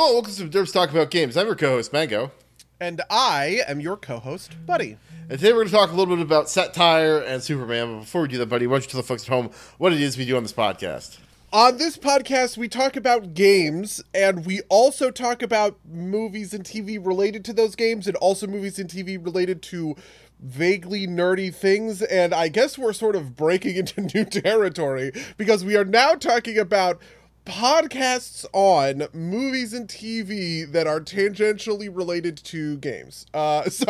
[0.00, 1.36] Hello, welcome to Derbs Talk About Games.
[1.36, 2.30] I'm your co-host, Mango.
[2.78, 4.96] And I am your co-host, Buddy.
[5.28, 7.94] And today we're going to talk a little bit about Satire and Superman.
[7.94, 9.92] But before we do that, Buddy, why don't you tell the folks at home what
[9.92, 11.18] it is we do on this podcast?
[11.52, 17.04] On this podcast, we talk about games, and we also talk about movies and TV
[17.04, 19.96] related to those games, and also movies and TV related to
[20.38, 22.02] vaguely nerdy things.
[22.02, 26.56] And I guess we're sort of breaking into new territory because we are now talking
[26.56, 27.02] about
[27.48, 33.26] podcasts on movies and TV that are tangentially related to games.
[33.34, 33.86] Uh, so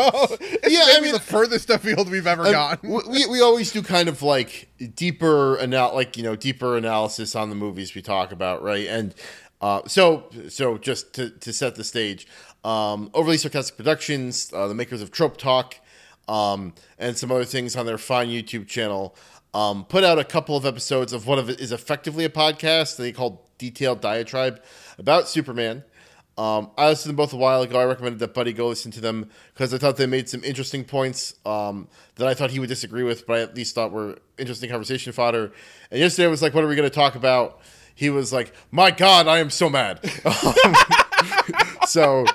[0.66, 2.78] Yeah, I mean- the furthest afield we've ever Um, gone.
[2.82, 7.50] we, we always do kind of like deeper anal- like you know deeper analysis on
[7.50, 8.86] the movies we talk about, right?
[8.86, 9.14] And
[9.61, 12.27] uh, so so just to, to set the stage,
[12.64, 15.74] um, overly sarcastic productions, uh, the makers of Trope Talk,
[16.28, 19.16] um, and some other things on their fine YouTube channel.
[19.55, 23.38] Um, put out a couple of episodes of what is effectively a podcast they called
[23.59, 24.62] Detailed Diatribe
[24.98, 25.84] about Superman.
[26.37, 27.81] Um, I listened to them both a while ago.
[27.81, 30.84] I recommended that Buddy go listen to them because I thought they made some interesting
[30.84, 34.19] points um, that I thought he would disagree with, but I at least thought were
[34.39, 35.51] interesting conversation fodder.
[35.91, 37.61] And yesterday I was like, "What are we going to talk about?"
[37.97, 39.98] He was like, "My God, I am so mad."
[41.86, 42.27] So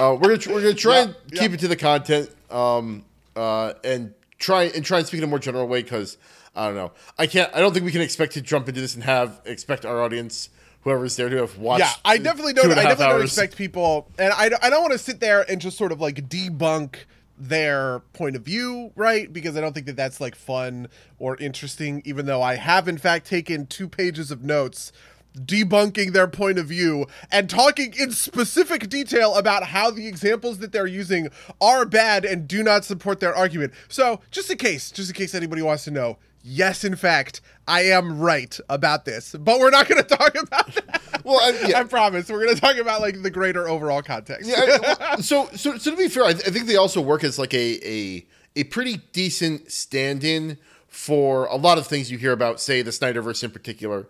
[0.00, 1.54] uh, we're gonna we're gonna try and Yeah, keep yeah.
[1.56, 3.04] it to the content um,
[3.36, 6.16] uh, and try and try and speak in a more general way because
[6.56, 6.92] I don't know.
[7.18, 7.54] I can't.
[7.54, 10.48] I don't think we can expect to jump into this and have expect our audience.
[10.82, 11.80] Whoever's there to have watched.
[11.80, 12.70] Yeah, I definitely don't.
[12.70, 13.30] I a I half definitely don't hours.
[13.30, 16.28] expect people, and I, I don't want to sit there and just sort of like
[16.28, 16.96] debunk
[17.38, 19.32] their point of view, right?
[19.32, 20.88] Because I don't think that that's like fun
[21.18, 22.02] or interesting.
[22.04, 24.92] Even though I have in fact taken two pages of notes
[25.38, 30.72] debunking their point of view and talking in specific detail about how the examples that
[30.72, 31.28] they're using
[31.60, 33.72] are bad and do not support their argument.
[33.88, 37.82] So, just in case, just in case anybody wants to know, yes, in fact, I
[37.82, 41.00] am right about this, but we're not going to talk about that.
[41.24, 42.28] Well, I, yeah, I promise.
[42.30, 44.48] We're going to talk about like the greater overall context.
[44.48, 44.56] yeah.
[44.58, 44.78] I-
[45.14, 47.38] well, so, so, so to be fair, I, th- I think they also work as
[47.38, 48.26] like a a
[48.56, 50.58] a pretty decent stand-in
[50.88, 54.06] for a lot of things you hear about, say the Snyderverse in particular.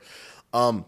[0.53, 0.85] Um,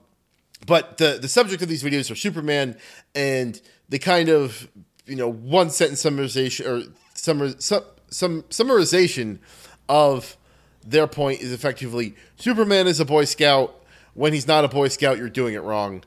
[0.66, 2.76] but the the subject of these videos are Superman,
[3.14, 4.68] and they kind of
[5.06, 9.38] you know one sentence summarization or summar, some some summarization
[9.88, 10.36] of
[10.84, 13.82] their point is effectively Superman is a Boy Scout.
[14.14, 16.04] When he's not a Boy Scout, you're doing it wrong.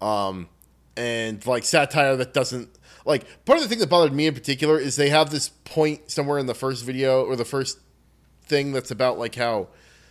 [0.00, 0.48] Um,
[0.96, 2.70] and like satire that doesn't
[3.04, 6.10] like part of the thing that bothered me in particular is they have this point
[6.10, 7.78] somewhere in the first video or the first
[8.42, 9.68] thing that's about like how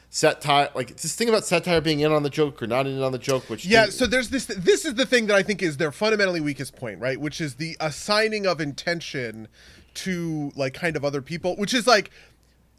[0.10, 3.02] satire like it's this thing about satire being in on the joke or not in
[3.02, 5.62] on the joke which Yeah, so there's this this is the thing that I think
[5.62, 7.20] is their fundamentally weakest point, right?
[7.20, 9.50] Which is the assigning of intention
[9.96, 12.12] to like kind of other people, which is like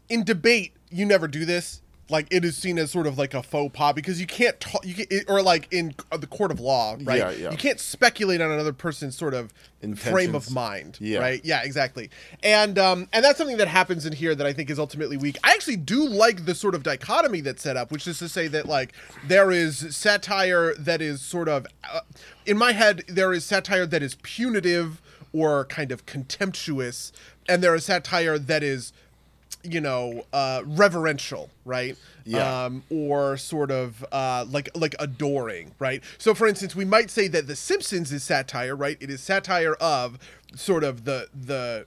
[0.09, 1.81] in debate you never do this.
[2.11, 4.83] Like it is seen as sort of like a faux pas because you can't talk,
[4.83, 7.19] you can, or like in the court of law, right?
[7.19, 7.51] Yeah, yeah.
[7.51, 9.53] You can't speculate on another person's sort of
[9.95, 11.19] frame of mind, Yeah.
[11.19, 11.39] right?
[11.45, 12.09] Yeah, exactly.
[12.41, 15.37] And um, and that's something that happens in here that I think is ultimately weak.
[15.43, 18.47] I actually do like the sort of dichotomy that's set up, which is to say
[18.47, 18.93] that like
[19.27, 21.99] there is satire that is sort of uh,
[22.43, 24.99] in my head there is satire that is punitive
[25.31, 27.11] or kind of contemptuous,
[27.47, 28.93] and there is satire that is
[29.63, 31.97] you know uh reverential right?
[32.25, 32.65] Yeah.
[32.65, 36.01] um or sort of uh like like adoring right?
[36.17, 38.97] So for instance we might say that the simpsons is satire right?
[38.99, 40.17] It is satire of
[40.55, 41.85] sort of the the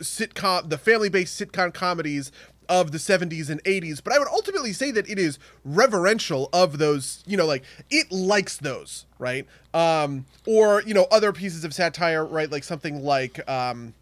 [0.00, 2.30] sitcom the family based sitcom comedies
[2.68, 6.78] of the 70s and 80s but i would ultimately say that it is reverential of
[6.78, 9.46] those you know like it likes those right?
[9.72, 12.50] Um or you know other pieces of satire right?
[12.50, 13.94] Like something like um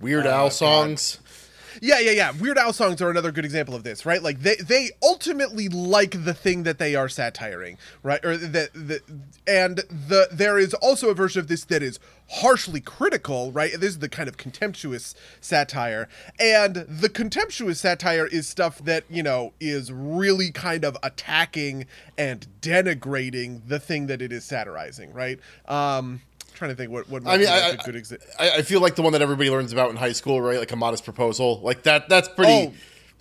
[0.00, 0.52] weird Oh, owl God.
[0.52, 1.18] songs
[1.80, 2.32] yeah, yeah, yeah.
[2.32, 4.22] Weird Al songs are another good example of this, right?
[4.22, 8.24] Like they they ultimately like the thing that they are satiring, right?
[8.24, 9.00] Or that the
[9.46, 11.98] and the there is also a version of this that is
[12.30, 13.72] harshly critical, right?
[13.72, 16.08] This is the kind of contemptuous satire.
[16.38, 22.46] And the contemptuous satire is stuff that, you know, is really kind of attacking and
[22.60, 25.40] denigrating the thing that it is satirizing, right?
[25.66, 26.22] Um
[26.60, 28.26] trying to think what what I mean, I, a good example.
[28.38, 30.58] I, I feel like the one that everybody learns about in high school, right?
[30.58, 32.08] Like a modest proposal, like that.
[32.08, 32.52] That's pretty.
[32.52, 32.72] Oh,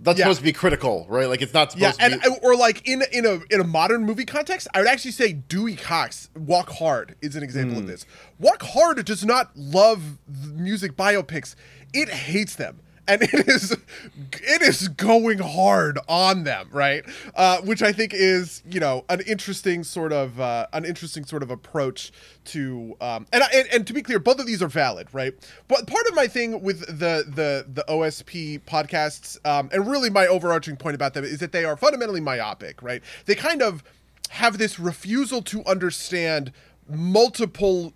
[0.02, 0.26] that's yeah.
[0.26, 1.28] supposed to be critical, right?
[1.28, 2.38] Like it's not Yeah, supposed and to be.
[2.44, 5.76] or like in in a in a modern movie context, I would actually say Dewey
[5.76, 7.82] Cox Walk Hard is an example Hmm.
[7.84, 8.06] of this.
[8.40, 10.18] Walk Hard does not love
[10.54, 11.56] music biopics;
[11.94, 12.82] it hates them.
[13.10, 17.04] And it is, it is going hard on them, right?
[17.36, 21.44] Uh, which I think is, you know, an interesting sort of, uh, an interesting sort
[21.44, 22.12] of approach
[22.46, 25.34] to, um, and, and and to be clear, both of these are valid, right?
[25.68, 30.28] But part of my thing with the the the OSP podcasts, um, and really my
[30.28, 33.02] overarching point about them is that they are fundamentally myopic, right?
[33.26, 33.84] They kind of
[34.30, 36.52] have this refusal to understand
[36.88, 37.94] multiple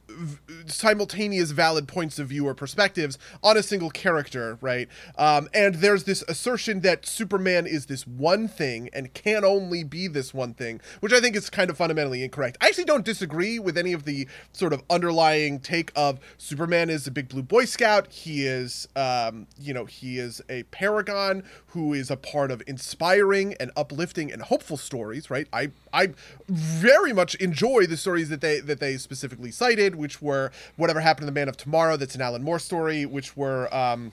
[0.65, 4.87] simultaneous valid points of view or perspectives on a single character, right?
[5.17, 10.07] Um, and there's this assertion that Superman is this one thing and can only be
[10.07, 12.57] this one thing, which I think is kind of fundamentally incorrect.
[12.61, 17.07] I actually don't disagree with any of the sort of underlying take of Superman is
[17.07, 18.11] a big blue Boy Scout.
[18.11, 23.55] He is, um, you know, he is a paragon who is a part of inspiring
[23.59, 25.47] and uplifting and hopeful stories, right?
[25.51, 26.13] I I
[26.49, 31.23] very much enjoy the stories that they that they specifically cited, which were whatever happened
[31.23, 31.97] to the Man of Tomorrow.
[31.97, 33.73] That's an Alan Moore story, which were.
[33.73, 34.11] Um,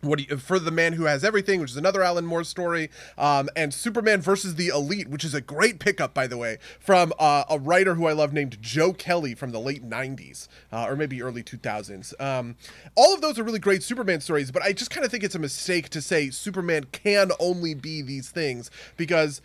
[0.00, 3.48] what you, for the man who has everything, which is another Alan Moore story, um,
[3.56, 7.44] and Superman versus the Elite, which is a great pickup, by the way, from uh,
[7.50, 11.22] a writer who I love named Joe Kelly from the late '90s uh, or maybe
[11.22, 12.20] early 2000s.
[12.20, 12.56] Um,
[12.94, 15.34] all of those are really great Superman stories, but I just kind of think it's
[15.34, 19.40] a mistake to say Superman can only be these things because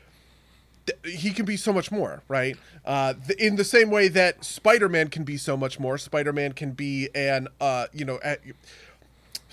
[1.06, 2.58] he can be so much more, right?
[2.86, 5.98] Uh, th- in the same way that Spider-Man can be so much more.
[5.98, 8.20] Spider-Man can be an, uh, you know,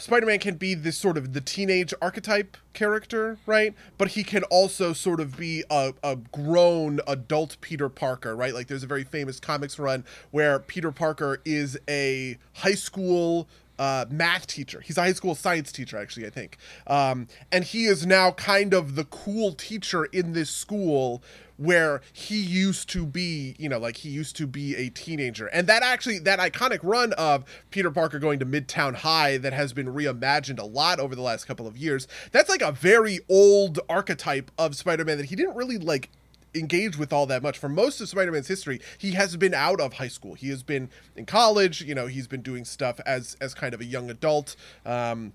[0.00, 3.74] Spider-Man can be this sort of the teenage archetype character, right?
[3.98, 8.54] But he can also sort of be a, a grown adult Peter Parker, right?
[8.54, 13.46] Like there's a very famous comics run where Peter Parker is a high school
[13.80, 14.82] uh, math teacher.
[14.82, 16.58] He's a high school science teacher, actually, I think.
[16.86, 21.22] Um, and he is now kind of the cool teacher in this school
[21.56, 25.46] where he used to be, you know, like he used to be a teenager.
[25.46, 29.72] And that actually, that iconic run of Peter Parker going to Midtown High that has
[29.72, 33.80] been reimagined a lot over the last couple of years, that's like a very old
[33.88, 36.10] archetype of Spider Man that he didn't really like
[36.54, 37.58] engage with all that much.
[37.58, 40.34] For most of spider-man's history he has been out of high school.
[40.34, 43.80] He has been in college you know he's been doing stuff as as kind of
[43.80, 44.56] a young adult.
[44.84, 45.32] Um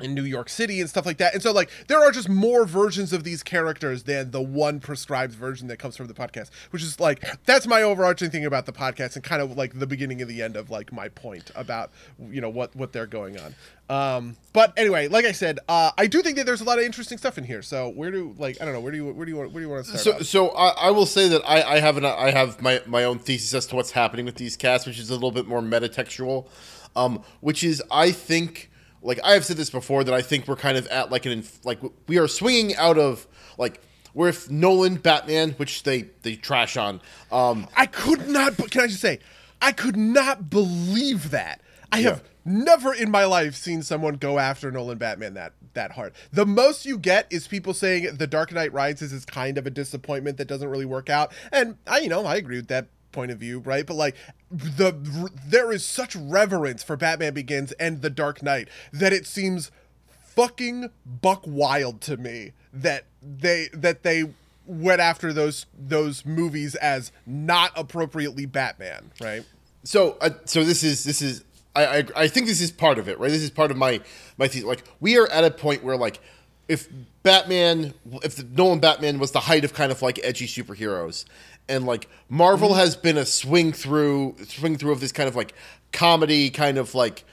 [0.00, 1.34] in New York City and stuff like that.
[1.34, 5.32] And so like there are just more versions of these characters than the one prescribed
[5.32, 8.72] version that comes from the podcast, which is like that's my overarching thing about the
[8.72, 11.90] podcast and kind of like the beginning and the end of like my point about
[12.30, 13.54] you know what what they're going on.
[13.88, 16.84] Um but anyway, like I said, uh I do think that there's a lot of
[16.84, 17.62] interesting stuff in here.
[17.62, 19.62] So where do like I don't know, where do you where do you want where
[19.62, 20.18] do you want to start?
[20.18, 23.04] So, so I, I will say that I, I have an I have my my
[23.04, 25.62] own thesis as to what's happening with these casts, which is a little bit more
[25.62, 26.48] metatextual,
[26.94, 28.70] um, which is I think
[29.02, 31.44] like I have said this before that I think we're kind of at like an
[31.64, 33.26] like we are swinging out of
[33.58, 33.80] like
[34.14, 37.00] with Nolan Batman, which they they trash on.
[37.30, 38.56] Um, I could not.
[38.70, 39.20] Can I just say,
[39.60, 41.60] I could not believe that.
[41.92, 46.14] I have never in my life seen someone go after Nolan Batman that that hard.
[46.32, 49.70] The most you get is people saying The Dark Knight Rises is kind of a
[49.70, 53.30] disappointment that doesn't really work out, and I, you know, I agree with that point
[53.30, 53.86] of view, right?
[53.86, 54.16] But like
[54.50, 59.70] the there is such reverence for Batman Begins and The Dark Knight that it seems
[60.08, 64.24] fucking buck wild to me that they that they
[64.66, 69.44] went after those those movies as not appropriately Batman, right?
[69.84, 71.44] So uh, so this is this is
[71.74, 73.30] I, I I think this is part of it, right?
[73.30, 74.00] This is part of my
[74.36, 74.64] my thesis.
[74.64, 76.20] Like we are at a point where like
[76.68, 76.88] if
[77.22, 81.24] Batman, if the Nolan Batman was the height of kind of like edgy superheroes,
[81.68, 82.78] and like Marvel mm-hmm.
[82.78, 85.54] has been a swing through swing through of this kind of like
[85.92, 87.24] comedy, kind of like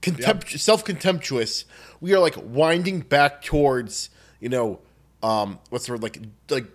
[0.00, 0.60] contempt, yep.
[0.60, 1.64] self contemptuous.
[2.00, 4.80] We are like winding back towards you know
[5.22, 6.18] um what's the word like
[6.50, 6.66] like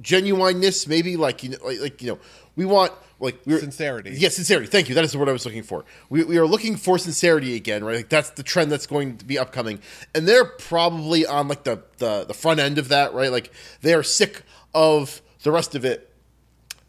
[0.00, 2.18] genuineness maybe like you know like, like you know
[2.56, 4.10] we want like we're sincerity.
[4.10, 4.66] Yes, yeah, sincerity.
[4.66, 4.94] Thank you.
[4.94, 5.84] That is the word I was looking for.
[6.08, 7.96] We, we are looking for sincerity again, right?
[7.96, 9.80] Like that's the trend that's going to be upcoming,
[10.14, 13.30] and they're probably on like the the, the front end of that, right?
[13.30, 13.52] Like
[13.82, 14.42] they are sick
[14.74, 16.09] of the rest of it,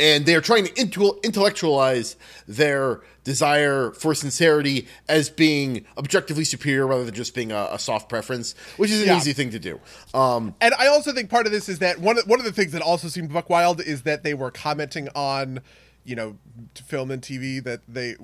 [0.01, 2.15] and they are trying to intellectualize
[2.48, 8.10] their desire for sincerity as being objectively superior rather than just being a, a soft
[8.10, 9.17] preference, which is an yeah.
[9.17, 9.79] easy thing to do.
[10.15, 12.51] Um, and I also think part of this is that one of, one of the
[12.51, 15.62] things that also seemed buck wild is that they were commenting on
[16.03, 16.36] you know
[16.84, 18.15] film and TV that they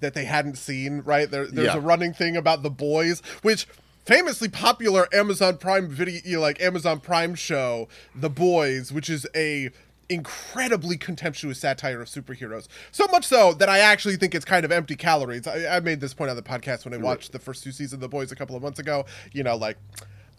[0.00, 1.02] that they hadn't seen.
[1.02, 1.76] Right there, there's yeah.
[1.76, 3.66] a running thing about the boys, which
[4.06, 9.70] famously popular Amazon Prime video, like Amazon Prime show, The Boys, which is a
[10.08, 12.66] incredibly contemptuous satire of superheroes.
[12.92, 15.46] So much so that I actually think it's kind of empty calories.
[15.46, 17.94] I, I made this point on the podcast when I watched the first two seasons
[17.94, 19.04] of The Boys a couple of months ago.
[19.32, 19.76] You know, like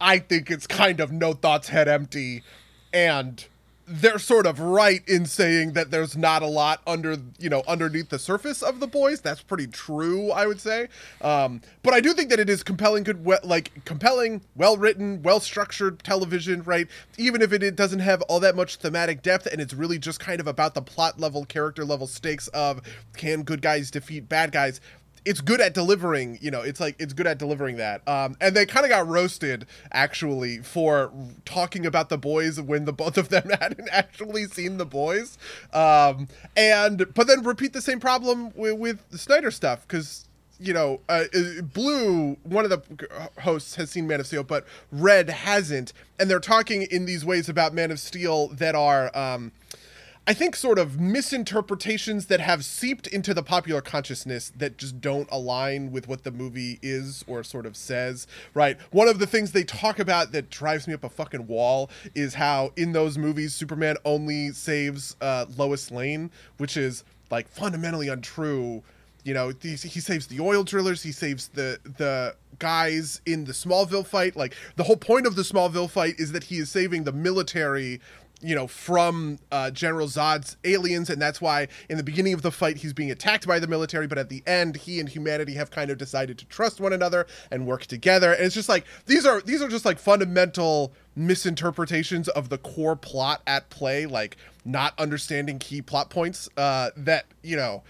[0.02, 2.44] I think it's kind of no thoughts head empty
[2.94, 3.46] and
[3.90, 8.10] they're sort of right in saying that there's not a lot under you know underneath
[8.10, 9.22] the surface of the boys.
[9.22, 10.88] That's pretty true i would say.
[11.22, 15.40] Um, but i do think that it is compelling good like compelling well written well
[15.40, 16.88] structured television right?
[17.18, 20.20] Even if it, it doesn't have all that much thematic depth and it's really just
[20.20, 22.82] kind of about the plot level character level stakes of
[23.18, 24.80] can good guys defeat bad guys
[25.26, 28.08] it's good at delivering you know it's like it's good at delivering that.
[28.08, 31.12] Um and they kind of got roasted actually for
[31.46, 35.38] talking about the boys when the both of them hadn't actually seen the boys.
[35.74, 40.26] Um and but then repeat the same problem with, with snyder stuff because
[40.60, 44.66] you know, uh, uh, Blue, one of the hosts has seen Man of Steel, but
[44.92, 49.54] Red hasn't, and they're talking in these ways about Man of Steel that are, um,
[50.30, 55.28] I think, sort of misinterpretations that have seeped into the popular consciousness that just don't
[55.32, 58.28] align with what the movie is or sort of says.
[58.54, 58.78] Right?
[58.92, 62.36] One of the things they talk about that drives me up a fucking wall is
[62.36, 68.84] how in those movies Superman only saves uh, Lois Lane, which is like fundamentally untrue
[69.26, 71.04] you know, he, he saves the oil drillers.
[71.04, 74.36] He saves the the guys in the Smallville fight.
[74.36, 78.00] Like the whole point of the Smallville fight is that he is saving the military
[78.42, 82.52] you know from uh, general zod's aliens and that's why in the beginning of the
[82.52, 85.72] fight he's being attacked by the military but at the end he and humanity have
[85.72, 89.26] kind of decided to trust one another and work together and it's just like these
[89.26, 94.94] are these are just like fundamental misinterpretations of the core plot at play like not
[94.98, 97.84] understanding key plot points uh, that you know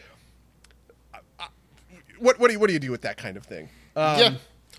[2.19, 3.69] what what do you what do you do with that kind of thing?
[3.95, 4.33] Um, yeah.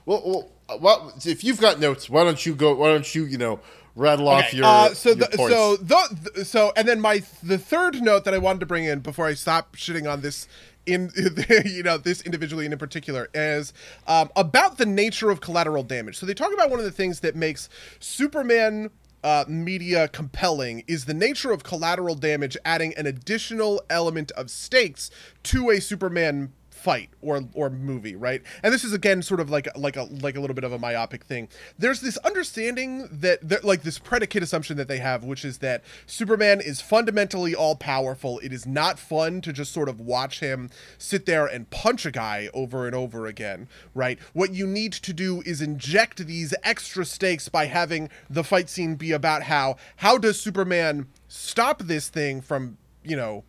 [0.06, 2.74] Well, well, uh, well, if you've got notes, why don't you go?
[2.74, 3.60] Why don't you, you know,
[4.00, 4.46] rattle okay.
[4.46, 8.24] off your, uh, so your the, so the, so and then my the third note
[8.24, 10.48] that I wanted to bring in before I stop shitting on this
[10.86, 11.10] in
[11.64, 13.72] you know this individually and in particular is
[14.06, 16.16] um, about the nature of collateral damage.
[16.16, 17.68] So they talk about one of the things that makes
[18.00, 18.90] Superman
[19.22, 25.10] uh, media compelling is the nature of collateral damage, adding an additional element of stakes
[25.42, 28.42] to a Superman fight or or movie, right?
[28.62, 30.78] And this is again sort of like like a like a little bit of a
[30.78, 31.48] myopic thing.
[31.78, 36.60] There's this understanding that like this predicate assumption that they have, which is that Superman
[36.60, 38.38] is fundamentally all powerful.
[38.40, 42.10] It is not fun to just sort of watch him sit there and punch a
[42.10, 44.18] guy over and over again, right?
[44.32, 48.94] What you need to do is inject these extra stakes by having the fight scene
[48.94, 53.44] be about how how does Superman stop this thing from, you know,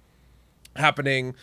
[0.76, 1.36] happening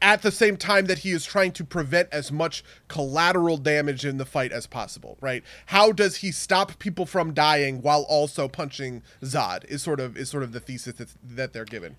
[0.00, 4.16] at the same time that he is trying to prevent as much collateral damage in
[4.16, 5.42] the fight as possible, right?
[5.66, 9.64] How does he stop people from dying while also punching Zod?
[9.64, 11.96] Is sort of is sort of the thesis that, that they're given.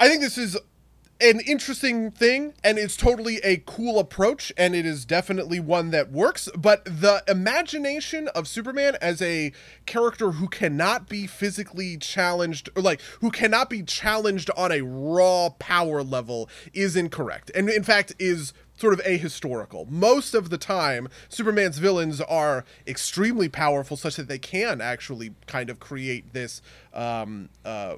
[0.00, 0.58] I think this is
[1.20, 6.10] an interesting thing and it's totally a cool approach and it is definitely one that
[6.10, 9.52] works but the imagination of superman as a
[9.86, 15.50] character who cannot be physically challenged or like who cannot be challenged on a raw
[15.58, 19.88] power level is incorrect and in fact is sort of ahistorical.
[19.90, 25.68] Most of the time, Superman's villains are extremely powerful, such that they can actually kind
[25.68, 26.62] of create this,
[26.94, 27.96] um, uh,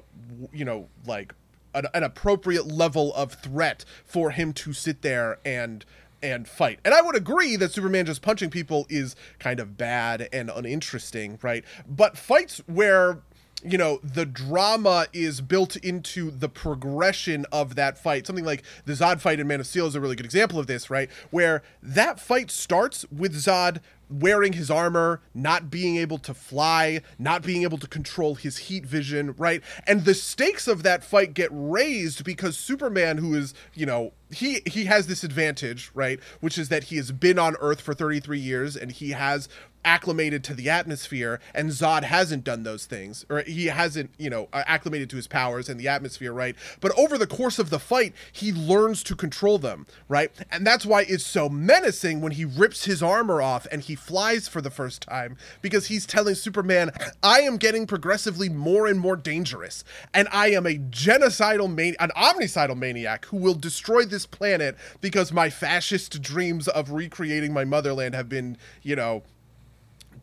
[0.51, 1.33] you know, like
[1.73, 5.85] an, an appropriate level of threat for him to sit there and
[6.21, 6.79] and fight.
[6.85, 11.37] And I would agree that Superman just punching people is kind of bad and uninteresting,
[11.41, 11.65] right?
[11.85, 13.19] But fights where
[13.65, 18.91] you know the drama is built into the progression of that fight something like the
[18.91, 21.63] zod fight in man of steel is a really good example of this right where
[21.81, 27.63] that fight starts with zod wearing his armor, not being able to fly, not being
[27.63, 29.61] able to control his heat vision, right?
[29.87, 34.61] And the stakes of that fight get raised because Superman, who is, you know, he
[34.65, 36.19] he has this advantage, right?
[36.41, 39.47] Which is that he has been on Earth for 33 years and he has
[39.85, 44.47] acclimated to the atmosphere and Zod hasn't done those things or he hasn't, you know,
[44.53, 46.55] uh, acclimated to his powers and the atmosphere, right?
[46.79, 50.31] But over the course of the fight, he learns to control them, right?
[50.51, 54.47] And that's why it's so menacing when he rips his armor off and he flies
[54.47, 59.15] for the first time because he's telling Superman, "I am getting progressively more and more
[59.15, 59.83] dangerous
[60.13, 65.31] and I am a genocidal man- an omnicidal maniac who will destroy this planet because
[65.31, 69.23] my fascist dreams of recreating my motherland have been, you know,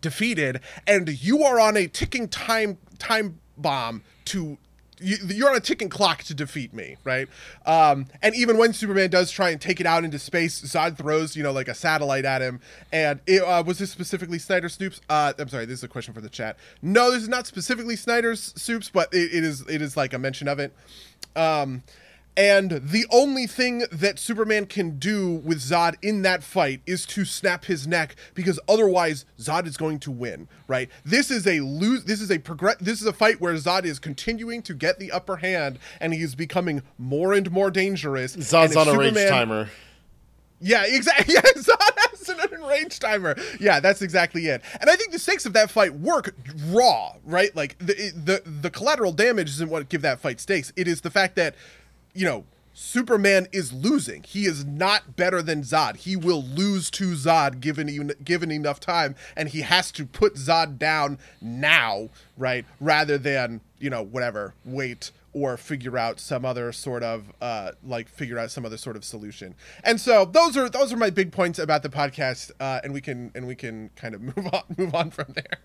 [0.00, 4.56] defeated, and you are on a ticking time time bomb to
[5.00, 7.28] you, are on a ticking clock to defeat me, right?
[7.66, 11.36] Um, and even when Superman does try and take it out into space, Zod throws,
[11.36, 12.60] you know, like a satellite at him.
[12.92, 15.00] And it, uh, was this specifically Snyder Snoops?
[15.08, 16.56] Uh, I'm sorry, this is a question for the chat.
[16.82, 20.18] No, this is not specifically Snyder's Soups, but it, it is it is like a
[20.18, 20.74] mention of it.
[21.36, 21.82] Um,
[22.36, 27.24] and the only thing that Superman can do with Zod in that fight is to
[27.24, 30.88] snap his neck because otherwise Zod is going to win, right?
[31.04, 33.98] This is a lose this is a progress this is a fight where Zod is
[33.98, 38.36] continuing to get the upper hand and he is becoming more and more dangerous.
[38.36, 39.68] Zod's on a range timer.
[40.60, 41.34] Yeah, exactly.
[41.34, 43.36] Yeah, Zod has an range timer.
[43.58, 44.62] Yeah, that's exactly it.
[44.80, 46.34] And I think the stakes of that fight work
[46.66, 47.54] raw, right?
[47.54, 50.72] Like the the the collateral damage isn't what give that fight stakes.
[50.76, 51.54] It is the fact that
[52.20, 54.22] you know, Superman is losing.
[54.22, 55.96] He is not better than Zod.
[55.96, 60.78] He will lose to Zod given given enough time, and he has to put Zod
[60.78, 62.66] down now, right?
[62.78, 68.06] Rather than you know whatever wait or figure out some other sort of uh, like
[68.08, 69.54] figure out some other sort of solution.
[69.82, 73.00] And so those are those are my big points about the podcast, uh, and we
[73.00, 75.58] can and we can kind of move on move on from there.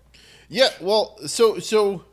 [0.48, 2.06] Yeah, well, so so,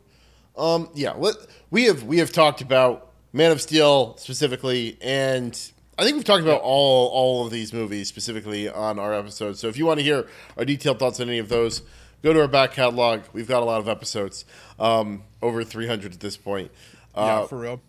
[0.57, 1.35] um, yeah, let,
[1.71, 5.59] we have we have talked about Man of Steel specifically, and
[5.97, 9.59] I think we've talked about all all of these movies specifically on our episodes.
[9.59, 11.81] So if you want to hear our detailed thoughts on any of those,
[12.21, 13.21] go to our back catalog.
[13.33, 14.45] We've got a lot of episodes,
[14.79, 16.69] um, over 300 at this point.
[17.15, 17.81] yeah, Uh, for real.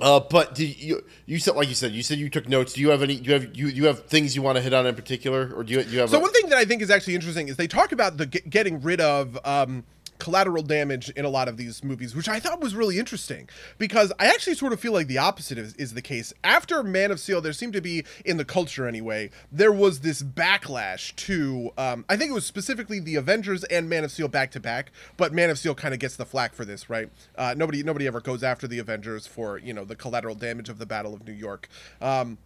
[0.00, 2.72] uh, but do you you said like you said you said you took notes.
[2.72, 3.16] Do you have any?
[3.20, 5.62] Do you have you, you have things you want to hit on in particular, or
[5.62, 6.10] do you you have?
[6.10, 8.26] So a- one thing that I think is actually interesting is they talk about the
[8.26, 9.84] get, getting rid of um,
[10.18, 14.12] collateral damage in a lot of these movies, which I thought was really interesting because
[14.18, 16.32] I actually sort of feel like the opposite is, is the case.
[16.44, 20.22] After Man of Steel, there seemed to be in the culture anyway, there was this
[20.22, 24.50] backlash to um, I think it was specifically the Avengers and Man of Steel back
[24.52, 27.10] to back, but Man of Steel kind of gets the flack for this, right?
[27.36, 30.78] Uh, nobody nobody ever goes after the Avengers for you know the collateral damage of
[30.78, 31.68] the Battle of New York.
[32.00, 32.38] Um,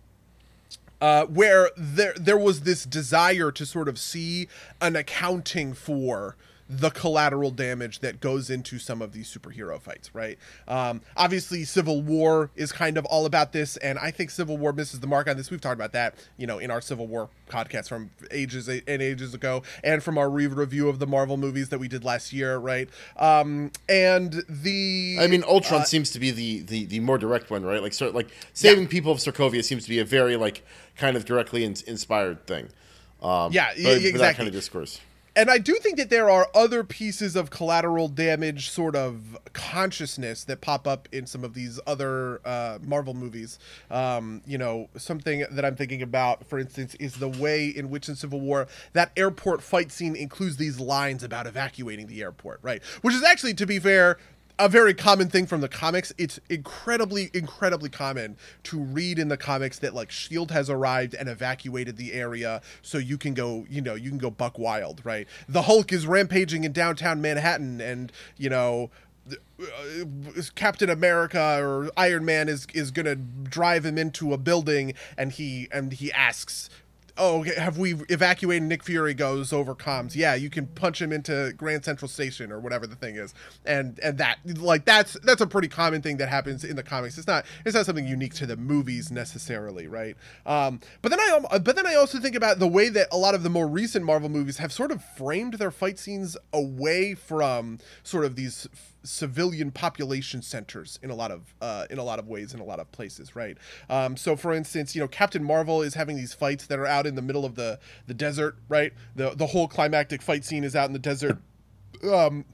[1.00, 4.48] uh, where there there was this desire to sort of see
[4.80, 6.36] an accounting for
[6.72, 10.38] the collateral damage that goes into some of these superhero fights, right?
[10.68, 14.72] Um, obviously, Civil War is kind of all about this, and I think Civil War
[14.72, 15.50] misses the mark on this.
[15.50, 19.34] We've talked about that, you know, in our Civil War podcast from ages and ages
[19.34, 22.56] ago, and from our re- review of the Marvel movies that we did last year,
[22.58, 22.88] right?
[23.16, 27.50] Um, and the I mean, Ultron uh, seems to be the, the, the more direct
[27.50, 27.82] one, right?
[27.82, 30.64] Like, sort like saving people of Sokovia seems to be a very like
[30.96, 32.68] kind of directly in, inspired thing.
[33.20, 35.00] Um, Yeah, for- yeah, for that kind of discourse.
[35.36, 40.44] And I do think that there are other pieces of collateral damage sort of consciousness
[40.44, 43.58] that pop up in some of these other uh, Marvel movies.
[43.90, 48.08] Um, you know, something that I'm thinking about, for instance, is the way in which
[48.08, 52.82] in Civil War that airport fight scene includes these lines about evacuating the airport, right?
[53.02, 54.18] Which is actually, to be fair,
[54.60, 56.12] a very common thing from the comics.
[56.18, 61.28] It's incredibly, incredibly common to read in the comics that like Shield has arrived and
[61.28, 65.26] evacuated the area, so you can go, you know, you can go buck wild, right?
[65.48, 68.90] The Hulk is rampaging in downtown Manhattan, and you know.
[69.30, 75.32] uh, Captain America or Iron Man is is gonna drive him into a building, and
[75.32, 76.70] he and he asks,
[77.20, 80.16] oh, have we evacuated Nick Fury goes over comms?
[80.16, 83.34] Yeah, you can punch him into Grand Central Station or whatever the thing is.
[83.64, 87.18] And and that like that's that's a pretty common thing that happens in the comics.
[87.18, 90.16] It's not it's not something unique to the movies necessarily, right?
[90.46, 93.18] Um, but then I um, but then I also think about the way that a
[93.18, 97.14] lot of the more recent Marvel movies have sort of framed their fight scenes away
[97.14, 98.66] from sort of these
[99.02, 102.64] civilian population centers in a lot of uh, in a lot of ways in a
[102.64, 103.56] lot of places, right?
[103.88, 107.06] Um, so, for instance, you know, Captain Marvel is having these fights that are out
[107.06, 108.92] in the middle of the the desert, right?
[109.14, 111.38] the The whole climactic fight scene is out in the desert.
[112.02, 112.44] Um,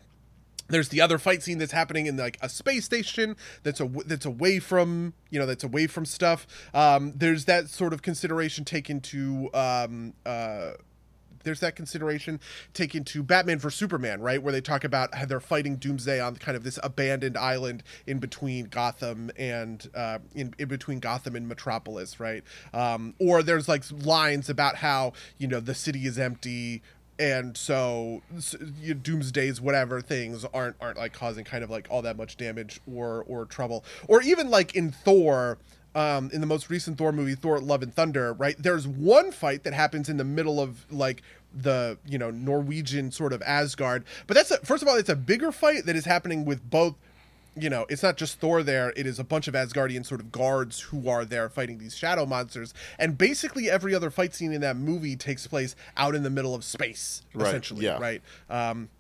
[0.69, 4.27] there's the other fight scene that's happening in like a space station that's a that's
[4.27, 6.47] away from you know that's away from stuff.
[6.75, 10.73] Um, there's that sort of consideration taken to um, uh,
[11.47, 12.41] there's that consideration
[12.75, 14.43] taken to Batman for Superman, right?
[14.43, 18.19] Where they talk about how they're fighting Doomsday on kind of this abandoned island in
[18.19, 22.43] between Gotham and uh, in, in between Gotham and Metropolis, right?
[22.75, 26.83] Um, or there's like lines about how you know the city is empty
[27.19, 32.03] and so s- you doomsdays whatever things aren't aren't like causing kind of like all
[32.03, 35.57] that much damage or or trouble or even like in thor
[35.97, 38.55] um, in the most recent Thor movie, Thor: Love and Thunder, right?
[38.59, 41.23] There's one fight that happens in the middle of like
[41.55, 45.17] the you know Norwegian sort of Asgard, but that's a, first of all, it's a
[45.17, 46.95] bigger fight that is happening with both.
[47.59, 50.31] You know, it's not just Thor there; it is a bunch of Asgardian sort of
[50.31, 54.61] guards who are there fighting these shadow monsters, and basically every other fight scene in
[54.61, 57.97] that movie takes place out in the middle of space, Right, essentially, yeah.
[57.99, 58.21] right?
[58.51, 58.91] Um,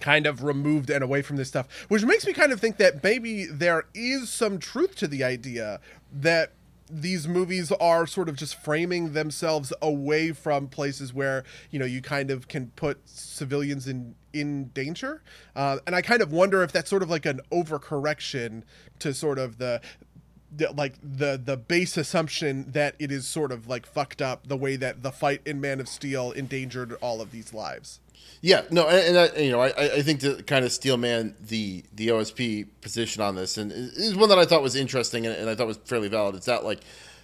[0.00, 3.02] kind of removed and away from this stuff, which makes me kind of think that
[3.02, 5.80] maybe there is some truth to the idea
[6.14, 6.52] that
[6.90, 12.02] these movies are sort of just framing themselves away from places where you know you
[12.02, 15.22] kind of can put civilians in in danger
[15.56, 18.62] uh, and i kind of wonder if that's sort of like an overcorrection
[18.98, 19.80] to sort of the
[20.56, 24.56] the, like the the base assumption that it is sort of like fucked up the
[24.56, 28.00] way that the fight in Man of Steel endangered all of these lives.
[28.40, 31.34] Yeah, no, and, and I, you know, I, I think to kind of steel man
[31.40, 35.34] the the OSP position on this, and is one that I thought was interesting and,
[35.34, 36.34] and I thought was fairly valid.
[36.34, 36.80] It's that like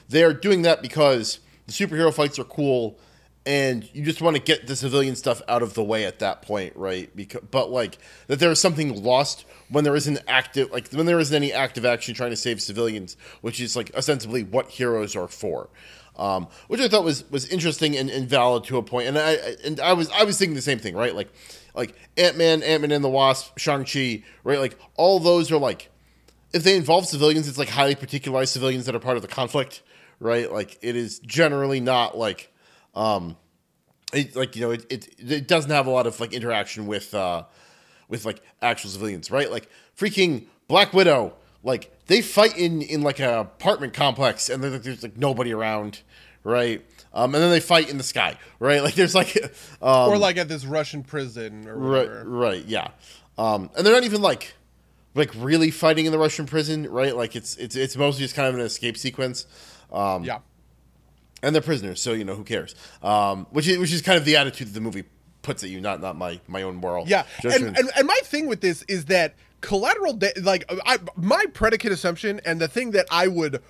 [0.09, 2.99] they're doing that because the superhero fights are cool,
[3.47, 6.43] and you just want to get the civilian stuff out of the way at that
[6.43, 7.15] point, right?
[7.17, 11.21] Because, but like that there is something lost when there isn't active, like when there
[11.21, 15.29] isn't any active action trying to save civilians, which is like ostensibly what heroes are
[15.29, 15.69] for.
[16.17, 19.09] Um, which I thought was was interesting and, and valid to a point.
[19.09, 19.33] And I
[19.65, 21.15] and I was I was thinking the same thing, right?
[21.15, 21.29] Like
[21.75, 24.59] like Ant Man, Ant Man and the Wasp, Shang Chi, right?
[24.59, 25.91] Like all those are like
[26.53, 29.83] if they involve civilians, it's like highly particularized civilians that are part of the conflict,
[30.19, 30.51] right?
[30.53, 32.53] Like it is generally not like
[32.95, 33.37] um,
[34.13, 37.15] it, like you know, it, it it doesn't have a lot of like interaction with
[37.15, 37.45] uh,
[38.09, 39.51] with like actual civilians, right?
[39.51, 44.81] Like freaking Black Widow, like they fight in in like an apartment complex, and there's,
[44.83, 46.03] there's like nobody around,
[46.45, 46.85] right?
[47.13, 48.83] Um, and then they fight in the sky, right?
[48.85, 49.37] Like there's like,
[49.83, 52.25] um, or like at this Russian prison or whatever.
[52.25, 52.89] right, right, yeah.
[53.37, 54.55] Um, and they're not even like
[55.15, 57.17] like really fighting in the Russian prison, right?
[57.17, 59.47] Like it's it's it's mostly just kind of an escape sequence.
[59.93, 60.39] Um, Yeah.
[61.43, 62.75] and they're prisoners, so you know who cares.
[63.03, 65.05] Um, which is which is kind of the attitude that the movie
[65.43, 67.09] puts at you, not not my my own moral.
[67.09, 71.45] Yeah, and, and and my thing with this is that collateral, da- like I, my
[71.53, 73.63] predicate assumption, and the thing that I would.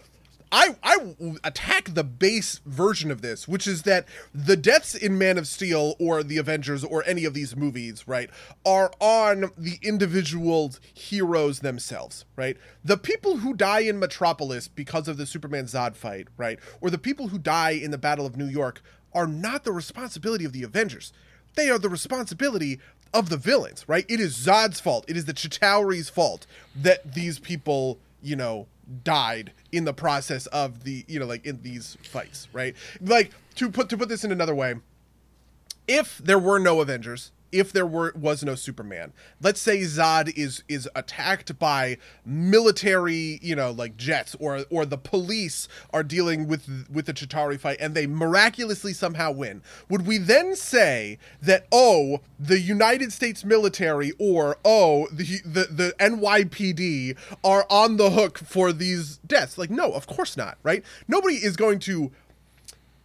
[0.53, 5.38] I, I attack the base version of this, which is that the deaths in Man
[5.38, 8.29] of Steel or the Avengers or any of these movies, right,
[8.66, 12.57] are on the individual heroes themselves, right?
[12.85, 16.98] The people who die in Metropolis because of the Superman Zod fight, right, or the
[16.98, 20.64] people who die in the Battle of New York are not the responsibility of the
[20.64, 21.12] Avengers
[21.57, 22.81] they are the responsibility
[23.12, 24.05] of the villains, right?
[24.09, 25.05] It is Zod's fault.
[25.09, 26.46] It is the Chitauri's fault
[26.77, 28.66] that these people, you know,
[29.05, 32.75] died in the process of the, you know, like in these fights, right?
[33.01, 34.75] Like to put to put this in another way,
[35.88, 40.63] if there were no Avengers, if there were was no Superman, let's say Zod is
[40.69, 46.87] is attacked by military, you know, like jets, or or the police are dealing with
[46.91, 49.63] with the Chitauri fight, and they miraculously somehow win.
[49.89, 55.95] Would we then say that oh, the United States military or oh, the the the
[55.99, 59.59] NYPD are on the hook for these deaths?
[59.59, 60.85] Like, no, of course not, right?
[61.09, 62.13] Nobody is going to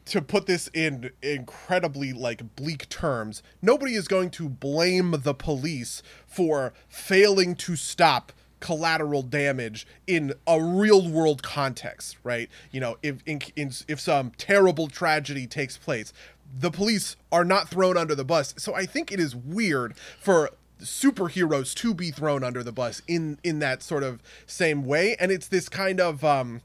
[0.06, 6.04] to put this in incredibly like bleak terms, nobody is going to blame the police
[6.28, 12.50] for failing to stop collateral damage in a real world context, right?
[12.72, 16.13] You know, if in, in, if some terrible tragedy takes place,
[16.58, 18.54] the police are not thrown under the bus.
[18.58, 23.39] So I think it is weird for superheroes to be thrown under the bus in
[23.44, 26.62] in that sort of same way and it's this kind of um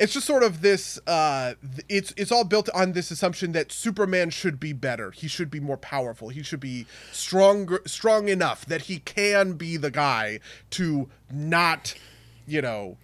[0.00, 1.54] it's just sort of this uh
[1.88, 5.10] it's it's all built on this assumption that superman should be better.
[5.10, 6.30] He should be more powerful.
[6.30, 11.94] He should be stronger strong enough that he can be the guy to not
[12.46, 12.96] you know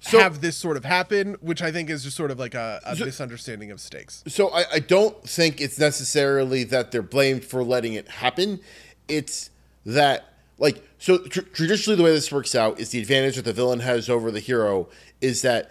[0.00, 2.80] So- have this sort of happen which i think is just sort of like a,
[2.84, 4.22] a misunderstanding of stakes.
[4.28, 8.60] So I, I don't think it's necessarily that they're blamed for letting it happen.
[9.08, 9.50] It's
[9.84, 13.52] that like so tr- traditionally the way this works out is the advantage that the
[13.52, 14.88] villain has over the hero
[15.20, 15.70] is that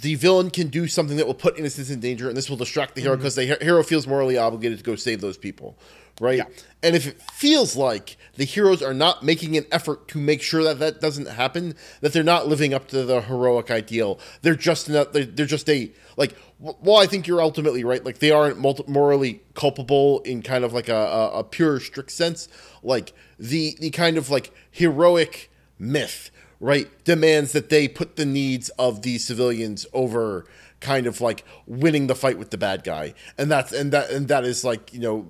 [0.00, 2.94] the villain can do something that will put innocents in danger, and this will distract
[2.94, 3.22] the hero mm-hmm.
[3.22, 5.78] because the hero feels morally obligated to go save those people,
[6.20, 6.38] right?
[6.38, 6.44] Yeah.
[6.82, 10.64] And if it feels like the heroes are not making an effort to make sure
[10.64, 14.90] that that doesn't happen, that they're not living up to the heroic ideal, they're just
[14.90, 16.36] not, they're, they're just a like.
[16.58, 18.04] Well, I think you're ultimately right.
[18.04, 22.10] Like they aren't multi- morally culpable in kind of like a, a, a pure strict
[22.10, 22.48] sense.
[22.82, 26.30] Like the the kind of like heroic myth,
[26.64, 30.46] right, demands that they put the needs of the civilians over
[30.80, 34.28] kind of like winning the fight with the bad guy, and that's and that and
[34.28, 35.26] that is like you know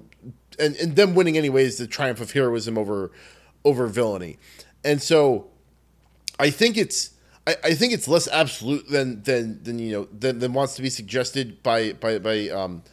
[0.58, 3.10] and, and them winning anyway is the triumph of heroism over
[3.64, 4.38] over villainy.
[4.84, 5.48] And so
[6.38, 7.10] I think it's
[7.48, 10.82] I, I think it's less absolute than than than you know than, than wants to
[10.82, 12.84] be suggested by by by um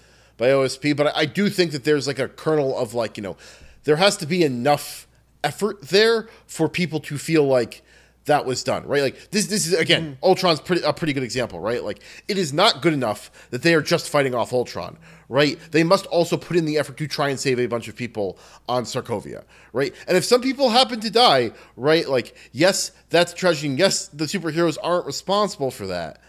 [0.41, 3.21] by OSP, but I, I do think that there's like a kernel of like, you
[3.21, 3.37] know,
[3.83, 5.07] there has to be enough
[5.43, 7.83] effort there for people to feel like
[8.25, 9.01] that was done, right?
[9.01, 11.83] Like this this is again, Ultron's pretty a pretty good example, right?
[11.83, 15.59] Like it is not good enough that they are just fighting off Ultron, right?
[15.71, 18.37] They must also put in the effort to try and save a bunch of people
[18.69, 19.93] on Sokovia, right?
[20.07, 23.69] And if some people happen to die, right, like yes, that's tragedy.
[23.69, 26.21] And yes, the superheroes aren't responsible for that,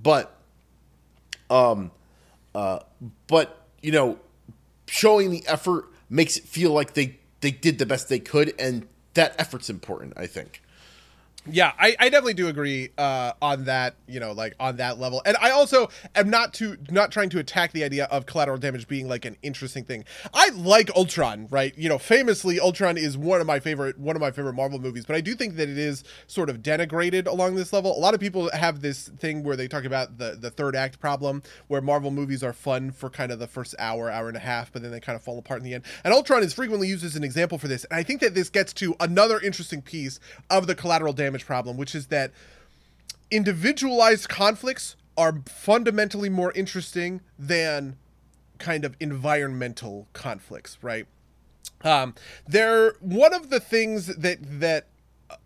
[0.00, 0.36] but
[1.50, 1.90] um,
[2.54, 2.78] uh,
[3.26, 4.18] but you know,
[4.86, 8.86] showing the effort makes it feel like they they did the best they could, and
[9.14, 10.12] that effort's important.
[10.16, 10.62] I think.
[11.46, 15.22] Yeah, I, I definitely do agree uh, on that, you know, like on that level.
[15.24, 18.86] And I also am not to not trying to attack the idea of collateral damage
[18.86, 20.04] being like an interesting thing.
[20.34, 21.76] I like Ultron, right?
[21.78, 25.06] You know, famously Ultron is one of my favorite one of my favorite Marvel movies,
[25.06, 27.96] but I do think that it is sort of denigrated along this level.
[27.96, 31.00] A lot of people have this thing where they talk about the the third act
[31.00, 34.40] problem where Marvel movies are fun for kind of the first hour, hour and a
[34.40, 35.84] half, but then they kind of fall apart in the end.
[36.04, 37.84] And Ultron is frequently used as an example for this.
[37.84, 41.76] And I think that this gets to another interesting piece of the collateral damage problem,
[41.76, 42.32] which is that
[43.30, 47.96] individualized conflicts are fundamentally more interesting than
[48.58, 51.06] kind of environmental conflicts, right?
[51.82, 52.14] Um,
[52.46, 54.86] they're one of the things that that
[55.30, 55.36] uh,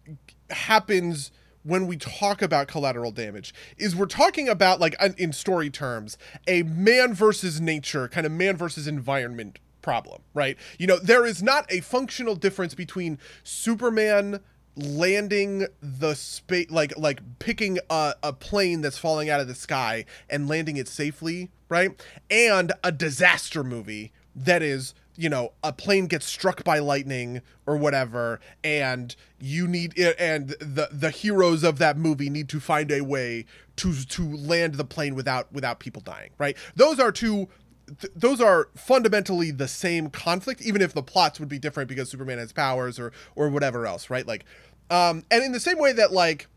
[0.51, 1.31] happens
[1.63, 6.63] when we talk about collateral damage is we're talking about like in story terms a
[6.65, 11.71] man versus nature kind of man versus environment problem right you know there is not
[11.71, 14.41] a functional difference between superman
[14.77, 20.05] landing the space like like picking a, a plane that's falling out of the sky
[20.29, 22.01] and landing it safely right?
[22.31, 27.77] And a disaster movie that is you know a plane gets struck by lightning or
[27.77, 32.91] whatever and you need eh, and the the heroes of that movie need to find
[32.91, 33.45] a way
[33.77, 36.57] to to land the plane without without people dying right?
[36.75, 37.49] Those are two
[38.01, 42.11] th- those are fundamentally the same conflict, even if the plots would be different because
[42.11, 44.27] Superman has powers or or whatever else, right?
[44.27, 44.45] Like,
[44.91, 46.49] um, and in the same way that like,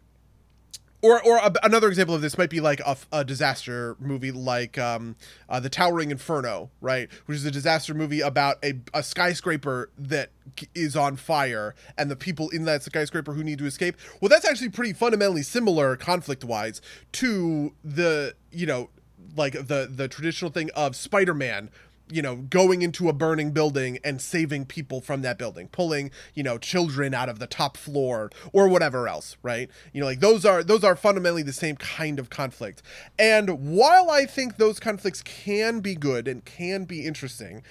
[1.01, 4.77] or or a, another example of this might be like a, a disaster movie like
[4.77, 5.15] um,
[5.49, 7.09] uh, the Towering Inferno, right?
[7.25, 10.31] Which is a disaster movie about a, a skyscraper that
[10.73, 13.95] is on fire and the people in that skyscraper who need to escape.
[14.21, 16.81] Well, that's actually pretty fundamentally similar conflict wise
[17.13, 18.89] to the you know
[19.35, 21.69] like the the traditional thing of Spider-Man
[22.09, 26.43] you know going into a burning building and saving people from that building pulling you
[26.43, 29.69] know children out of the top floor or whatever else right?
[29.93, 32.81] You know like those are those are fundamentally the same kind of conflict.
[33.19, 37.63] And while i think those conflicts can be good and can be interesting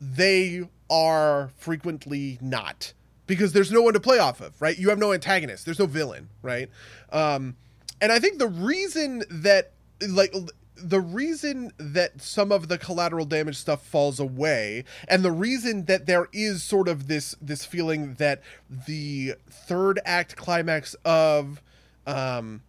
[0.00, 2.92] they are frequently not.
[3.26, 4.78] Because there's no one to play off of right?
[4.78, 5.64] You have no antagonist.
[5.64, 6.70] There's no villain right?
[7.10, 7.56] Um
[8.00, 9.72] and i think the reason that
[10.08, 10.34] like
[10.76, 16.06] the reason that some of the collateral damage stuff falls away and the reason that
[16.06, 18.42] there is sort of this this feeling that
[18.86, 21.62] the third act climax of
[22.06, 22.62] um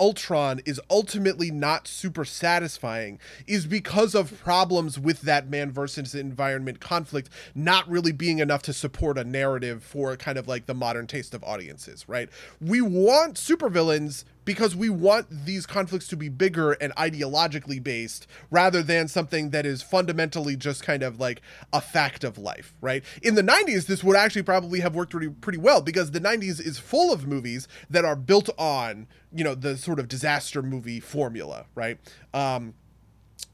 [0.00, 6.80] Ultron is ultimately not super satisfying is because of problems with that man versus environment
[6.80, 11.06] conflict not really being enough to support a narrative for kind of like the modern
[11.06, 12.30] taste of audiences, right?
[12.62, 18.82] We want supervillains because we want these conflicts to be bigger and ideologically based rather
[18.82, 21.40] than something that is fundamentally just kind of like
[21.72, 23.04] a fact of life, right?
[23.22, 26.60] In the 90s, this would actually probably have worked pretty, pretty well because the 90s
[26.60, 30.98] is full of movies that are built on, you know, the sort of disaster movie
[30.98, 32.00] formula, right?
[32.34, 32.74] Um,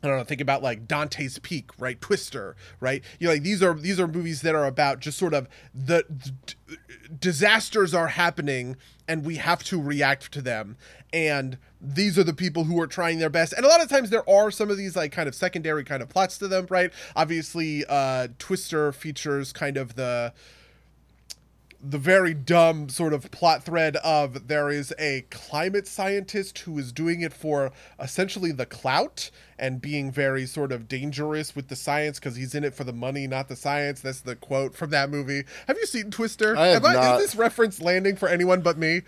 [0.03, 2.01] I don't know, think about like Dante's Peak, right?
[2.01, 3.03] Twister, right?
[3.19, 6.05] You know, like these are these are movies that are about just sort of the
[6.09, 6.77] d-
[7.19, 8.77] disasters are happening
[9.09, 10.77] and we have to react to them.
[11.13, 13.53] And these are the people who are trying their best.
[13.53, 16.03] And a lot of times there are some of these like kind of secondary kind
[16.03, 16.93] of plots to them, right?
[17.15, 20.33] Obviously, uh Twister features kind of the
[21.89, 26.91] the very dumb sort of plot thread of there is a climate scientist who is
[26.93, 27.71] doing it for
[28.01, 32.65] essentially the clout and being very sort of dangerous with the science because he's in
[32.65, 34.01] it for the money, not the science.
[34.01, 35.45] That's the quote from that movie.
[35.69, 36.57] Have you seen Twister?
[36.57, 37.21] I have I, not.
[37.21, 39.03] Is this reference landing for anyone but me?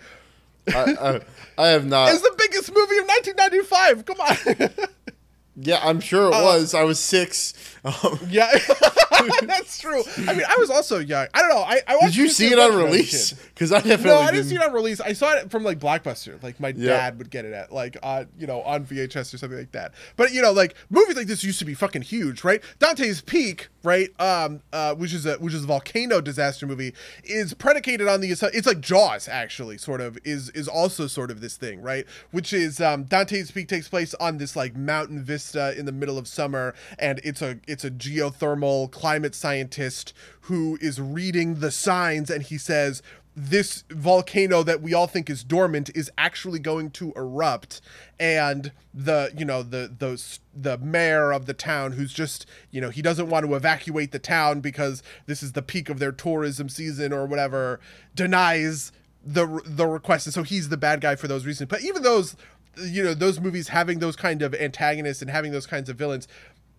[0.73, 1.21] I, I,
[1.57, 2.09] I have not.
[2.13, 4.05] It's the biggest movie of 1995.
[4.05, 4.87] Come on.
[5.55, 6.73] yeah, I'm sure it Uh, was.
[6.73, 7.53] I was six.
[7.83, 8.51] Um, yeah,
[9.43, 10.03] that's true.
[10.27, 11.27] I mean, I was also young.
[11.33, 11.61] I don't know.
[11.61, 13.33] I, I did you see it on bunch when I was a release?
[13.33, 14.49] Because I definitely No, I didn't didn't.
[14.49, 15.01] see it on release.
[15.01, 16.41] I saw it from like Blockbuster.
[16.41, 16.87] Like my Yeah.
[16.97, 19.93] dad would get it at like on you know on VHS or something like that.
[20.15, 22.61] But you know, like movies like this used to be fucking huge, right?
[22.79, 24.09] Dante's Peak, right?
[24.21, 28.29] Um, uh, which is a which is a volcano disaster movie, is predicated on the
[28.31, 32.05] it's like Jaws actually, sort of is is also sort of this thing, right?
[32.31, 36.17] Which is um, Dante's Peak takes place on this like mountain vista in the middle
[36.17, 42.29] of summer, and it's a it's a geothermal climate scientist who is reading the signs,
[42.29, 43.01] and he says
[43.35, 47.79] this volcano that we all think is dormant is actually going to erupt.
[48.19, 52.89] And the you know the those the mayor of the town who's just you know
[52.89, 56.67] he doesn't want to evacuate the town because this is the peak of their tourism
[56.67, 57.79] season or whatever
[58.15, 58.91] denies
[59.23, 60.27] the the request.
[60.27, 61.69] And so he's the bad guy for those reasons.
[61.69, 62.35] But even those
[62.77, 66.27] you know those movies having those kind of antagonists and having those kinds of villains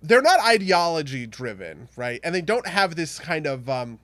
[0.02, 2.20] they're not ideology driven right?
[2.24, 3.98] And they don't have this kind of um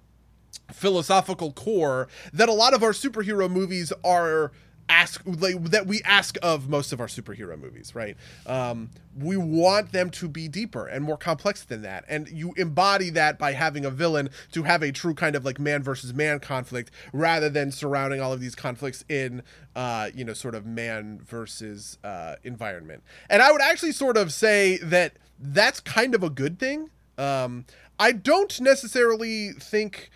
[0.73, 4.53] philosophical core that a lot of our superhero movies are
[4.89, 8.17] ask like, that we ask of most of our superhero movies right?
[8.47, 12.05] Um, we want them to be deeper and more complex than that.
[12.09, 15.59] And you embody that by having a villain to have a true kind of like
[15.59, 19.43] man versus man conflict rather than surrounding all of these conflicts in
[19.75, 23.03] uh, you know sort of man versus uh, environment.
[23.29, 27.64] And i would actually sort of say that that's kind of a good thing um,
[27.99, 30.11] i don't necessarily think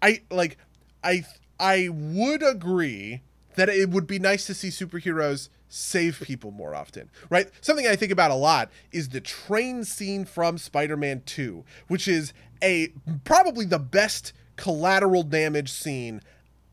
[0.00, 0.56] i like
[1.04, 1.24] i
[1.58, 3.22] i would agree
[3.54, 7.48] that it would be nice to see superheroes save people more often, right?
[7.62, 12.34] Something I think about a lot is the train scene from Spider-Man 2, which is
[12.62, 12.92] a
[13.24, 16.20] probably the best collateral damage scene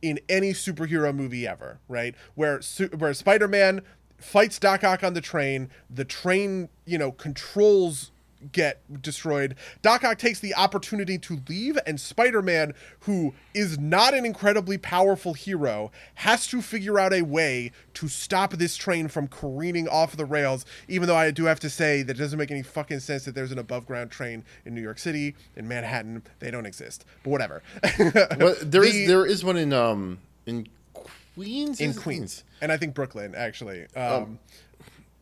[0.02, 2.14] in any superhero movie ever, right?
[2.36, 2.60] Where
[2.98, 3.82] where Spider-Man
[4.20, 8.12] fights Doc Ock on the train, the train, you know, controls
[8.52, 9.56] get destroyed.
[9.82, 14.78] Doc Ock takes the opportunity to leave, and Spider Man, who is not an incredibly
[14.78, 20.16] powerful hero, has to figure out a way to stop this train from careening off
[20.16, 20.66] the rails.
[20.88, 23.36] Even though I do have to say that it doesn't make any fucking sense that
[23.36, 26.24] there's an above ground train in New York City, in Manhattan.
[26.40, 27.62] They don't exist, but whatever.
[28.00, 30.68] well, there the, is, there is one in um in
[31.40, 31.80] Queens.
[31.80, 33.88] In Queens, and I think Brooklyn actually.
[33.96, 34.40] Um, um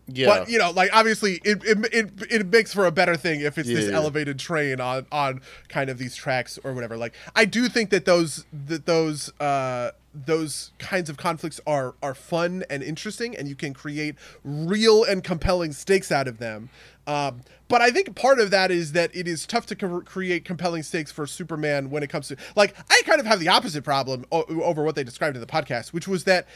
[0.07, 0.27] yeah.
[0.27, 3.57] But you know, like obviously, it it, it, it makes for a better thing if
[3.57, 3.97] it's yeah, this yeah.
[3.97, 6.97] elevated train on on kind of these tracks or whatever.
[6.97, 9.91] Like I do think that those that those uh
[10.25, 15.23] those kinds of conflicts are are fun and interesting, and you can create real and
[15.23, 16.69] compelling stakes out of them.
[17.05, 20.43] Um, but I think part of that is that it is tough to co- create
[20.43, 23.83] compelling stakes for Superman when it comes to like I kind of have the opposite
[23.83, 26.47] problem o- over what they described in the podcast, which was that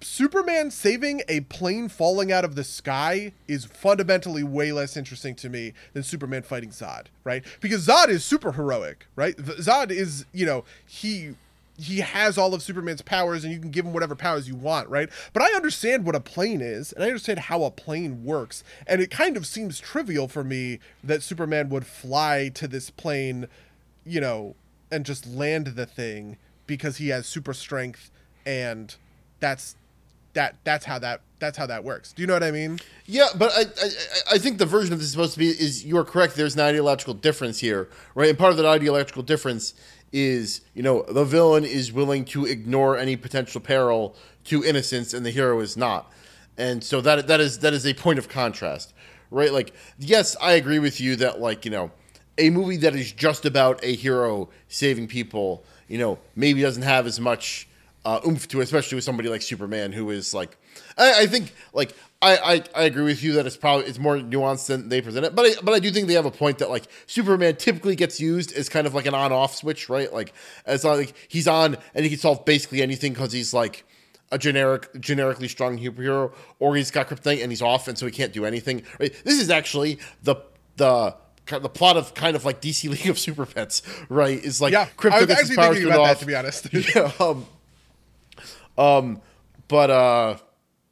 [0.00, 5.48] Superman saving a plane falling out of the sky is fundamentally way less interesting to
[5.48, 7.44] me than Superman fighting Zod, right?
[7.60, 9.36] Because Zod is super heroic, right?
[9.36, 11.34] Zod is, you know, he
[11.80, 14.88] he has all of Superman's powers and you can give him whatever powers you want,
[14.88, 15.08] right?
[15.32, 18.62] But I understand what a plane is and I understand how a plane works.
[18.86, 23.46] And it kind of seems trivial for me that Superman would fly to this plane,
[24.04, 24.54] you know,
[24.90, 28.10] and just land the thing because he has super strength
[28.46, 28.94] and
[29.40, 29.76] that's
[30.34, 32.12] that that's how that that's how that works.
[32.12, 32.78] Do you know what I mean?
[33.06, 35.84] Yeah, but I, I, I think the version of this is supposed to be is
[35.84, 36.36] you are correct.
[36.36, 38.28] There's an ideological difference here, right?
[38.28, 39.74] And part of that ideological difference
[40.12, 45.24] is you know the villain is willing to ignore any potential peril to innocence and
[45.24, 46.10] the hero is not.
[46.58, 48.92] And so that that is that is a point of contrast
[49.30, 49.52] right?
[49.52, 51.90] Like yes i agree with you that like you know
[52.38, 57.06] a movie that is just about a hero saving people you know maybe doesn't have
[57.06, 57.68] as much
[58.04, 60.56] uh, oomph to especially with somebody like superman who is like
[60.96, 64.16] I, I think like I, I, I agree with you that it's probably it's more
[64.16, 66.58] nuanced than they present it, but I, but I do think they have a point
[66.58, 70.12] that like Superman typically gets used as kind of like an on off switch, right?
[70.12, 70.34] Like
[70.66, 73.84] as like he's on and he can solve basically anything because he's like
[74.30, 78.12] a generic generically strong superhero, or he's got kryptonite and he's off, and so he
[78.12, 78.82] can't do anything.
[78.98, 79.14] Right?
[79.24, 80.36] This is actually the
[80.76, 84.38] the the plot of kind of like DC League of Super Pets, right?
[84.38, 86.06] Is like yeah, Krypto I was gets his powers thinking about off.
[86.08, 86.68] that to be honest.
[86.94, 87.46] yeah, um,
[88.80, 89.20] um,
[89.68, 90.36] but uh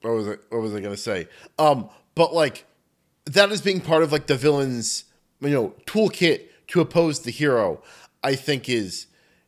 [0.02, 0.40] what was it?
[0.50, 1.28] What was I gonna say?
[1.58, 2.64] Um, but like
[3.24, 5.04] that is being part of like the villain's
[5.40, 7.82] you know toolkit to oppose the hero.
[8.22, 9.06] I think is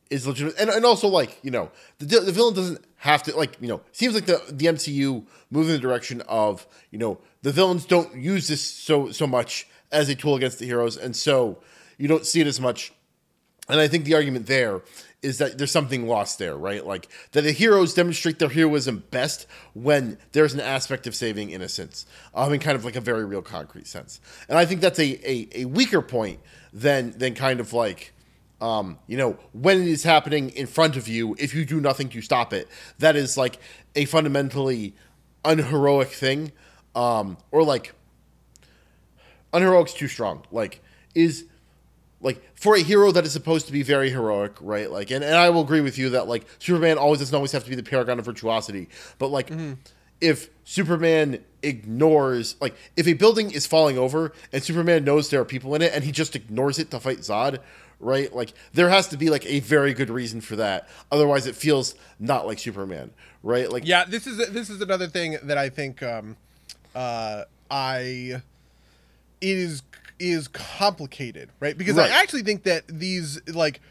[0.09, 3.57] is legitimate, and, and also like you know the the villain doesn't have to like
[3.61, 7.51] you know seems like the the MCU moves in the direction of you know the
[7.51, 11.61] villains don't use this so so much as a tool against the heroes, and so
[11.97, 12.91] you don't see it as much.
[13.69, 14.81] And I think the argument there
[15.21, 16.85] is that there's something lost there, right?
[16.85, 22.05] Like that the heroes demonstrate their heroism best when there's an aspect of saving innocence,
[22.33, 24.19] um, in kind of like a very real concrete sense.
[24.49, 26.39] And I think that's a a, a weaker point
[26.73, 28.13] than than kind of like.
[28.59, 32.09] Um, you know, when it is happening in front of you, if you do nothing
[32.09, 32.67] to stop it,
[32.99, 33.57] that is like
[33.95, 34.93] a fundamentally
[35.43, 36.51] unheroic thing.
[36.93, 37.95] Um, or like
[39.51, 40.43] unheroic's too strong.
[40.51, 40.83] Like,
[41.15, 41.45] is
[42.21, 44.89] like for a hero that is supposed to be very heroic, right?
[44.89, 47.63] Like, and, and I will agree with you that like Superman always doesn't always have
[47.63, 49.73] to be the paragon of virtuosity, but like mm-hmm.
[50.19, 55.45] if Superman ignores like if a building is falling over and Superman knows there are
[55.45, 57.59] people in it and he just ignores it to fight Zod,
[57.99, 58.33] right?
[58.33, 60.87] Like there has to be like a very good reason for that.
[61.11, 63.11] Otherwise, it feels not like Superman,
[63.43, 63.71] right?
[63.71, 66.37] Like yeah, this is this is another thing that I think um,
[66.93, 68.41] uh, I
[69.41, 69.81] it is
[70.21, 71.77] is complicated, right?
[71.77, 72.11] Because right.
[72.11, 73.81] I actually think that these like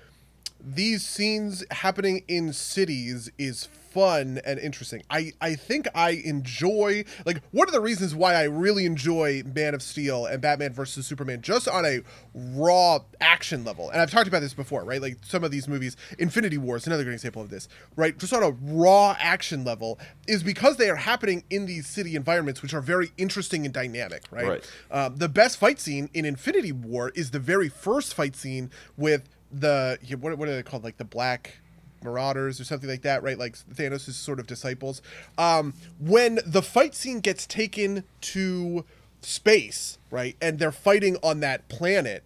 [0.63, 5.03] these scenes happening in cities is fun and interesting.
[5.11, 9.75] I I think I enjoy like one of the reasons why I really enjoy Man
[9.75, 12.01] of Steel and Batman versus Superman just on a
[12.35, 13.91] raw action level.
[13.91, 15.01] And I've talked about this before, right?
[15.01, 18.17] Like some of these movies, Infinity War is another great example of this, right?
[18.17, 22.63] Just on a raw action level is because they are happening in these city environments
[22.63, 24.47] which are very interesting and dynamic, right?
[24.47, 24.71] Right.
[24.91, 29.29] Uh, the best fight scene in Infinity War is the very first fight scene with
[29.53, 31.59] the what, what are they called like the black
[32.03, 33.39] marauders or something like that right?
[33.39, 35.03] Like thanos' sort of disciples.
[35.39, 38.85] Um when the fight scene gets taken to
[39.23, 42.25] space right and they're fighting on that planet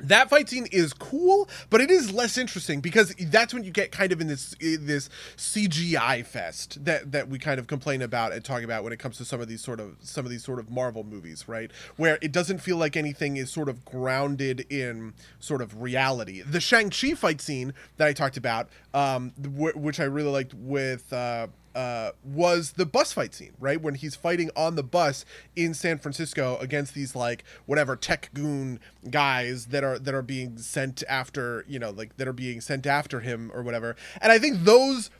[0.00, 3.92] that fight scene is cool, but it is less interesting because that's when you get
[3.92, 8.44] kind of in this this CGI fest that that we kind of complain about and
[8.44, 10.58] talk about when it comes to some of these sort of some of these sort
[10.58, 11.70] of Marvel movies, right?
[11.96, 16.42] Where it doesn't feel like anything is sort of grounded in sort of reality.
[16.42, 21.12] The Shang Chi fight scene that I talked about, um, which I really liked with.
[21.12, 21.48] Uh,
[21.78, 23.80] uh, was the bus fight scene, right?
[23.80, 25.24] When he's fighting on the bus
[25.54, 30.58] in San Francisco against these like whatever tech goon guys that are that are being
[30.58, 33.94] sent after, you know, like that are being sent after him or whatever.
[34.20, 35.10] And I think those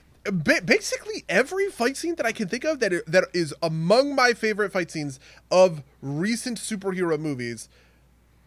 [0.42, 4.72] basically every fight scene that I can think of that that is among my favorite
[4.72, 5.20] fight scenes
[5.52, 7.68] of recent superhero movies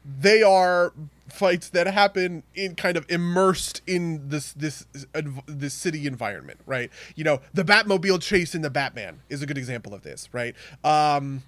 [0.04, 0.94] they are
[1.32, 4.86] fights that happen in kind of immersed in this this
[5.46, 6.92] this city environment, right?
[7.16, 10.56] You know, the Batmobile chase in the Batman is a good example of this, right?
[10.84, 11.44] Um,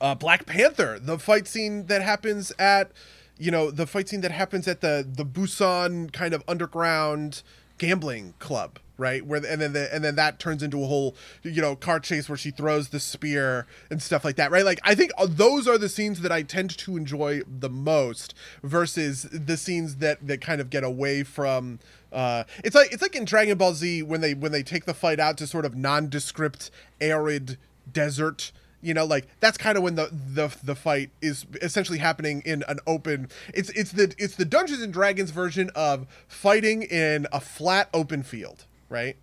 [0.00, 2.92] uh, Black Panther, the fight scene that happens at,
[3.38, 7.42] you know, the fight scene that happens at the the Busan kind of underground
[7.78, 9.24] gambling club, right?
[9.24, 12.28] Where and then the, and then that turns into a whole you know car chase
[12.28, 14.64] where she throws the spear and stuff like that, right?
[14.64, 18.34] Like I think uh, those are the scenes that I tend to enjoy the most
[18.62, 21.78] versus the scenes that that kind of get away from.
[22.12, 24.94] Uh, it's like it's like in Dragon Ball Z when they when they take the
[24.94, 26.70] fight out to sort of nondescript
[27.00, 27.58] arid
[27.92, 32.42] desert you know like that's kind of when the the the fight is essentially happening
[32.44, 37.26] in an open it's it's the it's the dungeons and dragons version of fighting in
[37.32, 39.16] a flat open field right?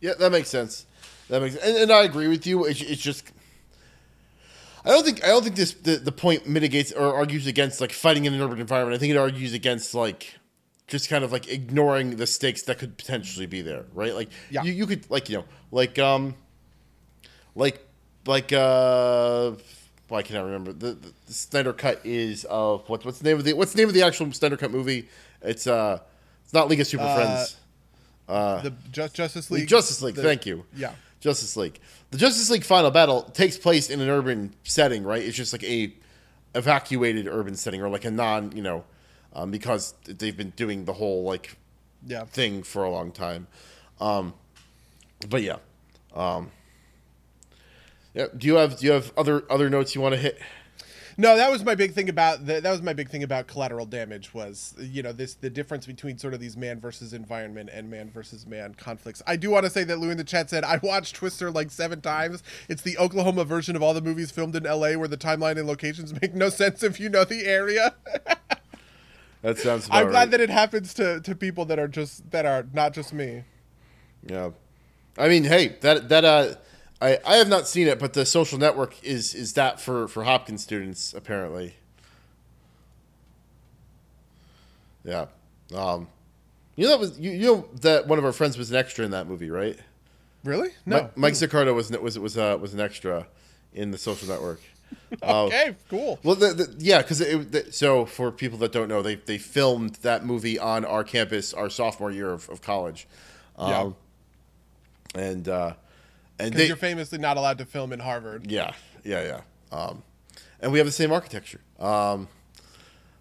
[0.00, 0.86] Yeah, that makes sense.
[1.28, 2.64] That makes and, and I agree with you.
[2.64, 3.32] It's, it's, just
[4.84, 7.92] I don't think I don't think this the, the point mitigates or argues against like
[7.92, 8.94] fighting in an urban environment.
[8.94, 10.34] I think it argues against like
[10.86, 14.14] just kind of like ignoring the stakes that could potentially be there, right?
[14.14, 14.62] Like yeah.
[14.62, 16.34] you, you could like you know like um
[17.54, 17.80] like
[18.26, 19.52] like uh
[20.10, 23.38] well, I cannot remember the, the, the Snyder cut is of what what's the name
[23.38, 25.08] of the what's the name of the actual Snyder cut movie?
[25.40, 26.00] It's uh
[26.42, 27.56] it's not League of Super uh, Friends.
[28.28, 29.68] Uh, the Just, Justice League.
[29.68, 30.14] Justice League.
[30.14, 30.64] The, thank you.
[30.76, 30.92] Yeah.
[31.20, 31.80] Justice League.
[32.10, 35.22] The Justice League final battle takes place in an urban setting, right?
[35.22, 35.92] It's just like a
[36.54, 38.84] evacuated urban setting or like a non, you know,
[39.32, 41.56] um, because they've been doing the whole like
[42.06, 42.24] yeah.
[42.24, 43.46] thing for a long time.
[44.00, 44.34] Um,
[45.28, 45.56] but yeah.
[46.14, 46.50] Um,
[48.12, 48.26] yeah.
[48.36, 50.38] Do you have do you have other other notes you want to hit?
[51.16, 53.86] No, that was my big thing about the, that was my big thing about collateral
[53.86, 57.88] damage was you know this the difference between sort of these man versus environment and
[57.88, 59.22] man versus man conflicts.
[59.26, 61.70] I do want to say that Lou in the chat said I watched Twister like
[61.70, 62.42] seven times.
[62.68, 64.96] It's the Oklahoma version of all the movies filmed in L.A.
[64.96, 67.94] where the timeline and locations make no sense if you know the area.
[69.42, 69.88] that sounds.
[69.90, 70.30] I'm glad right.
[70.32, 73.44] that it happens to to people that are just that are not just me.
[74.26, 74.50] Yeah,
[75.16, 76.54] I mean, hey, that that uh
[77.04, 80.24] I, I have not seen it, but the social network is is that for, for
[80.24, 81.74] Hopkins students apparently.
[85.04, 85.26] Yeah,
[85.74, 86.08] um,
[86.76, 89.04] you know that was you, you know that one of our friends was an extra
[89.04, 89.78] in that movie, right?
[90.44, 90.70] Really?
[90.86, 91.02] No.
[91.02, 93.26] Mike, Mike Zicardo was was was uh, was an extra
[93.74, 94.62] in the Social Network.
[95.22, 96.18] okay, uh, cool.
[96.22, 100.24] Well, the, the, yeah, because so for people that don't know, they they filmed that
[100.24, 103.06] movie on our campus our sophomore year of, of college.
[103.58, 103.94] Um,
[105.14, 105.20] yeah.
[105.20, 105.74] And uh,
[106.38, 108.50] and because you're famously not allowed to film in Harvard.
[108.50, 108.72] Yeah,
[109.04, 109.76] yeah, yeah.
[109.76, 110.02] Um,
[110.60, 111.60] and we have the same architecture.
[111.78, 112.28] Um,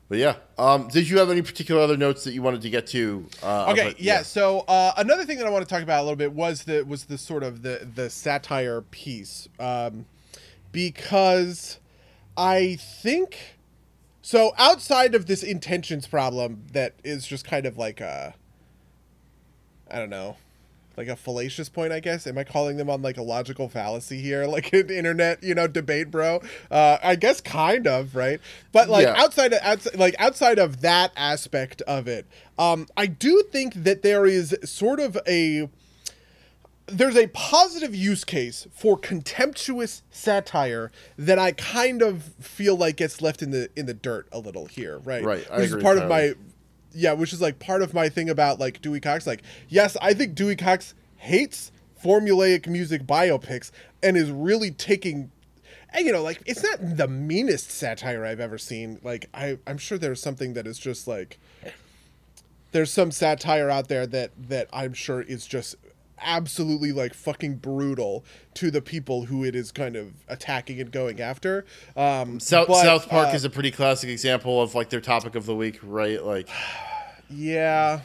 [0.10, 2.88] but yeah, um, did you have any particular other notes that you wanted to get
[2.88, 3.26] to?
[3.42, 4.18] Uh, okay, about, yeah.
[4.18, 4.22] yeah.
[4.22, 6.84] So uh, another thing that I want to talk about a little bit was the
[6.84, 10.06] was the sort of the the satire piece, um,
[10.72, 11.80] because
[12.38, 13.58] I think
[14.22, 14.54] so.
[14.58, 18.36] Outside of this intentions problem, that is just kind of like a,
[19.90, 20.38] I don't know,
[20.98, 22.28] like a fallacious point, I guess.
[22.28, 25.68] Am I calling them on like a logical fallacy here, like an internet, you know,
[25.68, 26.42] debate, bro?
[26.70, 28.40] Uh, I guess kind of, right?
[28.72, 29.22] But like yeah.
[29.22, 32.26] outside of outside, like outside of that aspect of it,
[32.58, 35.70] um, I do think that there is sort of a
[36.88, 43.22] there's a positive use case for contemptuous satire that I kind of feel like gets
[43.22, 45.24] left in the in the dirt a little here, right?
[45.24, 45.58] Right.
[45.58, 46.34] Which is part of my
[46.94, 49.26] yeah, which is like part of my thing about like Dewey Cox.
[49.28, 51.72] Like, yes, I think Dewey Cox hates
[52.04, 53.72] formulaic music biopics
[54.02, 55.32] and is really taking
[55.94, 59.78] and you know like it's not the meanest satire i've ever seen like I, i'm
[59.78, 61.40] sure there's something that is just like
[62.74, 65.76] there's some satire out there that that i'm sure is just
[66.24, 68.24] absolutely like fucking brutal
[68.56, 71.66] to the people who it is kind of attacking and going after
[71.96, 75.36] um South but, South Park uh, is a pretty classic example of like their topic
[75.36, 76.24] of the week, right?
[76.24, 76.50] Like,
[77.30, 78.02] Yeah.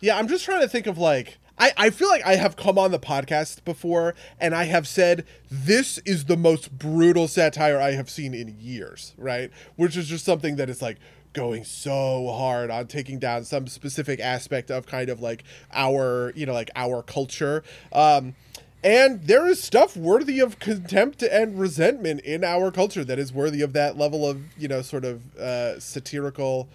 [0.00, 2.78] Yeah, I'm just trying to think of like I, I feel like I have come
[2.78, 7.92] on the podcast before and I have said this is the most brutal satire I
[7.92, 9.50] have seen in years, right?
[9.76, 10.96] Which is just something that is like
[11.32, 16.46] going so hard on taking down some specific aspect of kind of like our, you
[16.46, 17.62] know, like our culture.
[17.92, 18.34] Um
[18.82, 23.60] and there is stuff worthy of contempt and resentment in our culture that is worthy
[23.60, 26.68] of that level of, you know, sort of uh satirical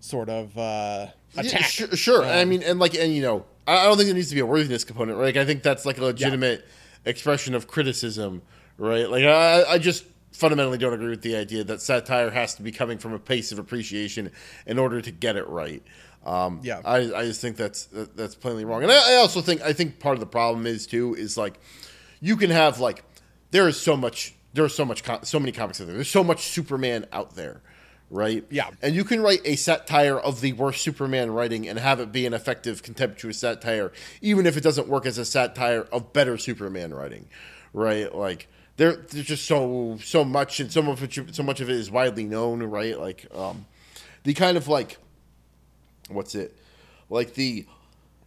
[0.00, 1.62] sort of uh Yeah, attack.
[1.62, 2.24] sure, sure.
[2.24, 4.46] I mean, and like, and you know, I don't think there needs to be a
[4.46, 5.26] worthiness component, right?
[5.26, 6.66] Like, I think that's like a legitimate
[7.04, 8.42] expression of criticism,
[8.76, 9.08] right?
[9.08, 12.72] Like, I, I just fundamentally don't agree with the idea that satire has to be
[12.72, 14.30] coming from a place of appreciation
[14.66, 15.82] in order to get it right.
[16.24, 16.80] Um, Yeah.
[16.84, 19.98] I, I just think that's that's plainly wrong, and I, I also think I think
[19.98, 21.58] part of the problem is too is like
[22.20, 23.04] you can have like
[23.50, 25.96] there is so much there is so much so many comics out there.
[25.96, 27.60] There's so much Superman out there,
[28.08, 28.44] right?
[28.50, 28.70] Yeah.
[28.82, 32.24] And you can write a satire of the worst Superman writing and have it be
[32.24, 36.94] an effective contemptuous satire, even if it doesn't work as a satire of better Superman
[36.94, 37.26] writing,
[37.72, 38.14] right?
[38.14, 41.90] Like there, there's just so so much, and so much so much of it is
[41.90, 42.98] widely known, right?
[42.98, 43.66] Like um,
[44.24, 44.98] the kind of like
[46.08, 46.56] what's it?
[47.10, 47.66] Like the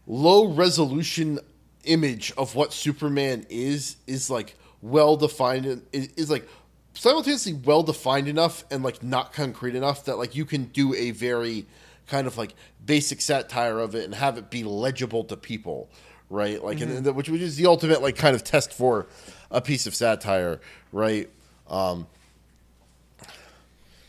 [0.08, 1.40] low resolution
[1.84, 6.48] image of what Superman is is like well defined is, is like
[6.94, 11.12] simultaneously well defined enough and like not concrete enough that like you can do a
[11.12, 11.66] very
[12.08, 12.54] kind of like
[12.86, 15.90] basic satire of it and have it be legible to people
[16.30, 16.64] right?
[16.64, 19.08] Like and, and which which is the ultimate like kind of test for
[19.56, 20.60] a piece of satire
[20.92, 21.30] right
[21.70, 22.06] um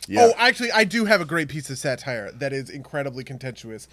[0.08, 3.88] yeah Oh, actually, I do have a great piece of satire that is incredibly contentious.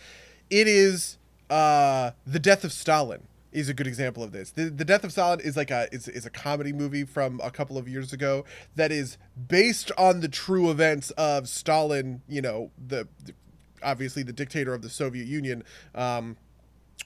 [0.49, 1.17] It is
[1.49, 4.51] uh, the death of Stalin is a good example of this.
[4.51, 7.51] The, the death of Stalin is like a is, is a comedy movie from a
[7.51, 8.45] couple of years ago
[8.75, 12.21] that is based on the true events of Stalin.
[12.27, 13.33] You know, the, the
[13.83, 15.63] obviously the dictator of the Soviet Union.
[15.93, 16.37] Um,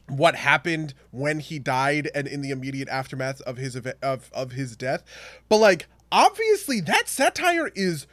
[0.08, 4.76] what happened when he died and in the immediate aftermath of his of of his
[4.76, 5.04] death.
[5.50, 8.08] But like obviously that satire is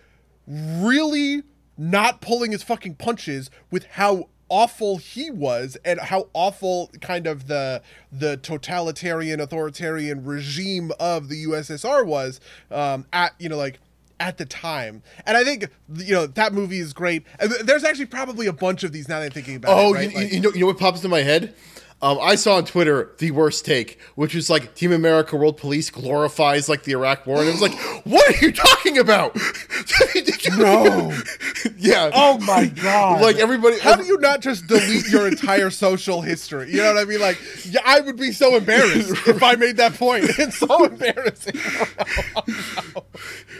[0.47, 1.43] really
[1.77, 7.47] not pulling his fucking punches with how awful he was and how awful kind of
[7.47, 13.81] the the totalitarian authoritarian regime of the USSR was um at you know like
[14.21, 18.07] at the time and i think you know that movie is great and there's actually
[18.07, 20.11] probably a bunch of these now that i'm thinking about Oh, it right?
[20.13, 21.55] you, Like- you know, you know what pops into my head?
[22.05, 25.89] Um, I saw on Twitter the worst take, which was like Team America World Police
[25.89, 27.73] glorifies like the Iraq War, and it was like,
[28.05, 29.35] "What are you talking about?"
[30.57, 31.13] No.
[31.79, 32.11] yeah.
[32.13, 33.23] Oh my god!
[33.23, 36.71] Like everybody, how do you not just delete your entire social history?
[36.71, 37.21] You know what I mean?
[37.21, 40.27] Like, yeah, I would be so embarrassed if I made that point.
[40.39, 41.57] It's so embarrassing.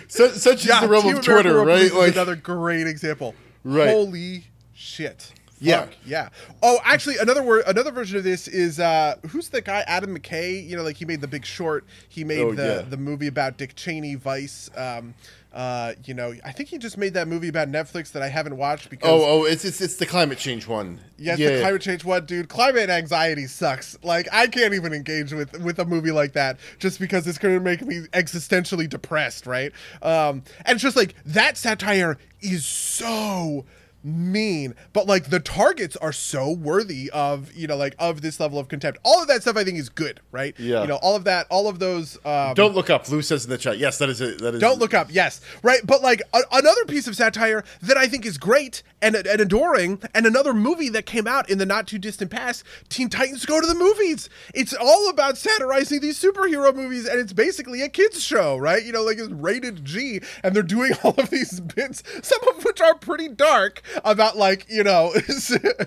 [0.09, 1.93] Such, such is the realm Team of Twitter, right?
[1.93, 3.35] Like, another great example.
[3.65, 3.89] Right.
[3.89, 5.33] Holy shit.
[5.61, 5.83] Yeah.
[5.83, 6.29] Fuck, yeah.
[6.63, 9.85] Oh, actually, another word, another version of this is uh, who's the guy?
[9.87, 10.67] Adam McKay.
[10.67, 11.85] You know, like he made The Big Short.
[12.09, 12.83] He made Oh, the yeah.
[12.83, 14.71] the movie about Dick Cheney, Vice.
[14.77, 15.15] Um,
[15.53, 18.57] uh, you know, I think he just made that movie about Netflix that I haven't
[18.57, 20.99] watched because oh, oh, it's, it's it's the climate change one.
[21.17, 22.49] Yes, the climate change one, dude.
[22.49, 23.97] Climate anxiety sucks.
[24.03, 27.55] Like I can't even engage with with a movie like that just because it's going
[27.55, 29.73] to make me existentially depressed, right?
[30.03, 33.65] Um, and it's just like that satire is so
[34.05, 38.59] mean, but like the targets are so worthy of you know like of this level
[38.59, 38.99] of contempt.
[39.03, 40.55] All of that stuff I think is good, right?
[40.59, 40.83] Yeah.
[40.83, 42.19] You know, all of that, all of those.
[42.25, 43.09] Um, Don't look up.
[43.09, 43.79] Lou says in the chat.
[43.79, 44.41] Yes, that is it.
[44.41, 44.61] That is.
[44.61, 45.81] don't look up, yes, right.
[45.85, 50.03] But like a, another piece of satire that I think is great and, and adoring,
[50.15, 53.61] and another movie that came out in the not too distant past, Teen Titans Go
[53.61, 54.29] to the Movies.
[54.55, 58.83] It's all about satirizing these superhero movies, and it's basically a kids show, right?
[58.85, 62.65] You know, like it's rated G, and they're doing all of these bits, some of
[62.65, 65.13] which are pretty dark, about like you know,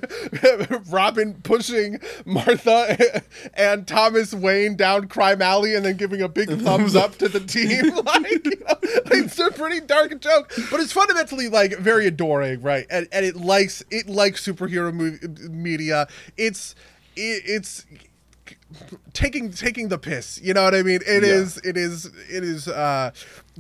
[0.90, 6.96] Robin pushing Martha and Thomas Wayne down crime alley, and then giving a big thumbs
[6.96, 7.96] up to the team.
[8.06, 8.76] like, you know,
[9.12, 12.86] it's a pretty dark joke, but it's fundamentally like very adoring, right?
[12.90, 16.08] And, and it likes it likes superhero movie, media.
[16.38, 16.76] It's
[17.16, 17.86] it, it's
[19.14, 21.30] taking taking the piss you know what i mean It Yeah.
[21.30, 23.12] is it is it is uh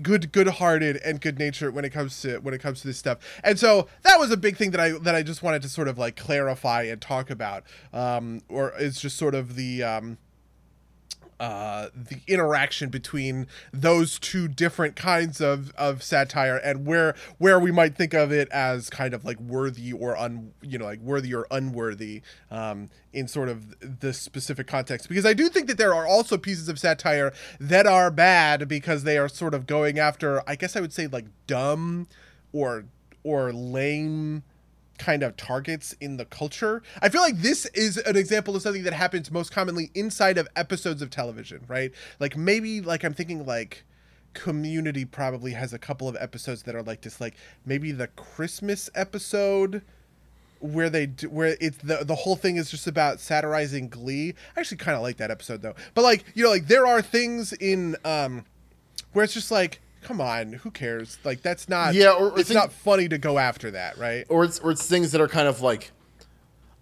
[0.01, 2.97] good good hearted and good natured when it comes to when it comes to this
[2.97, 3.19] stuff.
[3.43, 5.87] And so that was a big thing that i that i just wanted to sort
[5.87, 10.17] of like clarify and talk about um or it's just sort of the um
[11.39, 17.71] uh, the interaction between those two different kinds of, of satire and where where we
[17.71, 21.33] might think of it as kind of like worthy or un you know like worthy
[21.33, 25.07] or unworthy um, in sort of the specific context.
[25.07, 29.03] Because I do think that there are also pieces of satire that are bad because
[29.03, 32.07] they are sort of going after I guess I would say like dumb
[32.51, 32.85] or
[33.23, 34.43] or lame
[34.97, 36.81] kind of targets in the culture.
[37.01, 40.47] I feel like this is an example of something that happens most commonly inside of
[40.55, 41.91] episodes of television, right?
[42.19, 43.83] Like maybe like I'm thinking like
[44.33, 47.35] community probably has a couple of episodes that are like this like
[47.65, 49.81] maybe the Christmas episode
[50.59, 54.33] where they do, where it's the the whole thing is just about satirizing glee.
[54.55, 55.75] I actually kind of like that episode though.
[55.93, 58.45] But like, you know, like there are things in um
[59.13, 61.17] where it's just like come on, who cares?
[61.23, 64.25] Like that's not Yeah, or- or it's think- not funny to go after that, right?
[64.29, 65.91] or it's or it's things that are kind of like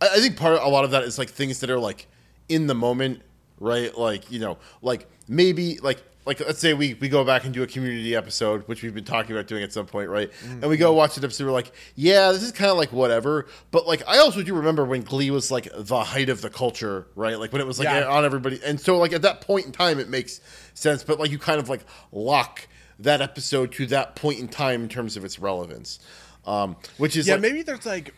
[0.02, 2.08] I, I think part of a lot of that is like things that are like
[2.50, 3.22] in the moment,
[3.60, 3.98] right?
[3.98, 7.62] Like, you know, like maybe like like let's say we, we go back and do
[7.62, 10.32] a community episode, which we've been talking about doing at some point, right?
[10.32, 10.52] Mm-hmm.
[10.62, 13.46] And we go watch an episode, we're like, yeah, this is kind of like whatever.
[13.70, 17.06] But like, I also do remember when Glee was like the height of the culture,
[17.16, 17.38] right?
[17.40, 18.08] Like when it was like Yeah.
[18.08, 20.42] on everybody, and so like at that point in time, it makes
[20.74, 21.04] sense.
[21.04, 22.68] But like you kind of like lock
[23.00, 26.00] that episode to that point in time in terms of its relevance,
[26.46, 28.14] um, which is yeah, like, maybe there's like,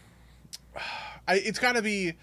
[1.27, 2.13] I, it's got to be.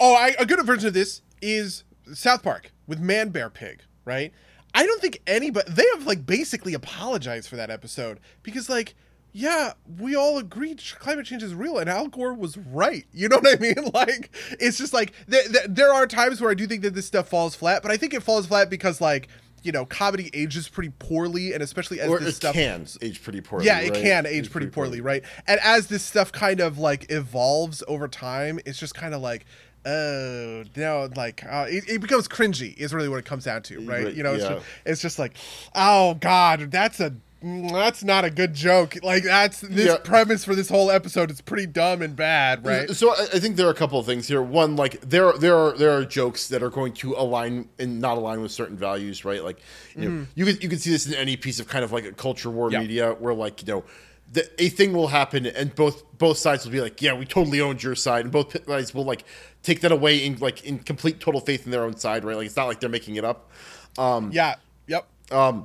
[0.00, 1.84] Oh, I, a good version of this is
[2.14, 4.32] South Park with Man Bear Pig, right?
[4.74, 8.94] I don't think anybody they have like basically apologized for that episode because like.
[9.30, 13.04] Yeah, we all agreed ch- climate change is real, and Al Gore was right.
[13.12, 13.74] You know what I mean?
[13.94, 17.06] Like, it's just like th- th- there are times where I do think that this
[17.06, 19.28] stuff falls flat, but I think it falls flat because, like,
[19.62, 23.40] you know, comedy ages pretty poorly, and especially as or this stuff can age pretty
[23.40, 23.66] poorly.
[23.66, 24.02] yeah, it right?
[24.02, 25.22] can age pretty poorly, right?
[25.46, 29.46] And as this stuff kind of like evolves over time, it's just kind of like,
[29.84, 32.76] oh no, like uh, it, it becomes cringy.
[32.76, 34.04] Is really what it comes down to, right?
[34.04, 34.54] Right, You know, it's yeah.
[34.54, 35.36] just, it's just like,
[35.74, 38.96] oh god, that's a that's not a good joke.
[39.02, 39.98] Like that's this Yeah.
[39.98, 42.90] premise for this whole episode is pretty dumb and bad, right?
[42.90, 44.42] So I, think there are a couple of things here.
[44.42, 48.18] One, like there there are there are jokes that are going to align and not
[48.18, 49.42] align with certain values, right?
[49.44, 49.60] Like
[49.96, 52.04] you know, you can you can see this in any piece of kind of like
[52.04, 52.72] a culture war Mm-hmm.
[52.74, 52.80] Yeah.
[52.80, 53.84] media where like you know.
[54.30, 57.62] The, a thing will happen, and both both sides will be like, "Yeah, we totally
[57.62, 59.24] owned your side," and both sides will like
[59.62, 62.36] take that away in like in complete total faith in their own side, right?
[62.36, 63.50] Like it's not like they're making it up.
[63.96, 64.56] um yeah.
[64.86, 65.06] Yep.
[65.32, 65.64] um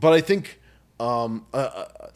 [0.00, 0.58] but I think
[1.00, 2.08] um, uh, uh,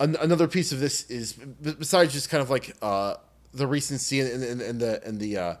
[0.00, 3.14] an- another piece of this is besides just kind of like uh,
[3.52, 5.54] the recency and, and, and the and the uh,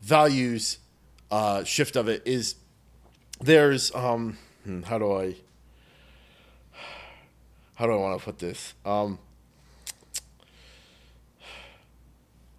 [0.00, 0.78] values
[1.30, 2.54] uh, shift of it is
[3.40, 5.34] there's um, hmm, how do I
[7.74, 8.74] how do I want to put this?
[8.84, 9.18] Um,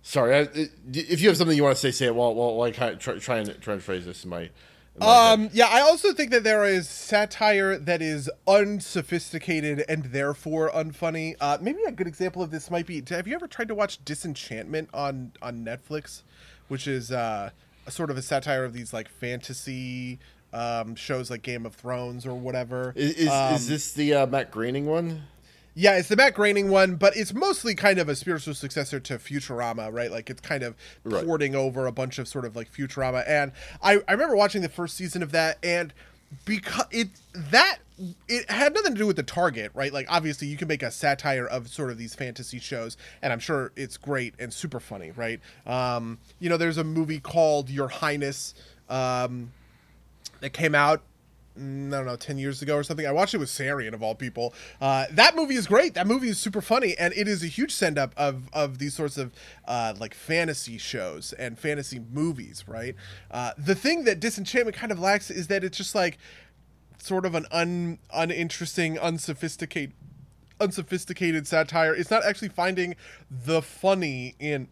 [0.01, 0.49] sorry I,
[0.93, 3.37] if you have something you want to say say it while while, I try, try
[3.39, 4.49] and try and phrase this in my,
[5.01, 11.35] Um, yeah, I also think that there is satire that is unsophisticated and therefore unfunny.
[11.39, 14.03] Uh, maybe a good example of this might be: Have you ever tried to watch
[14.03, 16.23] Disenchantment on on Netflix,
[16.67, 17.49] which is uh,
[17.85, 20.19] a sort of a satire of these like fantasy
[20.53, 22.93] um, shows like Game of Thrones or whatever?
[22.95, 25.23] is, is, Um, is this the uh, Matt Groening one?
[25.80, 29.17] Yeah, it's the Matt Groening one, but it's mostly kind of a spiritual successor to
[29.17, 30.11] Futurama, right?
[30.11, 30.75] Like it's kind of
[31.05, 31.25] Right.
[31.25, 33.23] porting over a bunch of sort of like Futurama.
[33.25, 35.93] And I, I remember watching the first season of that, and
[36.43, 37.77] because it that
[38.27, 39.93] it had nothing to do with the target, right?
[39.93, 43.39] Like obviously you can make a satire of sort of these fantasy shows, and I'm
[43.39, 45.39] sure it's great and super funny, right?
[45.65, 48.53] Um, you know, there's a movie called Your Highness.
[48.89, 49.53] Um,
[50.41, 51.01] that came out
[51.60, 53.05] I don't know, 10 years ago or something.
[53.05, 54.53] I watched it with Sarian, of all people.
[54.80, 55.93] Uh, that movie is great.
[55.93, 56.95] That movie is super funny.
[56.97, 59.34] And it is a huge send up of, of these sorts of
[59.68, 62.95] uh, like fantasy shows and fantasy movies, right?
[63.30, 66.18] Uh, the thing that Disenchantment kind of lacks is that it's just like
[66.97, 69.93] sort of an un, uninteresting, unsophisticated,
[70.60, 71.93] unsophisticated satire.
[71.93, 72.95] It's not actually finding
[73.30, 74.68] the funny in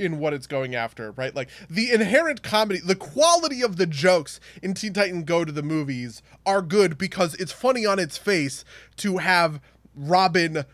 [0.00, 1.34] in what it's going after, right?
[1.34, 5.62] Like the inherent comedy, the quality of the jokes in Teen Titan Go to the
[5.62, 8.64] movies are good because it's funny on its face
[8.96, 9.60] to have
[9.94, 10.64] Robin,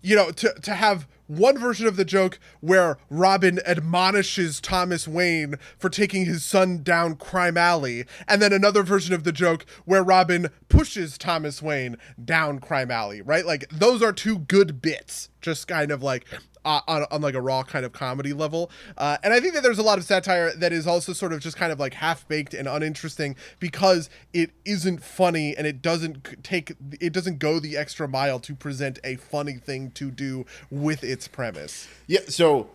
[0.00, 5.56] you know, to to have one version of the joke where Robin admonishes Thomas Wayne
[5.76, 10.02] for taking his son down crime alley, and then another version of the joke where
[10.02, 13.44] Robin pushes Thomas Wayne down crime alley, right?
[13.44, 16.24] Like those are two good bits, just kind of like
[16.64, 18.70] uh, on, on like a raw kind of comedy level.
[18.96, 21.40] Uh, and I think that there's a lot of satire that is also sort of
[21.40, 26.42] just kind of like half baked and uninteresting because it isn't funny and it doesn't
[26.42, 31.04] take it doesn't go the extra mile to present a funny thing to do with
[31.04, 31.88] its premise.
[32.06, 32.70] Yeah, so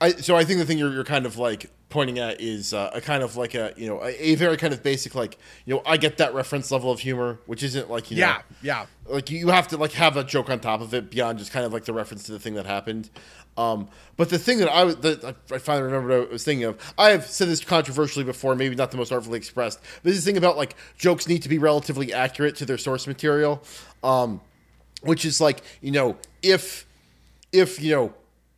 [0.00, 2.90] I so I think the thing you're, you're kind of like pointing at is uh,
[2.92, 5.72] a kind of like a you know a, a, very kind of basic like you
[5.72, 8.86] know I get that reference level of humor, which isn't like you yeah know, yeah
[9.08, 11.64] like you have to like have a joke on top of it beyond just kind
[11.64, 13.10] of like the reference to the thing that happened.
[13.56, 16.94] Um, but the thing that I was that I finally remembered I was thinking of,
[16.98, 19.78] I have said this controversially before, maybe not the most artfully expressed.
[20.02, 22.76] But this is the thing about like jokes need to be relatively accurate to their
[22.76, 23.62] source material,
[24.02, 24.40] um,
[25.02, 26.86] which is like you know if
[27.52, 28.14] if you know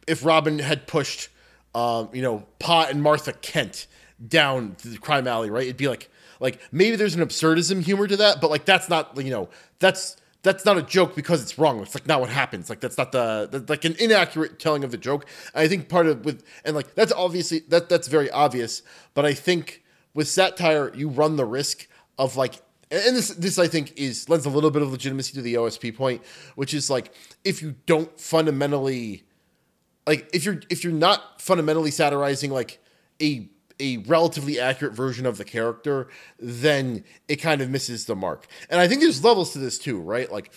[0.07, 1.29] if Robin had pushed
[1.77, 3.87] um, you know Pa and Martha Kent
[4.27, 5.65] down the crime alley, right?
[5.65, 6.11] It'd be like
[6.41, 10.17] like maybe there's an absurdism humor to that, but like that's not you know that's
[10.43, 11.81] that's not a joke because it's wrong.
[11.83, 12.71] It's like not what happens.
[12.71, 15.27] Like that's not the, the like an inaccurate telling of the joke.
[15.55, 18.83] And I think part of with and like that's obviously that that's very obvious.
[19.13, 23.69] But I think with satire, you run the risk of like and this this I
[23.69, 26.23] think is lends a little bit of legitimacy to the OSP point,
[26.55, 27.13] which is like
[27.45, 29.25] if you don't fundamentally
[30.07, 32.79] like if you're if you're not fundamentally satirizing like
[33.21, 33.49] a
[33.79, 38.47] a relatively accurate version of the character, then it kind of misses the mark.
[38.71, 40.31] And I think there's levels to this too, right?
[40.33, 40.51] Like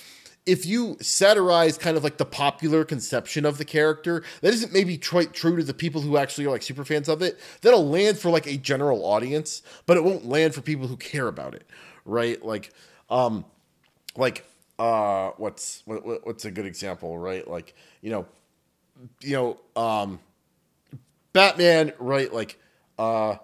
[0.45, 4.97] if you satirize kind of like the popular conception of the character that isn't maybe
[4.97, 8.18] quite true to the people who actually are like super fans of it, that'll land
[8.18, 11.68] for like a general audience, but it won't land for people who care about it,
[12.06, 12.43] right?
[12.43, 12.72] Like,
[13.10, 13.45] um,
[14.16, 14.45] like
[14.80, 17.47] uh, what's what, what's a good example, right?
[17.47, 18.26] Like you know,
[19.22, 20.20] you know, um,
[21.34, 22.34] Batman, right?
[22.34, 22.60] Like
[22.97, 23.38] uh,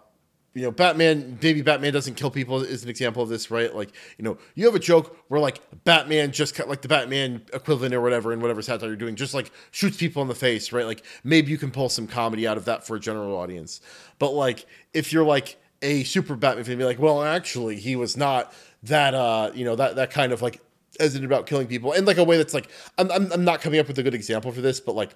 [0.55, 3.75] you know, Batman, maybe Batman doesn't kill people is an example of this, right?
[3.75, 7.41] Like, you know, you have a joke where like Batman just cut like the Batman
[7.53, 10.71] equivalent or whatever in whatever satire you're doing, just like shoots people in the face,
[10.71, 10.85] right?
[10.85, 13.81] Like maybe you can pull some comedy out of that for a general audience.
[14.17, 18.15] But like if you're like a super Batman fan, be like, well, actually, he was
[18.15, 18.53] not
[18.83, 20.61] that uh, you know, that that kind of like
[20.97, 23.81] it about killing people in like a way that's like I'm, I'm, I'm not coming
[23.81, 25.11] up with a good example for this, but like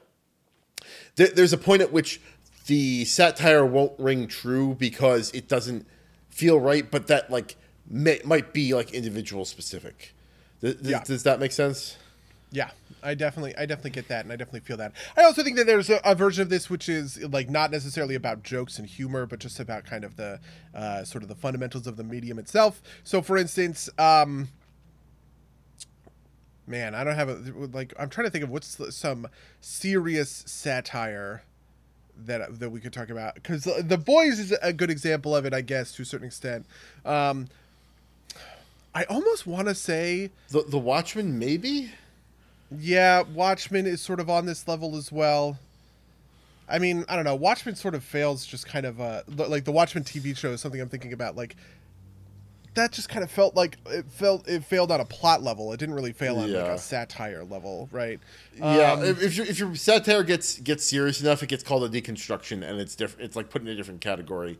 [1.19, 2.21] there, there's a point at which
[2.67, 5.85] the satire won't ring true because it doesn't
[6.29, 7.55] feel right, but that like
[7.89, 10.13] may, might be like individual specific.
[10.61, 11.03] Th- th- Yeah.
[11.03, 11.97] Does that make sense?
[12.51, 12.71] Yeah,
[13.03, 14.93] I definitely, I definitely get that, and I definitely feel that.
[15.15, 18.15] I also think that there's a, a version of this which is like not necessarily
[18.15, 20.39] about jokes and humor, but just about kind of the
[20.73, 22.81] uh, sort of the fundamentals of the medium itself.
[23.03, 24.47] So, for instance, um,
[26.69, 27.93] man, I don't have a like.
[27.99, 29.27] I'm trying to think of what's some
[29.59, 31.43] serious satire
[32.25, 35.53] that that we could talk about because the boys is a good example of it,
[35.53, 36.65] I guess, to a certain extent.
[37.05, 37.47] Um,
[38.93, 40.31] I almost want to say.
[40.49, 41.91] The the Watchmen maybe.
[42.71, 45.57] Yeah, Watchmen is sort of on this level as well.
[46.67, 47.35] I mean, I don't know.
[47.35, 50.79] Watchmen sort of fails just kind of uh like the Watchmen TV show is something
[50.79, 51.55] I'm thinking about like
[52.75, 55.73] that just kind of felt like it felt it failed on a plot level.
[55.73, 58.19] It didn't really fail on like a satire level, right?
[58.57, 61.83] Yeah, Um, if, if your if your satire gets gets serious enough, it gets called
[61.83, 63.25] a deconstruction, and it's different.
[63.25, 64.59] It's like put in a different category.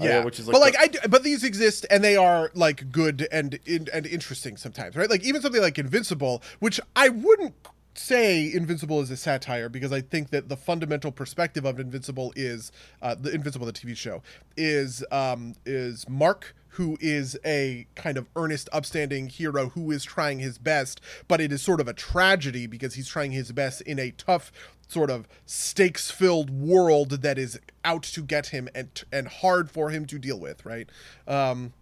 [0.00, 2.16] Uh, yeah, which is like but like the- I, do- but these exist and they
[2.16, 5.10] are like good and in, and interesting sometimes, right?
[5.10, 7.54] Like even something like Invincible, which I wouldn't
[7.94, 12.70] say Invincible is a satire because I think that the fundamental perspective of Invincible is
[13.02, 14.22] uh, the Invincible the TV show
[14.56, 20.38] is um, is Mark who is a kind of earnest, upstanding hero who is trying
[20.38, 23.98] his best, but it is sort of a tragedy because he's trying his best in
[23.98, 24.52] a tough,
[24.86, 29.90] sort of stakes filled world that is out to get him and and hard for
[29.90, 30.88] him to deal with, right?
[31.26, 31.72] Um,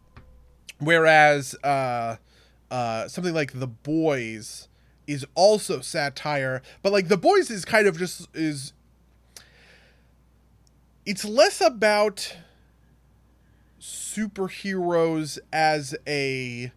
[0.79, 2.17] whereas uh,
[2.71, 4.69] uh, something like The Boys
[5.07, 8.73] is also satire, but like The Boys is kind of just is
[11.05, 12.35] it's less about
[13.87, 16.73] superheroes as a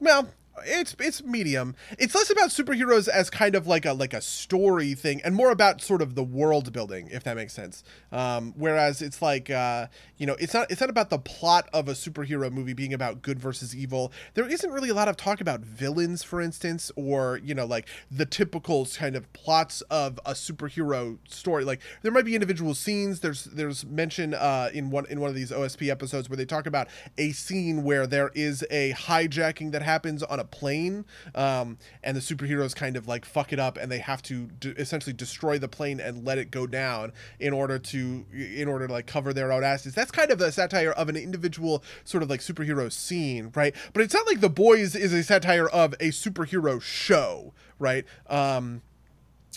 [0.00, 0.28] well
[0.66, 1.74] it's it's medium.
[1.98, 5.50] It's less about superheroes as kind of like a like a story thing and more
[5.50, 7.82] about sort of the world building if that makes sense.
[8.10, 9.86] Um whereas it's like uh
[10.18, 13.22] you know it's not it's not about the plot of a superhero movie being about
[13.22, 14.12] good versus evil.
[14.34, 17.88] There isn't really a lot of talk about villains for instance or you know like
[18.10, 21.64] the typical kind of plots of a superhero story.
[21.64, 23.20] Like there might be individual scenes.
[23.20, 26.66] There's there's mention uh in one in one of these OSP episodes where they talk
[26.66, 32.16] about a scene where there is a hijacking that happens on a plane um and
[32.16, 35.58] the superheroes kind of like fuck it up and they have to d- essentially destroy
[35.58, 39.32] the plane and let it go down in order to in order to like cover
[39.32, 39.94] their own asses.
[39.94, 43.74] That's kind of a satire of an individual sort of like superhero scene right?
[43.92, 48.04] But it's not like the boys is a satire of a superhero show right?
[48.28, 48.82] Um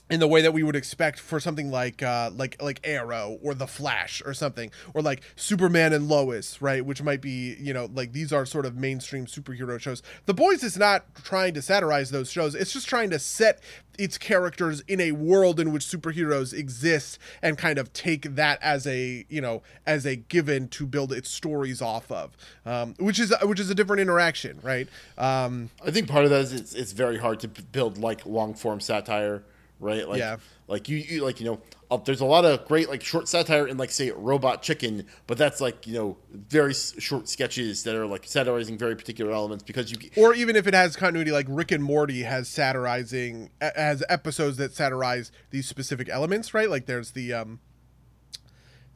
[0.09, 3.53] in the way that we would expect for something like uh, like like Arrow or
[3.53, 6.85] The Flash or something, or like Superman and Lois, right?
[6.85, 10.03] Which might be you know like these are sort of mainstream superhero shows.
[10.25, 13.61] The Boys is not trying to satirize those shows; it's just trying to set
[13.97, 18.85] its characters in a world in which superheroes exist and kind of take that as
[18.85, 22.37] a you know as a given to build its stories off of,
[22.67, 24.87] um, which is which is a different interaction, right?
[25.17, 28.53] Um, I think part of that is it's, it's very hard to build like long
[28.53, 29.43] form satire
[29.79, 30.07] right?
[30.07, 30.37] Like, Yeah.
[30.67, 31.61] like you, you like you know,
[31.91, 35.37] uh, there's a lot of great like short satire in like say Robot Chicken, but
[35.37, 39.63] that's like you know very s- short sketches that are like satirizing very particular elements
[39.63, 44.03] because you or even if it has continuity like rick and morty has satirizing has
[44.09, 47.59] episodes that satirize these specific elements right like there's the um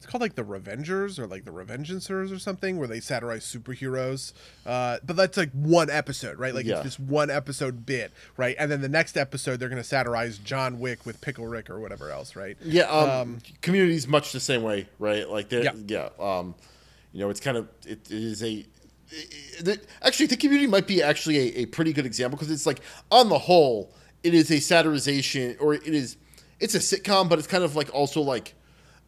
[0.00, 4.32] it's called like the revengers or like the revengeancers or something where they satirize superheroes
[4.64, 6.76] uh but that's like one episode right like Yeah.
[6.76, 10.80] it's this one episode bit right and then the next episode they're gonna satirize john
[10.80, 14.86] wick with pickle rick or whatever else right yeah, um, community's much the same way,
[14.98, 15.28] right?
[15.28, 15.72] Like they're Yeah.
[15.86, 16.54] yeah, um,
[17.12, 18.64] you know, it's kind of it, it is a.
[19.10, 22.66] it- it- actually, the community might be actually a, a pretty good example because it's
[22.66, 22.80] like
[23.10, 23.92] on the whole,
[24.22, 26.16] it is a satirization or it is
[26.60, 28.54] it's a sitcom, but it's kind of like also like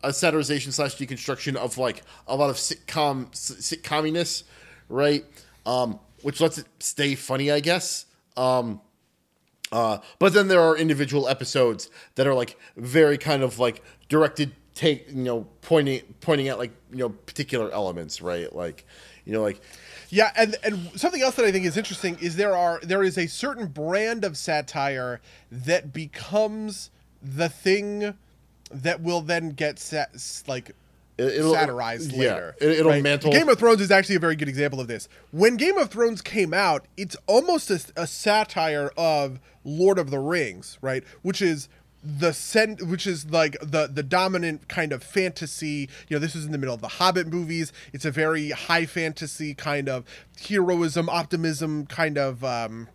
[0.03, 4.45] a satirization slash deconstruction of like a lot of sitcom sitcominess,
[4.89, 5.25] right?
[5.67, 8.07] Um, which lets it stay funny, I guess.
[8.37, 8.81] Um,
[9.71, 14.53] uh, but then there are individual episodes that are like very kind of like directed
[14.75, 18.55] take you know pointing pointing at like you know particular elements, right?
[18.55, 18.87] Like
[19.25, 19.61] you know like
[20.11, 23.17] Yeah, and and something else that I think is interesting is there are there is
[23.17, 26.91] a certain brand of satire that becomes
[27.23, 28.15] the thing
[28.73, 30.11] that will then get sat,
[30.47, 30.71] like
[31.19, 32.57] It- it'll- satirized yeah, later.
[32.61, 33.03] it- it'll right?
[33.03, 35.09] mantle- Game of Thrones is actually a very good example of this.
[35.31, 40.19] When Game of Thrones came out, it's almost a, a satire of Lord of the
[40.19, 41.05] Rings, right?
[41.23, 41.69] Which is
[42.05, 46.45] the sen- which is like the the dominant kind of fantasy you know this is
[46.45, 50.05] in the middle of the hobbit movies it's a very high fantasy kind of
[50.49, 52.89] heroism optimism kind of um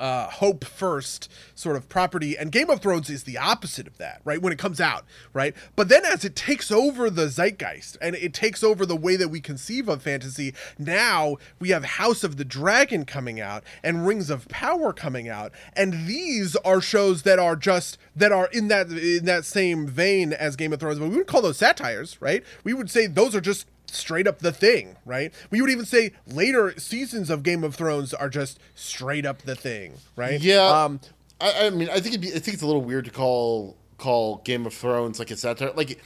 [0.00, 4.20] uh, hope first sort of property, and Game of Thrones is the opposite of that,
[4.24, 4.40] right?
[4.40, 5.54] When it comes out, right?
[5.76, 9.28] But then as it takes over the zeitgeist and it takes over the way that
[9.28, 14.30] we conceive of fantasy, now we have House of the Dragon coming out and Rings
[14.30, 18.88] of Power coming out, and these are shows that are just that are in that
[18.90, 22.42] in that same vein as Game of Thrones, but we would call those satires, right?
[22.64, 25.32] We would say those are just straight up the thing, right?
[25.50, 29.54] We would even say later seasons of Game of Thrones are just straight up the
[29.56, 30.40] thing, right?
[30.40, 30.66] yeah.
[30.84, 31.00] Um,
[31.40, 33.76] I, I mean, I think it'd be, I think it's a little weird to call
[33.98, 35.72] call Game of Thrones like a satire.
[35.74, 36.00] Like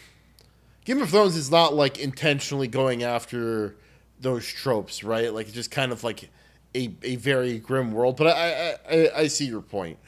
[0.84, 3.76] Game of Thrones is not like intentionally going after
[4.20, 5.32] those tropes, right?
[5.32, 6.30] Like it's just kind of like
[6.74, 8.16] a, a very grim world.
[8.16, 9.98] But I I, I, I see your point.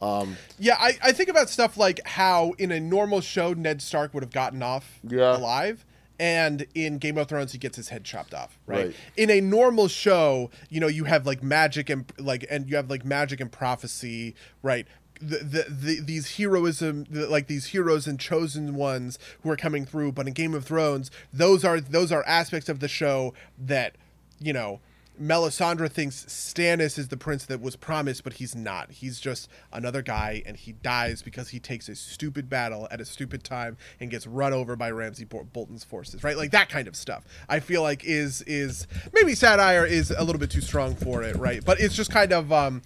[0.00, 4.14] Um, yeah, I, I think about stuff like how in a normal show Ned Stark
[4.14, 5.36] would have gotten off Yeah.
[5.36, 5.84] alive.
[6.18, 8.86] And in Game of Thrones, he gets his head chopped off, right?
[8.86, 8.96] Right.
[9.16, 12.90] In a normal show, you know, you have like magic and like, and you have
[12.90, 14.86] like magic and prophecy, right?
[15.20, 19.84] The, the, the these heroism the, like these heroes and chosen ones who are coming
[19.84, 23.96] through but in game of thrones those are those are aspects of the show that
[24.38, 24.78] you know
[25.20, 28.90] Melisandre thinks Stannis is the prince that was promised, but he's not.
[28.90, 33.04] He's just another guy, and he dies because he takes a stupid battle at a
[33.04, 36.22] stupid time and gets run over by Ramsay Bol- Bolton's forces.
[36.22, 37.24] Right, like that kind of stuff.
[37.48, 41.36] I feel like is is maybe satire is a little bit too strong for it,
[41.36, 41.64] right?
[41.64, 42.82] But it's just kind of um,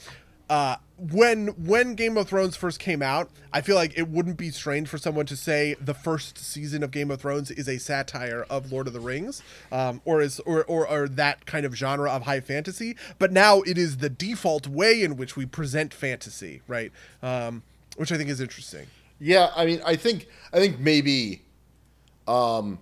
[0.53, 4.50] uh, when when Game of Thrones first came out, I feel like it wouldn't be
[4.50, 8.44] strange for someone to say the first season of Game of Thrones is a satire
[8.50, 9.42] of Lord of the Rings,
[9.72, 12.96] um, or is or, or or that kind of genre of high fantasy.
[13.18, 16.92] But now it is the default way in which we present fantasy, right?
[17.22, 17.62] Um,
[17.96, 18.88] which I think is interesting.
[19.18, 21.40] Yeah, I mean, I think I think maybe,
[22.28, 22.78] um,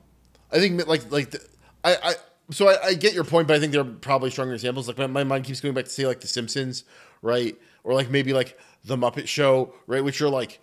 [0.50, 1.40] I think like like the,
[1.84, 2.14] I I
[2.50, 4.88] so I, I get your point, but I think there are probably stronger examples.
[4.88, 6.82] Like my, my mind keeps going back to say like The Simpsons,
[7.22, 10.60] right, or like maybe like The Muppet Show, right, which are like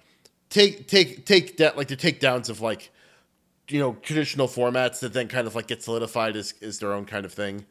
[0.50, 2.92] take take take that like the takedowns of like
[3.70, 7.06] you know traditional formats that then kind of like get solidified as as their own
[7.06, 7.66] kind of thing.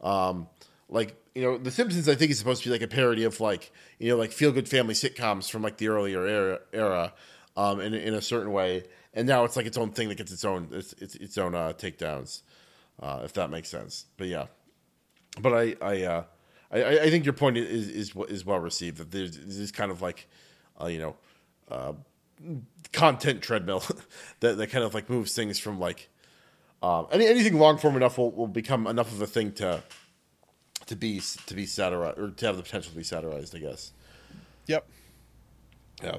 [0.00, 0.48] Um,
[0.88, 3.40] like you know, The Simpsons, I think is supposed to be like a parody of
[3.40, 7.12] like you know like feel good family sitcoms from like the earlier era, era
[7.56, 10.32] um, in in a certain way, and now it's like its own thing that gets
[10.32, 12.42] its own its its, its own uh, takedowns,
[13.00, 14.06] uh, if that makes sense.
[14.16, 14.46] But yeah,
[15.40, 16.24] but I I uh,
[16.70, 20.02] I, I think your point is is is well received that there's this kind of
[20.02, 20.28] like
[20.80, 21.16] uh, you know
[21.70, 21.92] uh,
[22.92, 23.82] content treadmill
[24.40, 26.08] that that kind of like moves things from like
[26.82, 29.82] um, any anything long form enough will, will become enough of a thing to
[30.86, 33.54] to be to be satirized or to have the potential to be satirized.
[33.54, 33.92] I guess.
[34.66, 34.86] Yep.
[36.02, 36.18] Yeah.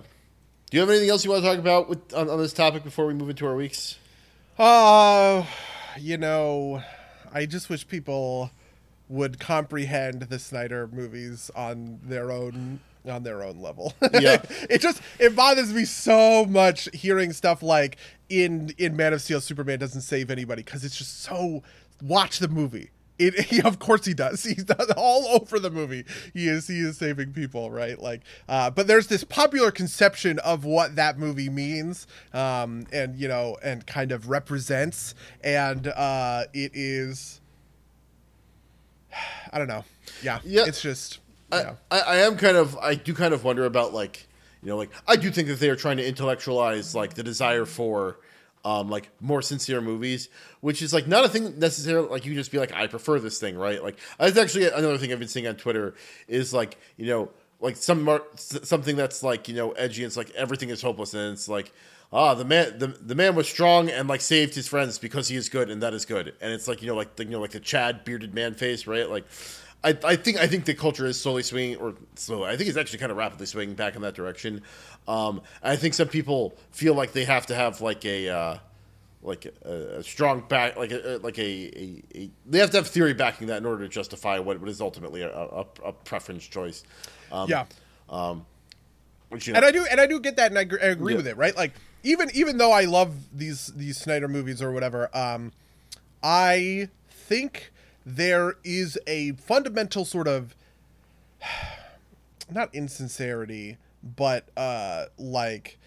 [0.70, 2.84] Do you have anything else you want to talk about with on, on this topic
[2.84, 3.98] before we move into our weeks?
[4.58, 5.44] Uh,
[6.00, 6.84] you know,
[7.34, 8.52] I just wish people
[9.12, 13.94] would comprehend the Snyder movies on their own on their own level.
[14.14, 14.42] Yeah.
[14.70, 17.98] it just it bothers me so much hearing stuff like
[18.30, 21.62] in in Man of Steel Superman doesn't save anybody cuz it's just so
[22.02, 22.92] watch the movie.
[23.20, 24.44] It, he, of course he does.
[24.46, 24.66] He's
[24.98, 26.06] all over the movie.
[26.34, 28.00] He is he is saving people, right?
[28.00, 33.28] Like, uh, but there's this popular conception of what that movie means, um, and you
[33.28, 37.41] know, and kind of represents, and uh, it is.
[39.52, 39.84] I don't know.
[40.24, 40.66] Yeah, Yeah.
[40.66, 41.20] It's just.
[41.52, 41.74] I, Yeah.
[41.90, 44.28] I, I am kind of I do kind of wonder about like
[44.64, 47.66] you know like I do think that they are trying to intellectualize like the desire
[47.66, 48.18] for
[48.64, 50.30] um like more sincere movies
[50.62, 53.38] which is like not a thing necessarily like you just be like I prefer this
[53.40, 55.94] thing right like that's actually another thing I've been seeing on Twitter
[56.28, 60.30] is like you know like some mar- something that's like you know edgy it's like
[60.32, 61.74] everything is hopeless and it's like
[62.14, 65.36] ah the man the, the man was strong and like saved his friends because he
[65.36, 67.40] is good and that is good and it's like you know like the, you know
[67.40, 69.26] like the Chad bearded man face right like
[69.84, 72.50] I, I think I think the culture is slowly swinging, or slowly.
[72.50, 74.62] I think it's actually kind of rapidly swinging back in that direction.
[75.08, 78.58] Um, I think some people feel like they have to have like a uh,
[79.24, 82.90] like a, a strong back, like a like a, a, a they have to have
[82.90, 86.46] theory backing that in order to justify what, what is ultimately a, a, a preference
[86.46, 86.84] choice.
[87.32, 87.66] Um, yeah.
[89.30, 90.88] which, you know, and I do and I do get that and I, gr- I
[90.88, 91.18] agree Yeah.
[91.18, 91.72] with it right like
[92.04, 95.52] even even though I love these these Snyder movies or whatever um
[96.24, 97.72] I think
[98.06, 100.56] there is a fundamental sort of
[102.50, 105.78] not insincerity but uh like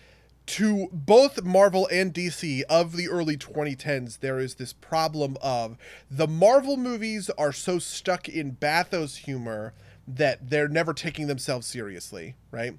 [0.47, 5.79] to both Marvel and DC of the early 2010s, there is this problem of
[6.11, 9.73] the Marvel movies are so stuck in bathos humor
[10.07, 12.75] that they're never taking themselves seriously, right?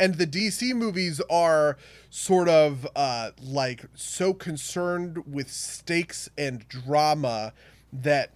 [0.00, 1.76] And the DC movies are
[2.08, 7.52] sort of uh, like so concerned with stakes and drama
[7.92, 8.30] that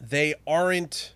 [0.00, 1.12] they aren't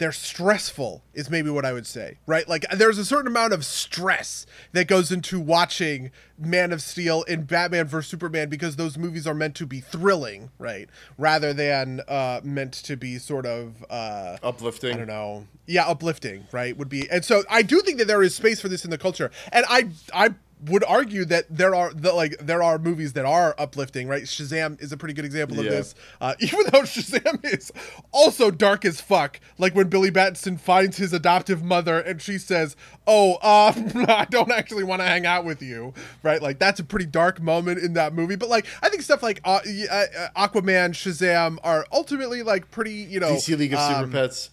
[0.00, 3.64] they're stressful is maybe what i would say right like there's a certain amount of
[3.64, 9.26] stress that goes into watching man of steel and batman vs superman because those movies
[9.26, 14.36] are meant to be thrilling right rather than uh meant to be sort of uh
[14.42, 14.94] uplifting.
[14.94, 15.46] I don't know.
[15.66, 16.76] Yeah, uplifting, right?
[16.76, 18.98] Would be, and so I do think that there is space for this in the
[18.98, 20.34] culture, and I I
[20.66, 24.24] would argue that there are the like there are movies that are uplifting, right?
[24.24, 25.70] Shazam is a pretty good example of Yeah.
[25.70, 27.72] this, uh, even though Shazam is
[28.12, 29.40] also dark as fuck.
[29.58, 33.72] Like when Billy Batson finds his adoptive mother and she says, "Oh, uh,
[34.08, 36.42] I don't actually want to hang out with you," right?
[36.42, 38.36] Like that's a pretty dark moment in that movie.
[38.36, 40.06] But like I think stuff like uh, uh,
[40.36, 44.50] Aquaman, Shazam are ultimately like pretty, you know, DC League of Super um, Pets.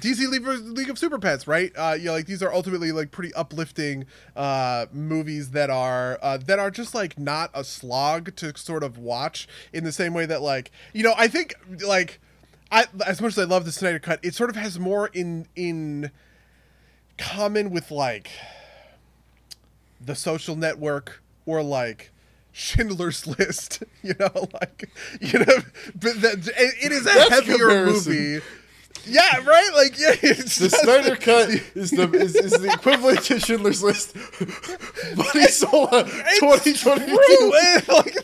[0.00, 1.72] DC League, League of Super Pets, right?
[1.76, 6.36] Uh, you know, like these are ultimately like pretty uplifting uh, movies that are uh,
[6.38, 10.26] that are just like not a slog to sort of watch in the same way
[10.26, 12.20] that like you know I think like
[12.70, 15.46] I as much as I love the Snyder Cut, it sort of has more in
[15.56, 16.10] in
[17.16, 18.30] common with like
[20.00, 22.12] the Social Network or like.
[22.50, 24.90] Schindler's List, you know, like
[25.20, 25.44] you know,
[25.94, 28.12] but that, it, it is a That's heavier comparison.
[28.12, 28.44] movie.
[29.08, 29.70] Yeah, right.
[29.74, 34.14] Like, yeah, it's The Snyder Cut is the is, is the equivalent to Schindler's List.
[35.16, 36.08] Buddy Sola,
[36.38, 37.52] twenty twenty two.
[37.88, 38.14] like,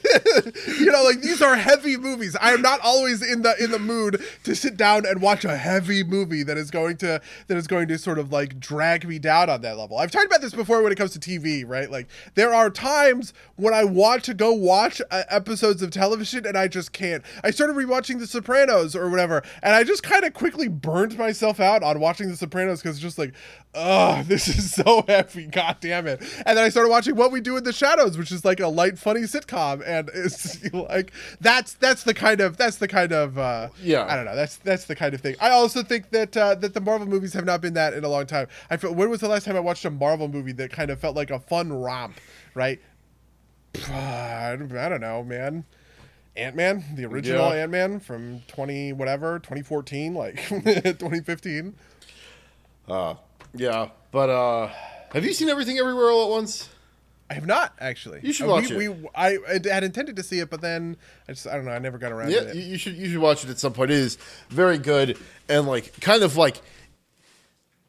[0.79, 2.37] you know, like these are heavy movies.
[2.41, 5.57] I am not always in the in the mood to sit down and watch a
[5.57, 9.19] heavy movie that is going to that is going to sort of like drag me
[9.19, 9.97] down on that level.
[9.99, 11.91] I've talked about this before when it comes to TV, right?
[11.91, 16.59] Like there are times when I want to go watch uh, episodes of television and
[16.59, 17.23] I just can't.
[17.43, 21.59] I started rewatching The Sopranos or whatever, and I just kind of quickly burned myself
[21.59, 23.35] out on watching The Sopranos because just like,
[23.75, 25.47] oh, this is so heavy.
[25.47, 26.21] God damn it.
[26.47, 28.69] And then I started watching What We Do in the Shadows, which is like a
[28.69, 29.83] light, funny sitcom.
[29.85, 34.07] And it's like, that's, that's the kind of, that's the kind of, uh, Yeah.
[34.09, 34.37] I don't know.
[34.37, 35.35] That's, that's the kind of thing.
[35.41, 38.09] I also think that, uh, that the Marvel movies have not been that in a
[38.09, 38.47] long time.
[38.71, 41.01] I feel, when was the last time I watched a Marvel movie that kind of
[41.01, 42.21] felt like a fun romp,
[42.55, 42.81] right?
[43.91, 45.65] I don't know, man.
[46.37, 47.63] Ant Man, the original Yeah.
[47.63, 51.75] Ant Man from 20 whatever, 2014, like 2015.
[52.89, 53.15] Uh,
[53.55, 54.69] yeah, but uh,
[55.13, 56.69] have you seen everything everywhere all at once?
[57.31, 58.21] I have not actually.
[58.23, 58.97] You should Uh, watch we, it.
[58.97, 60.97] We, I, I had intended to see it, but then
[61.29, 61.71] I just I don't know.
[61.71, 62.67] I never got around Yeah, to you, it.
[62.67, 63.91] you should you should watch it at some point.
[63.91, 64.19] It is
[64.51, 65.17] very good
[65.49, 66.61] and like kind of like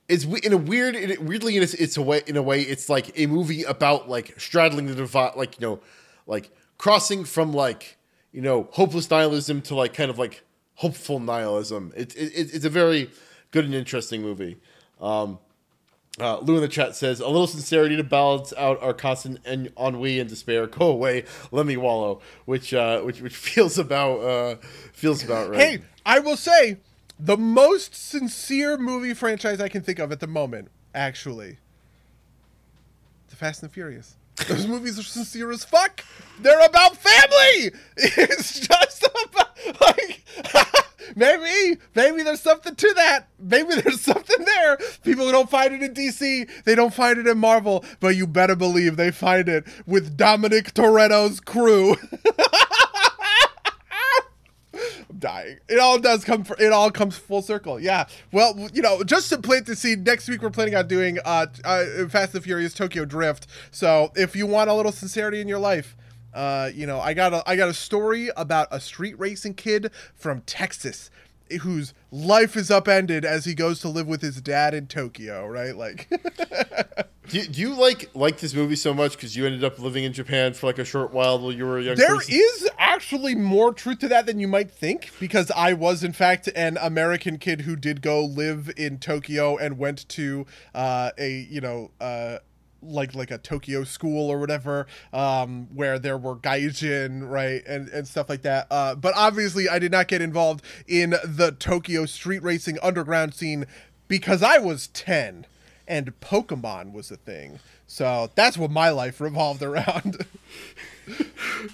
[0.08, 2.42] it's we- in a weird in a, weirdly in a, it's a way in a
[2.42, 5.80] way it's like a movie about like straddling the divide like you know
[6.28, 7.95] like crossing from like
[8.36, 10.44] you know hopeless nihilism to like kind of like
[10.76, 11.94] hopeful nihilism.
[11.96, 13.10] It, it, it it's a very
[13.52, 14.58] good and interesting movie.
[15.00, 15.40] Um,
[16.18, 19.70] Uh, Lou in the chat says, "A little sincerity to balance out our constant en-
[19.78, 20.66] ennui and despair.
[20.66, 24.56] Go away, let me wallow." Which, uh, which, which feels about uh,
[24.94, 25.60] feels about right.
[25.60, 26.78] Hey, I will say
[27.20, 31.58] the most sincere movie franchise I can think of at the moment, actually,
[33.30, 34.16] The Fast and the Furious.
[34.48, 36.04] Those movies are sincere as fuck.
[36.40, 37.72] They're about family.
[37.98, 40.26] It's just about like
[41.16, 43.28] maybe maybe there's something to that.
[43.40, 44.78] Maybe there's something there.
[45.04, 46.50] People who don't find it in DC.
[46.66, 50.74] They don't find it in Marvel, but you better believe they find it with Dominic
[50.74, 51.96] Toretto's crew.
[55.18, 55.60] Dying.
[55.70, 56.44] It all does come.
[56.44, 57.80] For, it all comes full circle.
[57.80, 58.06] Yeah.
[58.32, 60.06] Well, you know, just to plant the seed.
[60.06, 63.48] Next week we're planning on doing uh, uh Fast and Furious Tokyo Drift.
[63.72, 65.96] So if you want a little sincerity in your life,
[66.34, 69.92] uh, you know, I got a I got a story about a street racing kid
[70.14, 71.10] from Texas
[71.62, 75.48] whose life is upended as he goes to live with his dad in Tokyo.
[75.48, 75.76] Right?
[75.76, 76.08] Like.
[77.30, 80.04] do, you, do you like like this movie so much because you ended up living
[80.04, 82.36] in Japan for like a short while while you were a young There person?
[82.36, 86.48] is actually more truth to that than you might think because I was in fact
[86.56, 91.62] an American kid who did go live in Tokyo and went to uh, a you
[91.62, 92.38] know uh,
[92.88, 98.08] like like a Tokyo school or whatever um, where there were gaijin right and and
[98.08, 98.68] stuff like that.
[98.72, 103.66] Uh, but obviously I did not get involved in the Tokyo street racing underground scene
[104.08, 105.46] because I was ten
[105.88, 107.60] and Pokemon was a thing.
[107.88, 110.26] So that's what my life revolved around.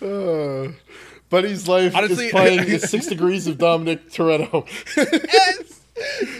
[0.02, 0.72] Uh,
[1.30, 4.68] Buddy's life Honestly- is playing Six Degrees of Dominic Toretto.
[4.98, 5.82] yes,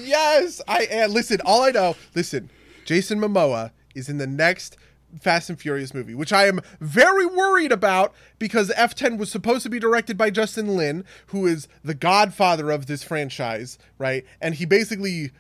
[0.02, 0.62] yes.
[0.68, 1.40] I and listen.
[1.46, 2.50] All I know, listen.
[2.84, 4.78] Jason Momoa is in the next
[5.20, 9.70] Fast and Furious movie, which I am very worried about because F10 was supposed to
[9.70, 14.26] be directed by Justin Lin, who is the godfather of this franchise, right?
[14.40, 15.32] And he basically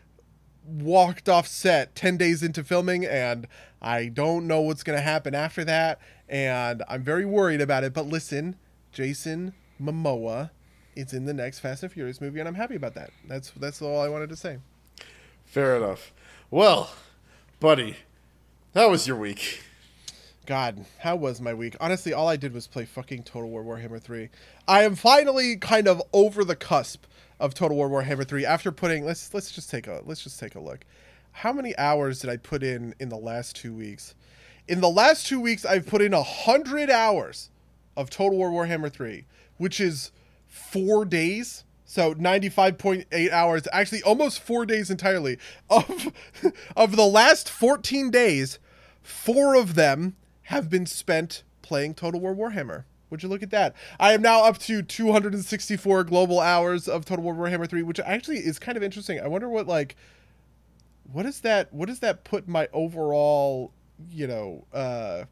[0.66, 3.48] walked off set 10 days into filming and
[3.82, 6.00] I don't know what's going to happen after that
[6.30, 8.56] and I'm very worried about it but listen
[8.92, 10.52] Jason Momoa
[10.96, 13.82] is in the next Fast and Furious movie and I'm happy about that that's that's
[13.82, 14.60] all I wanted to say
[15.52, 16.14] Fair enough.
[16.50, 16.92] Well,
[17.60, 17.98] buddy,
[18.74, 19.64] that was your week.
[20.46, 21.76] God, how was my week?
[21.80, 24.30] Honestly, all I did was play fucking Total War Warhammer 3.
[24.68, 27.06] I am finally kind of over the cusp
[27.40, 30.56] of Total War Warhammer 3 after putting let's let's just take a let's just take
[30.56, 30.86] a look.
[31.32, 34.16] How many hours did I put in in the last 2 weeks?
[34.68, 37.50] In the last 2 weeks I've put in 100 hours
[37.98, 39.26] of Total War Warhammer 3,
[39.58, 40.12] which is
[40.48, 41.66] 4 days.
[41.92, 45.38] So 95.8 hours, actually almost 4 days entirely
[45.70, 46.14] of
[46.78, 48.60] of the last 14 days,
[49.04, 52.86] 4 of them have been spent playing Total War Warhammer.
[53.10, 53.76] Would you look at that?
[54.00, 58.38] I am now up to 264 global hours of Total War Warhammer 3, which actually
[58.38, 59.20] is kind of interesting.
[59.20, 59.98] I wonder what like
[61.12, 63.74] what is that what does that put my overall,
[64.10, 65.26] you know, uh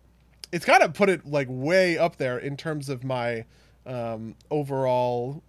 [0.52, 3.46] it's got to put it like way up there in terms of my
[3.86, 5.42] um overall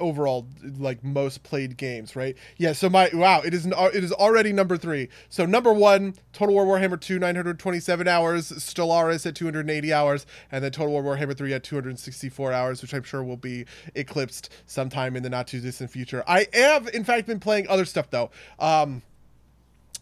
[0.00, 0.46] overall
[0.78, 2.36] like most played games, right?
[2.56, 5.08] Yeah, so my wow, it is an, it is already number 3.
[5.28, 10.72] So number 1, Total War Warhammer 2 927 hours, Stellaris at 280 hours, and then
[10.72, 15.22] Total War Warhammer 3 at 264 hours, which I'm sure will be eclipsed sometime in
[15.22, 16.24] the not too distant future.
[16.26, 18.30] I have in fact been playing other stuff though.
[18.58, 19.02] Um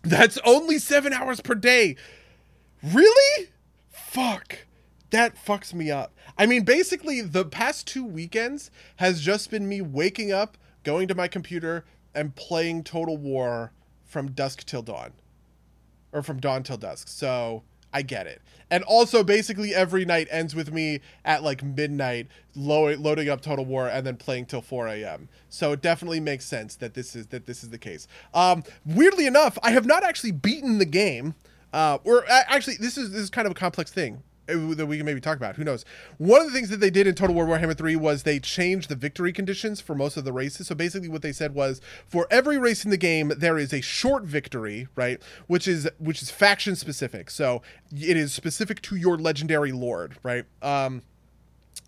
[0.02, 1.96] that's only 7 hours per day.
[2.82, 3.48] Really?
[3.90, 4.67] Fuck.
[5.10, 6.12] That fucks me up.
[6.36, 11.14] I mean, basically, the past two weekends has just been me waking up, going to
[11.14, 11.84] my computer,
[12.14, 13.72] and playing Total War
[14.04, 15.12] from dusk till dawn.
[16.12, 17.08] Or from dawn till dusk.
[17.08, 18.42] So I get it.
[18.70, 23.64] And also, basically, every night ends with me at like midnight lo- loading up Total
[23.64, 25.30] War and then playing till 4 a.m.
[25.48, 28.06] So it definitely makes sense that this is that this is the case.
[28.34, 31.34] Um, weirdly enough, I have not actually beaten the game.
[31.72, 35.06] Uh, or actually, this is this is kind of a complex thing that we can
[35.06, 35.56] maybe talk about.
[35.56, 35.84] Who knows?
[36.16, 38.88] One of the things that they did in Total War Warhammer 3 was they changed
[38.88, 40.66] the victory conditions for most of the races.
[40.66, 43.80] So basically what they said was for every race in the game there is a
[43.80, 45.20] short victory, right?
[45.46, 47.30] Which is which is faction specific.
[47.30, 50.44] So it is specific to your legendary lord, right?
[50.62, 51.02] Um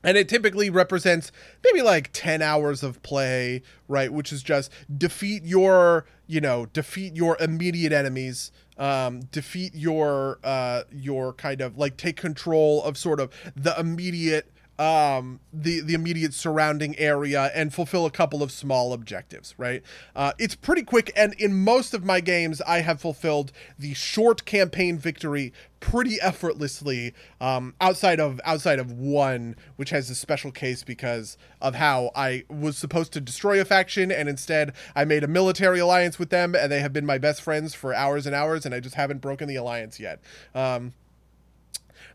[0.03, 1.31] and it typically represents
[1.65, 7.15] maybe like 10 hours of play right which is just defeat your you know defeat
[7.15, 8.51] your immediate enemies
[8.81, 14.51] um, defeat your uh, your kind of like take control of sort of the immediate
[14.81, 19.55] um, the the immediate surrounding area and fulfill a couple of small objectives.
[19.59, 19.83] Right,
[20.17, 24.47] uh, it's pretty quick, and in most of my games, I have fulfilled the short
[24.47, 27.13] campaign victory pretty effortlessly.
[27.43, 32.45] Um, outside of outside of one, which has a special case because of how I
[32.49, 36.55] was supposed to destroy a faction, and instead I made a military alliance with them,
[36.55, 39.21] and they have been my best friends for hours and hours, and I just haven't
[39.21, 40.21] broken the alliance yet.
[40.55, 40.95] Um,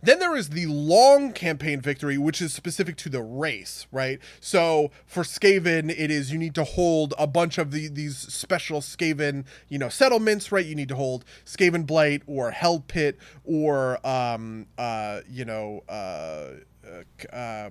[0.02, 4.20] then there is the long campaign victory, which is specific to the race, right?
[4.40, 8.82] So for Skaven, it is you need to hold a bunch of the, these special
[8.82, 10.66] Skaven, you know, settlements, right?
[10.66, 16.52] You need to hold Skaven Blight or Hell Pit or, um, uh, you know, uh,
[16.86, 17.70] uh, uh,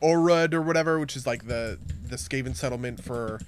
[0.00, 1.78] Orud or whatever, which is like the
[2.08, 3.40] the Skaven settlement for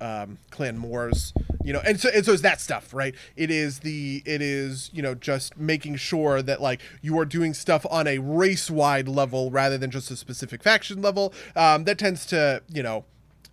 [0.00, 1.32] um, Clan Mors,
[1.62, 3.14] you know, and so and so is that stuff, right?
[3.36, 7.54] It is the it is you know just making sure that like you are doing
[7.54, 11.32] stuff on a race wide level rather than just a specific faction level.
[11.56, 13.04] Um, that tends to you know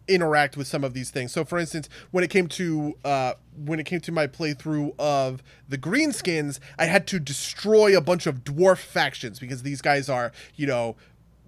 [0.07, 1.31] interact with some of these things.
[1.31, 5.43] So, for instance, when it came to uh, when it came to my playthrough of
[5.67, 10.31] the Greenskins, I had to destroy a bunch of dwarf factions because these guys are
[10.55, 10.95] you know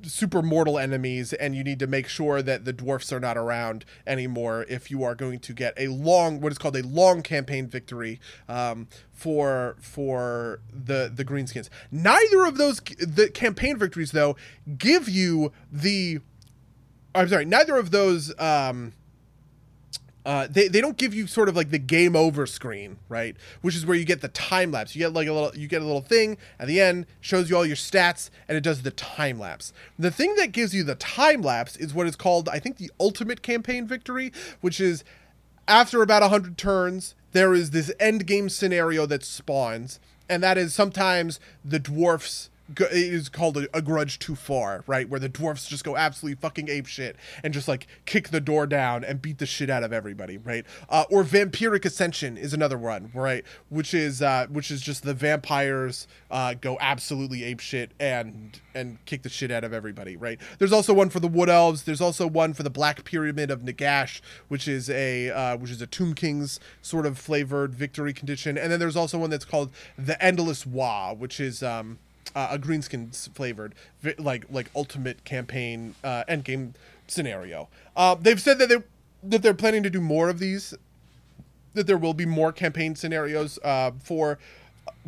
[0.03, 3.85] super mortal enemies and you need to make sure that the dwarfs are not around
[4.05, 7.67] anymore if you are going to get a long what is called a long campaign
[7.67, 14.35] victory um, for for the the greenskins neither of those the campaign victories though
[14.77, 16.19] give you the
[17.15, 18.93] i'm sorry neither of those um,
[20.29, 23.35] uh, they, they don't give you sort of like the game over screen, right?
[23.61, 24.95] Which is where you get the time lapse.
[24.95, 27.57] You get like a little you get a little thing at the end, shows you
[27.57, 29.73] all your stats, and it does the time lapse.
[29.97, 32.91] The thing that gives you the time lapse is what is called, I think, the
[32.99, 34.31] ultimate campaign victory,
[34.61, 35.03] which is
[35.67, 39.99] after about 100 turns, there is this end game scenario that spawns,
[40.29, 45.09] and that is sometimes the dwarfs it is called a, a, grudge too far, right?
[45.09, 48.67] Where the dwarfs just go absolutely fucking ape shit and just like kick the door
[48.67, 50.65] down and beat the shit out of everybody, right?
[50.89, 53.43] Uh, or vampiric ascension is another one, right?
[53.69, 59.03] Which is uh, which is just the vampires uh, go absolutely ape shit and and
[59.05, 60.39] kick the shit out of everybody, right?
[60.59, 61.83] There's also one for the wood elves.
[61.83, 65.81] There's also one for the black pyramid of Nagash, which is a uh, which is
[65.81, 69.71] a Tomb King's sort of flavored victory condition, and then there's also one that's called
[69.97, 71.99] the Endless Wa, which is um
[72.35, 73.73] uh, a greenskin flavored
[74.17, 76.73] like like ultimate campaign uh, end game
[77.07, 77.67] scenario.
[77.95, 78.77] Uh, they've said that they
[79.23, 80.73] that they're planning to do more of these.
[81.73, 84.39] That there will be more campaign scenarios uh, for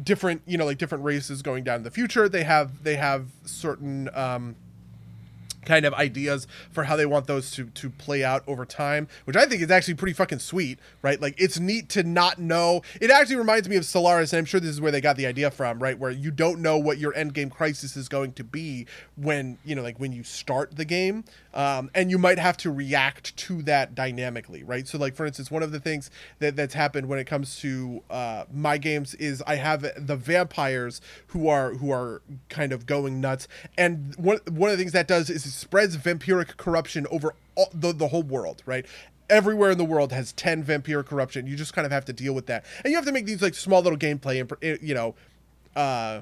[0.01, 2.27] different you know like different races going down in the future.
[2.29, 4.09] They have they have certain.
[4.13, 4.55] Um,
[5.65, 9.35] kind of ideas for how they want those to to play out over time, which
[9.35, 11.21] I think is actually pretty fucking sweet, right?
[11.21, 12.81] Like it's neat to not know.
[12.99, 15.25] It actually reminds me of Stellaris, and I'm sure this is where they got the
[15.25, 15.97] idea from, right?
[15.97, 19.75] Where you don't know what your end game crisis is going to be when you
[19.75, 21.23] know, like when you start the game,
[21.53, 24.87] um, and you might have to react to that dynamically, right?
[24.87, 26.09] So, like for instance, one of the things
[26.39, 31.01] that that's happened when it comes to uh, my games is I have the vampires
[31.27, 33.47] who are who are kind of going nuts,
[33.77, 37.69] and one one of the things that does is it spreads vampiric corruption over all,
[37.73, 38.85] the, the whole world, right?
[39.29, 42.33] everywhere in the world has 10 vampire corruption you just kind of have to deal
[42.33, 45.15] with that and you have to make these like small little gameplay and you know
[45.77, 46.21] uh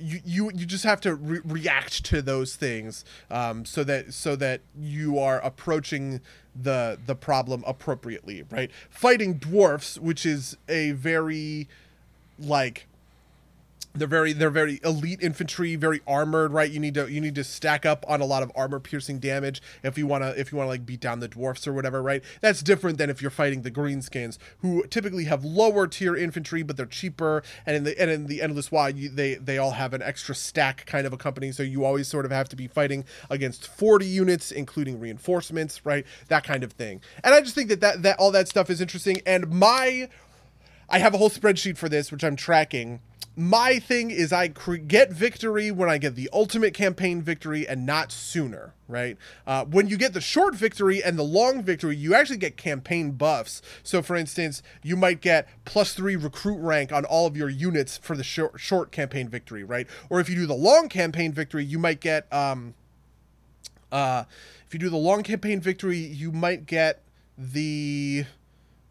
[0.00, 4.36] you you, you just have to re- react to those things um, so that so
[4.36, 6.20] that you are approaching
[6.60, 8.70] the the problem appropriately right?
[8.90, 11.68] Fighting dwarfs which is a very
[12.38, 12.86] like
[13.94, 16.70] they're very they're very elite infantry very armored right?
[16.70, 19.60] You need to you need to stack up on a lot of armor piercing damage
[19.82, 22.02] if you want to if you want to like beat down the dwarfs or whatever
[22.02, 22.22] right?
[22.40, 26.76] That's different than if you're fighting the greenskins who typically have lower tier infantry but
[26.76, 27.42] they're cheaper.
[27.66, 30.86] And in the and in the endless you, they they all have an extra stack
[30.86, 31.52] kind of a company.
[31.52, 36.06] So you always sort of have to be fighting against 40 units including reinforcements right?
[36.28, 37.00] That kind of thing.
[37.24, 39.20] And i just think that that, that all that stuff is interesting.
[39.26, 40.08] And my
[40.90, 43.00] i have a whole spreadsheet for this which i'm tracking
[43.36, 48.10] my thing is I get victory when I get the ultimate campaign victory and not
[48.12, 49.16] sooner, right?
[49.46, 53.12] Uh, when you get the short victory and the long victory, you actually get campaign
[53.12, 53.62] buffs.
[53.82, 57.96] So, for instance, you might get plus three recruit rank on all of your units
[57.96, 59.86] for the short, short campaign victory, right?
[60.10, 62.74] Or if you do the long campaign victory, you might get, um,
[63.92, 64.24] uh,
[64.66, 67.02] if you do the long campaign victory, you might get
[67.38, 68.26] the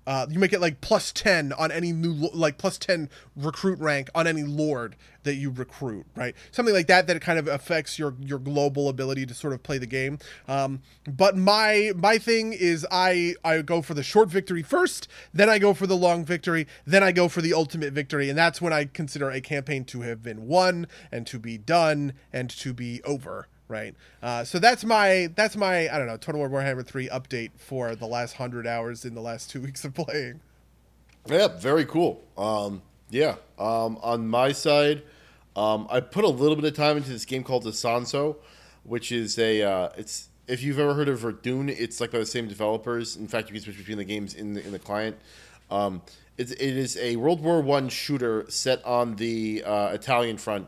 [0.09, 4.09] uh, you make it like plus 10 on any new like plus 10 recruit rank
[4.15, 6.35] on any lord that you recruit right?
[6.51, 9.77] Something like that that kind of affects your your global ability to sort of play
[9.77, 10.17] the game.
[10.47, 15.49] Um, but my my thing is i i go for the short victory first then
[15.49, 18.61] i go for the long victory then i go for the ultimate victory and that's
[18.61, 22.73] when i consider a campaign to have been won and to be done and to
[22.73, 23.95] be over right?
[24.21, 27.95] Uh, so that's my that's my I don't know Total War Warhammer three update for
[27.95, 30.41] the last hundred hours in the last two weeks of playing.
[31.27, 32.21] Yeah, very cool.
[32.37, 35.03] Um, yeah, um, on my side,
[35.55, 38.37] um, I put a little bit of time into this game called Isonzo,
[38.83, 42.25] which is a uh, it's if you've ever heard of Verdun, it's like by the
[42.25, 43.15] same developers.
[43.15, 45.17] In fact, you can switch between the games in the in the client.
[45.69, 46.01] Um,
[46.37, 50.67] it's, it is a World War One shooter set on the uh, Italian front.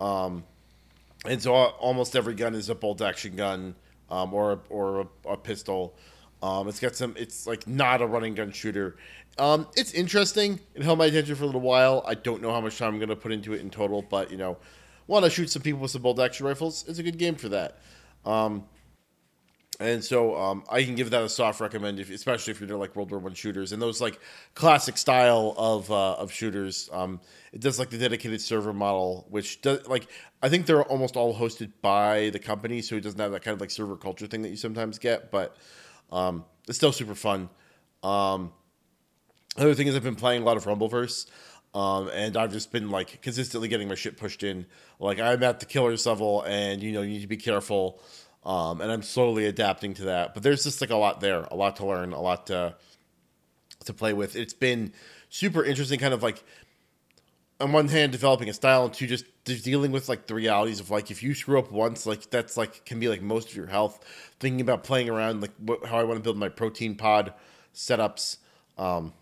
[0.00, 0.44] Um,
[1.26, 3.74] and so almost every gun is a bolt action gun
[4.10, 5.96] um, or or a, a pistol.
[6.42, 7.14] Um, it's got some.
[7.16, 8.96] It's like not a running gun shooter.
[9.38, 10.60] Um, it's interesting.
[10.74, 12.04] It held my attention for a little while.
[12.06, 14.30] I don't know how much time I'm going to put into it in total, but
[14.30, 14.58] you know,
[15.06, 16.84] want to shoot some people with some bolt action rifles?
[16.88, 17.78] It's a good game for that.
[18.24, 18.64] Um,
[19.82, 22.78] and so um, I can give that a soft recommend, if, especially if you're into
[22.78, 24.20] like World War One shooters and those like
[24.54, 26.88] classic style of uh, of shooters.
[26.92, 27.20] Um,
[27.52, 30.06] it does like the dedicated server model, which does like
[30.42, 33.54] I think they're almost all hosted by the company, so it doesn't have that kind
[33.54, 35.30] of like server culture thing that you sometimes get.
[35.30, 35.56] But
[36.10, 37.50] um, it's still super fun.
[38.02, 38.52] Um,
[39.56, 41.26] other thing is I've been playing a lot of Rumbleverse.
[41.74, 44.66] Um, and I've just been like consistently getting my shit pushed in.
[44.98, 47.98] Like I'm at the killer's level, and you know you need to be careful
[48.44, 50.34] um, and I'm slowly adapting to that.
[50.34, 52.74] But there's just like a lot there, a lot to learn, a lot to
[53.84, 54.36] to play with.
[54.36, 54.92] It's been
[55.28, 56.42] super interesting, kind of like
[57.60, 60.90] on one hand developing a style, and two just dealing with like the realities of
[60.90, 63.66] like if you screw up once, like that's like can be like most of your
[63.66, 64.00] health.
[64.40, 67.32] Thinking about playing around like what, how I want to build my protein pod
[67.74, 68.38] setups,
[68.76, 69.12] um,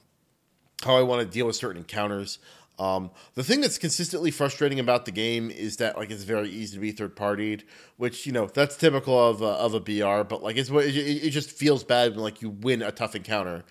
[0.82, 2.38] how I want to deal with certain encounters.
[2.80, 6.76] Um, the thing that's consistently frustrating about the game is that like it's very easy
[6.76, 7.64] to be third partied,
[7.98, 10.24] which you know that's typical of a, of a BR.
[10.26, 13.64] But like it's it, it just feels bad when like you win a tough encounter,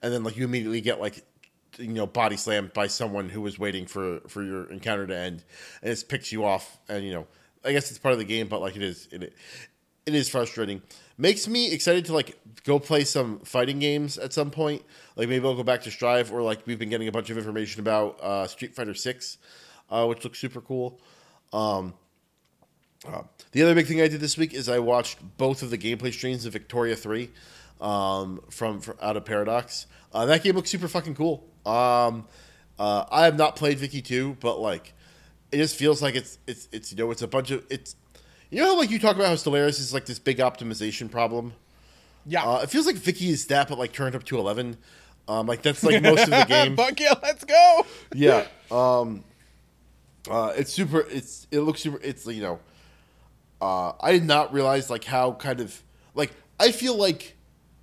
[0.00, 1.24] and then like you immediately get like
[1.76, 5.42] you know body slammed by someone who was waiting for for your encounter to end,
[5.82, 6.78] and it picks you off.
[6.88, 7.26] And you know
[7.64, 9.34] I guess it's part of the game, but like it is it
[10.06, 10.82] it is frustrating.
[11.18, 14.82] Makes me excited to like go play some fighting games at some point.
[15.16, 17.38] Like maybe I'll go back to Strive, or like we've been getting a bunch of
[17.38, 19.38] information about uh, Street Fighter Six,
[19.90, 21.00] uh, which looks super cool.
[21.52, 21.94] Um,
[23.06, 23.22] uh,
[23.52, 26.12] the other big thing I did this week is I watched both of the gameplay
[26.12, 27.30] streams of Victoria Three
[27.80, 29.86] um, from, from, out of Paradox.
[30.12, 31.44] Uh, that game looks super fucking cool.
[31.66, 32.26] Um,
[32.78, 34.94] uh, I have not played Vicky Two, but like
[35.50, 37.94] it just feels like it's it's it's you know it's a bunch of it's
[38.52, 41.54] you know how like you talk about how Stellaris is like this big optimization problem.
[42.26, 44.76] Yeah, uh, it feels like Vicky is that, but like turned up to eleven.
[45.26, 46.76] Um, like that's like most of the game.
[46.76, 47.86] Fuck yeah, let's go.
[48.14, 48.46] yeah.
[48.70, 49.24] Um,
[50.30, 51.00] uh, it's super.
[51.00, 51.98] It's it looks super.
[52.02, 52.60] It's you know,
[53.62, 55.82] uh, I did not realize like how kind of
[56.14, 57.36] like I feel like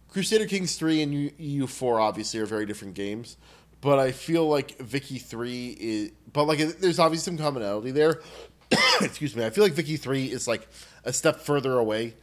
[0.09, 3.37] Crusader Kings three and EU four obviously are very different games,
[3.81, 6.11] but I feel like Vicky three is.
[6.31, 8.21] But like, there's obviously some commonality there.
[9.01, 9.45] excuse me.
[9.45, 10.67] I feel like Vicky Three is like
[11.03, 12.13] a step further away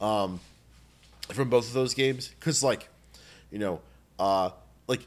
[0.00, 0.40] um,
[1.28, 2.88] from both of those games because, like,
[3.50, 3.80] you know,
[4.18, 4.50] uh,
[4.86, 5.06] like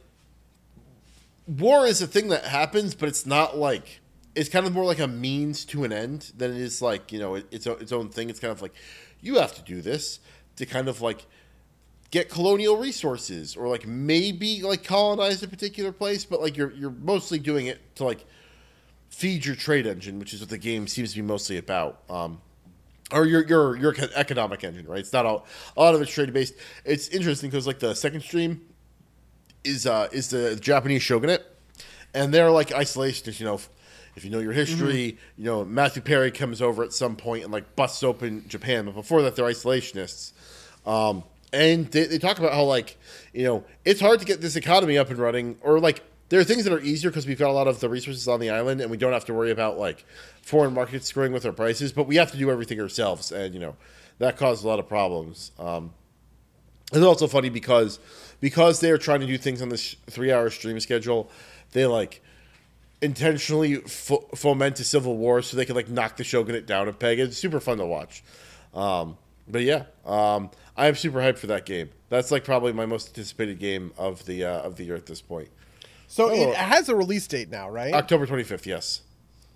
[1.48, 4.00] war is a thing that happens, but it's not like
[4.36, 7.20] it's kind of more like a means to an end than it is like you
[7.20, 8.30] know it, it's its own thing.
[8.30, 8.74] It's kind of like
[9.22, 10.20] you have to do this
[10.58, 11.26] to kind of like
[12.12, 16.92] get colonial resources or like maybe like colonize a particular place, but like you're you're
[16.92, 18.26] mostly doing it to like
[19.16, 22.02] feed your trade engine, which is what the game seems to be mostly about.
[22.10, 22.42] Um,
[23.12, 25.00] or your your your economic engine, right?
[25.00, 25.46] It's not all
[25.78, 26.56] a lot of it's trade based.
[26.84, 28.62] It's interesting because like the second stream
[29.64, 31.46] is uh is the Japanese shogunate,
[32.14, 33.40] and they're like isolationists.
[33.40, 33.70] You know, if,
[34.16, 35.42] if you know your history, mm-hmm.
[35.42, 38.96] you know Matthew Perry comes over at some point and like busts open Japan, but
[38.96, 40.34] before that they're isolationists.
[40.86, 41.24] Um,
[41.54, 42.98] and they, they talk about how like
[43.34, 46.44] you know it's hard to get this economy up and running, or like there are
[46.44, 48.82] things that are easier because we've got a lot of the resources on the island
[48.82, 50.06] and we don't have to worry about like
[50.42, 53.60] foreign markets screwing with our prices but we have to do everything ourselves and you
[53.60, 53.76] know
[54.20, 55.52] that caused a lot of problems.
[55.60, 55.94] Um,
[56.92, 58.00] it's also funny because
[58.40, 61.30] because they are trying to do things on this three hour stream schedule
[61.72, 62.22] they like
[63.02, 66.94] intentionally fo- foment a civil war so they can like knock the shogunate down a
[66.94, 67.20] peg.
[67.20, 68.24] It's super fun to watch.
[68.74, 71.90] Um, but yeah um, i am super hyped for that game.
[72.10, 75.22] That's like probably my most anticipated game of the uh, of the year at this
[75.22, 75.50] point
[76.08, 76.34] so oh.
[76.34, 77.94] it has a release date now, right?
[77.94, 79.02] October 25th, yes.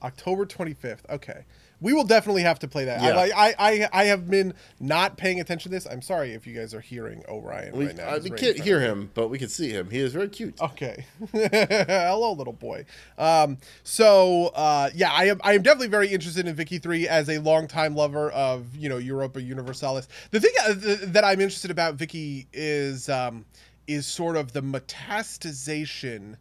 [0.01, 1.09] October 25th.
[1.09, 1.43] Okay.
[1.81, 3.01] we will definitely have to play that.
[3.01, 3.17] Yeah.
[3.17, 5.85] I, I, I, I have been not paying attention to this.
[5.85, 8.09] I'm sorry if you guys are hearing Orion We, right now.
[8.09, 9.89] uh, we right can't hear him, but we can see him.
[9.89, 10.59] He is very cute.
[10.59, 11.05] Okay.
[11.31, 12.85] Hello, little boy.
[13.17, 17.29] Um, so uh, yeah, I am I am definitely very interested in Vicky 3 as
[17.29, 20.07] a longtime lover of, you know, Europa Universalis.
[20.31, 23.45] The thing uh, th- that I'm interested about Vicky is um,
[23.89, 26.35] is sort of the metastasization.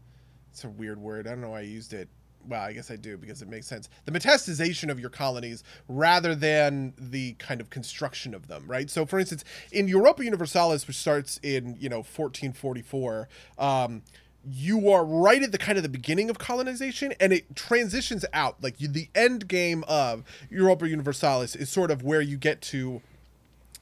[0.50, 1.26] It's a weird word.
[1.26, 2.08] I don't know why I used it.
[2.46, 3.88] Well, I guess I do because it makes sense.
[4.04, 8.88] The metastasization of your colonies rather than the kind of construction of them, right?
[8.90, 14.02] So, for instance, in Europa Universalis, which starts in you know 1444, um,
[14.46, 18.62] you are right at the kind of the beginning of colonization, and it transitions out.
[18.62, 23.00] Like you, the end game of Europa Universalis is sort of where you get to.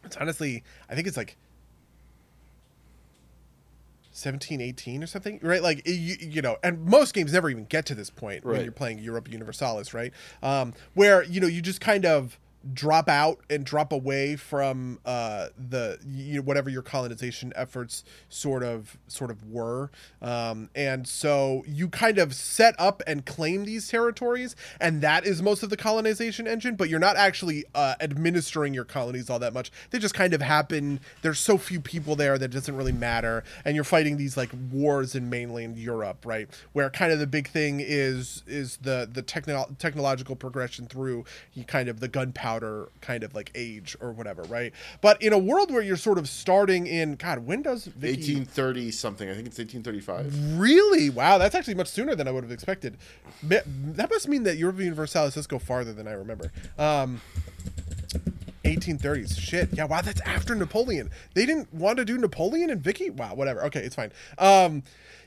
[0.04, 1.36] It's honestly, I think it's like
[4.16, 5.62] 17 18 or something right?
[5.62, 8.72] Like you, you know and most games never even get to this point when you're
[8.72, 10.12] playing europa universalis right?
[10.42, 12.38] Um where you know you just kind of
[12.72, 18.62] drop out and drop away from uh the you know, whatever your colonization efforts sort
[18.62, 19.90] of sort of were.
[20.20, 25.42] Um and so you kind of set up and claim these territories and that is
[25.42, 29.52] most of the colonization engine but you're not actually uh administering your colonies all that
[29.52, 29.70] much.
[29.90, 31.00] They just kind of happen.
[31.22, 33.44] There's so few people there that it doesn't really matter.
[33.64, 36.48] And you're fighting these like wars in mainland europe right?
[36.72, 41.24] Where kind of the big thing is is the the techno- technological progression through
[41.54, 42.55] you kind of the gunpowder
[43.00, 46.28] kind of like age or whatever right but in a world where you're sort of
[46.28, 49.28] starting in god when does Vicky 1830 something.
[49.28, 50.58] I think it's 1835.
[50.58, 51.10] Really?
[51.10, 52.96] Wow, that's actually much sooner than I would have expected.
[53.42, 56.52] That must mean that Europa Universalis does go farther than I remember.
[56.78, 57.20] Um,
[58.64, 59.38] 1830s.
[59.38, 59.70] Shit.
[59.72, 59.84] Yeah.
[59.84, 61.10] Wow, that's after Napoleon.
[61.34, 63.10] They didn't want to do Napoleon and Vicky.
[63.10, 63.34] Wow.
[63.34, 63.64] Whatever.
[63.66, 64.12] Okay, it's fine.
[64.38, 64.82] Um,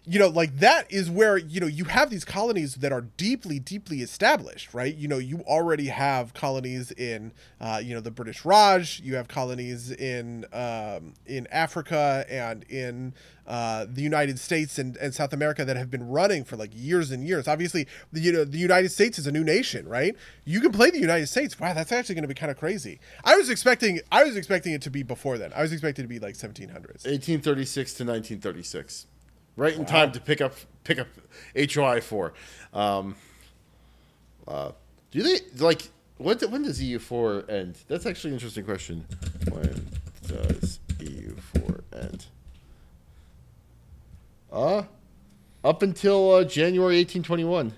[0.10, 3.60] you know, like that is where you know you have these colonies that are deeply,
[3.60, 4.96] deeply established, right?
[4.96, 7.32] You know, you already have colonies in,
[7.62, 9.02] uh, you know, the British Raj.
[9.02, 13.14] You have colonies in um, in Africa and in
[13.46, 17.12] uh, the United States and, and South America that have been running for like years
[17.12, 17.48] and years.
[17.48, 20.16] Obviously, the, you know, the United States is a new nation, right?
[20.44, 21.60] You can play the United States.
[21.60, 23.00] Wow, that's actually going to be kind of crazy.
[23.24, 25.54] I was expecting, I was expecting it to be before then.
[25.56, 27.06] I was expecting it to be like 1700s.
[27.06, 29.06] 1836 to 1936.
[29.60, 30.54] Right in time to pick up
[30.86, 31.08] pick up
[31.54, 32.32] HOI four.
[32.74, 33.18] Um,
[34.48, 34.72] uh,
[35.12, 37.76] do they like when when does EU four end?
[37.90, 39.06] That's actually an interesting question.
[39.52, 39.86] When
[40.26, 42.26] does EU four end?
[44.50, 44.84] Uh
[45.66, 47.74] up until uh, January 1821.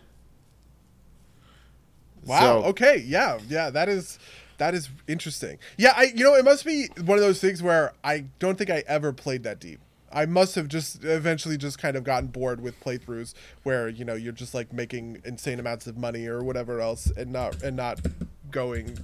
[2.27, 2.39] Wow.
[2.39, 2.97] So- okay.
[3.07, 3.39] Yeah.
[3.49, 3.71] Yeah.
[3.71, 4.19] That is
[4.59, 5.57] that is interesting.
[5.77, 5.93] Yeah.
[5.95, 8.83] I you know it must be one of those things where I don't think I
[8.85, 9.79] ever played that deep.
[10.13, 13.33] I must have just eventually just kind of gotten bored with playthroughs
[13.63, 17.31] where you know you're just like making insane amounts of money or whatever else and
[17.31, 17.99] not and not
[18.51, 18.97] going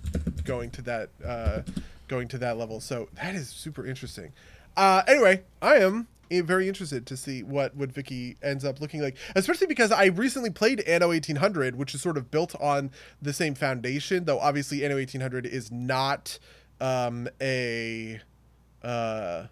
[0.43, 1.61] going to that uh,
[2.07, 2.79] going to that level.
[2.79, 4.31] So that is super interesting.
[4.75, 9.01] Uh, anyway, I am eh, very interested to see what what Vicky ends up looking
[9.01, 13.34] like, especially because I recently played Anno 1800, which is sort of built on the
[13.34, 14.25] same foundation.
[14.25, 16.39] Though obviously Anno 1800 is not
[16.79, 18.19] um, a
[18.84, 19.47] uh,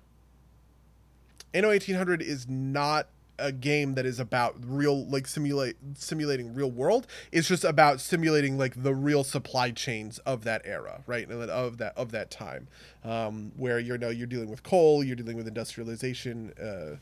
[1.56, 3.08] Anno 1800 is not
[3.40, 7.08] a game that is about real like simulate simulating real world.
[7.32, 11.28] It's just about simulating like the real supply chains of that era right?
[11.28, 12.68] And of that of that time
[13.06, 16.98] um, where you know you're dealing with coal you're dealing with industrialization uh,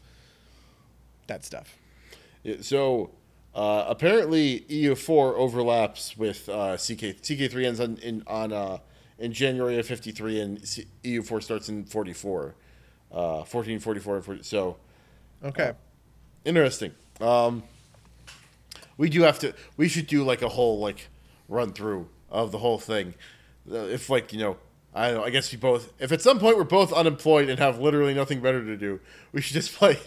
[1.28, 1.78] that stuff.
[2.44, 3.10] Yeah, so
[3.56, 8.78] uh, apparently EU4 overlaps with uh, CK CK3 ends on in on uh,
[9.18, 12.56] in January of 53 and EU4 starts in 44.
[13.14, 14.44] Uh, 14, 44, and 40.
[14.44, 14.78] So
[15.44, 15.74] okay
[16.46, 16.92] interesting.
[17.22, 17.64] Um,
[18.98, 19.54] we do have to.
[19.78, 21.10] We should do like a whole like
[21.50, 23.16] run through of the whole thing.
[23.70, 24.58] Uh, if like you know,
[24.94, 25.24] I don't know.
[25.24, 25.92] I guess we both.
[26.00, 29.00] If at some point we're both unemployed and have literally nothing better to do,
[29.32, 30.00] we should just play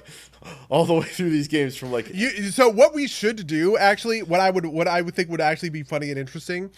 [0.68, 4.22] all the way through these games from like You, so what we should do actually
[4.22, 6.70] what i would what i would think would actually be funny and interesting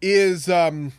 [0.00, 0.92] is um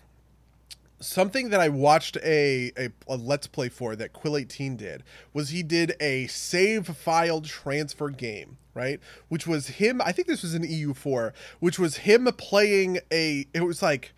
[1.02, 5.04] something that i watched a, a, a let's play for that Quill18 did
[5.34, 9.02] was he did a save file transfer game right?
[9.28, 13.66] Which was him i think this was an eu4 which was him playing a it
[13.66, 14.14] was like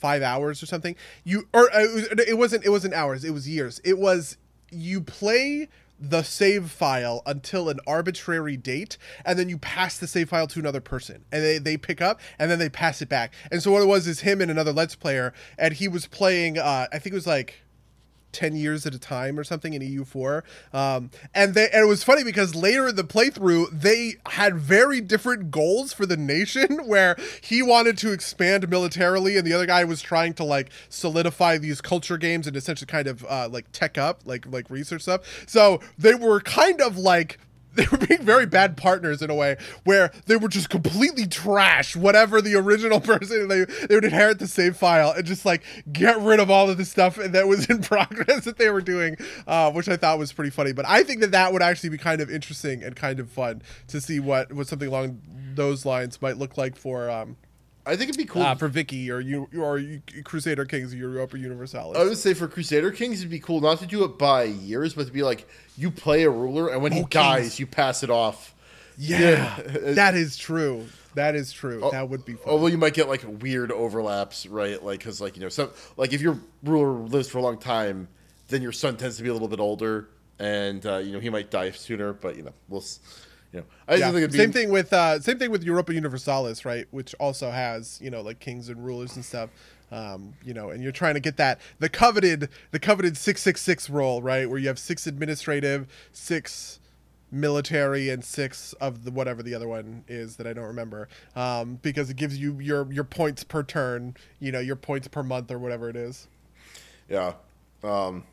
[0.00, 0.96] five hours or something.
[1.22, 1.86] You or uh,
[2.26, 3.80] it wasn't it wasn't hours it was years.
[3.84, 4.36] It was
[4.72, 5.68] you play
[6.00, 10.58] the save file until an arbitrary date and then you pass the save file to
[10.58, 13.34] another person and they, they pick up and then they pass it back.
[13.52, 16.58] And so what it was is him and another let's player and he was playing
[16.58, 17.62] uh i think it was like
[18.32, 20.42] 10 years at a time or something in EU4.
[20.72, 25.00] Um, and they and it was funny because later in the playthrough they had very
[25.00, 29.84] different goals for the nation where he wanted to expand militarily and the other guy
[29.84, 33.98] was trying to like solidify these culture games and essentially kind of uh, like tech
[33.98, 35.44] up, like like research stuff.
[35.46, 37.38] So they were kind of like
[37.74, 41.96] they were being very bad partners in a way where they were just completely trash
[41.96, 46.18] whatever the original person they, they would inherit the save file and just like get
[46.20, 49.16] rid of all of the stuff that was in progress that they were doing
[49.46, 50.72] uh, which i thought was pretty funny.
[50.72, 53.62] But i think that that would actually be kind of interesting and kind of fun
[53.88, 55.20] to see what what something along
[55.54, 57.36] those lines might look like for um,
[57.90, 60.98] I think it'd be cool uh, for Vicky or you or you, Crusader Kings of
[60.98, 61.98] Europa Universalis.
[61.98, 64.94] I would say for Crusader Kings, it'd be cool not to do it by years,
[64.94, 68.02] but to be like you play a ruler, and when he Oh, dies, you pass
[68.02, 68.54] it off.
[68.96, 69.62] yeah, Yeah.
[69.94, 70.86] that is true.
[71.14, 71.88] That is true.
[71.90, 72.44] that would be fun.
[72.46, 74.80] Although you might get like weird overlaps, right?
[74.82, 78.06] Like because like you know some like if your ruler lives for a long time,
[78.48, 80.08] then your son tends to be a little bit older,
[80.38, 82.12] and uh, you know he might die sooner.
[82.12, 82.84] But you know we'll,
[83.52, 84.06] you know I just Yeah.
[84.06, 86.86] think it'd be Same thing with uh, same thing with Europa Universalis, right?
[86.90, 89.50] Which also has you know like kings and rulers and stuff.
[89.92, 93.60] Um, you know, and you're trying to get that the coveted the coveted six six
[93.60, 94.48] six role, right?
[94.48, 96.78] Where you have six administrative, six
[97.32, 101.08] military, and six of the whatever the other one is that I don't remember.
[101.34, 105.22] Um, because it gives you your your points per turn, you know, your points per
[105.24, 106.28] month or whatever it is.
[107.08, 107.34] Yeah.
[107.82, 108.24] Um,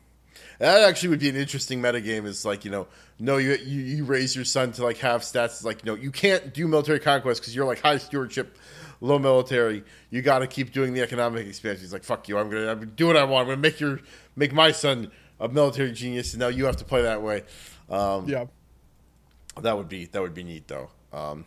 [0.58, 2.24] that actually would be an interesting metagame.
[2.26, 2.86] Is like you know,
[3.18, 5.46] no, you, you you raise your son to like have stats.
[5.46, 8.56] It's like you know, you can't do military conquest because you're like high stewardship,
[9.00, 9.84] low military.
[10.10, 11.82] You got to keep doing the economic expansion.
[11.82, 12.38] He's like, fuck you.
[12.38, 13.42] I'm gonna, I'm gonna do what I want.
[13.42, 14.00] I'm gonna make your
[14.36, 15.10] make my son
[15.40, 17.44] a military genius, and now you have to play that way.
[17.90, 18.44] Um, Yeah.
[19.62, 20.88] That would be that would be neat though.
[21.12, 21.44] Um,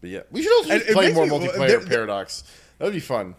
[0.00, 2.44] but yeah, we should also And just it play more me- multiplayer there- Paradox.
[2.78, 3.34] That would be fun.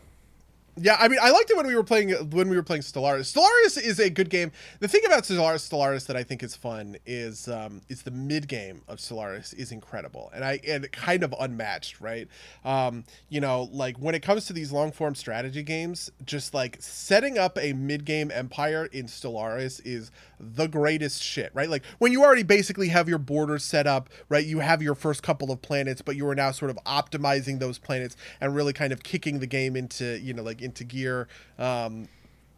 [0.78, 3.34] Yeah, I mean, I liked it when we were playing when we were playing Stellaris.
[3.34, 4.52] Stellaris is a good game.
[4.82, 8.50] The thing about Stellaris, Stellaris that I think is fun is um, is the mid
[8.50, 12.28] game of Stellaris is incredible, and I and kind of unmatched, right?
[12.66, 16.76] Um, you know, like when it comes to these long form strategy games, just like
[16.82, 21.70] setting up a mid game empire in Stellaris is the greatest shit, right?
[21.70, 24.46] Like when you already basically have your borders set up, right?
[24.46, 27.78] You have your first couple of planets, but you are now sort of optimizing those
[27.78, 31.28] planets and really kind of kicking the game into, you know, like into gear.
[31.58, 32.10] Um,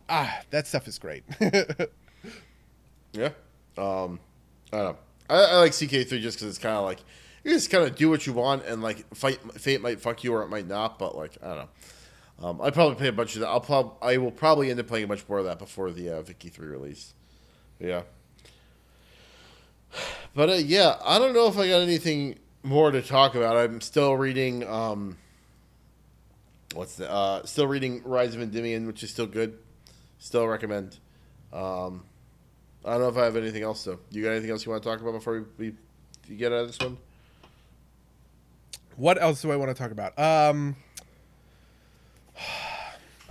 [0.10, 1.24] ah, that stuff is great.
[3.14, 3.30] Yeah.
[3.78, 4.20] Um,
[4.72, 4.98] I don't know.
[5.30, 7.00] I, I like CK3 just because it's kind of like
[7.44, 10.34] you just kind of do what you want and like fight fate might fuck you
[10.34, 11.70] or it might not, but like I don't know.
[12.40, 13.48] Um, I probably play a bunch of that.
[13.48, 16.12] I'll probably I will probably end up playing a bunch more of that before the
[16.12, 17.14] uh, Vicky three release.
[17.80, 18.04] Yeah.
[20.36, 23.58] But uh, yeah, I don't know if I got anything more to talk about.
[23.58, 24.68] I'm still reading.
[24.68, 25.18] Um,
[26.74, 27.10] what's the?
[27.10, 29.58] Uh, still reading Rise of Endymion, which is still good.
[30.20, 30.98] Still recommend.
[31.54, 32.04] Um,
[32.84, 34.00] I don't know if I have anything else though.
[34.12, 35.74] You got anything else you want to talk about before we,
[36.30, 36.98] we get out of this one?
[38.98, 40.18] what else do I want to talk about?
[40.20, 40.76] Um,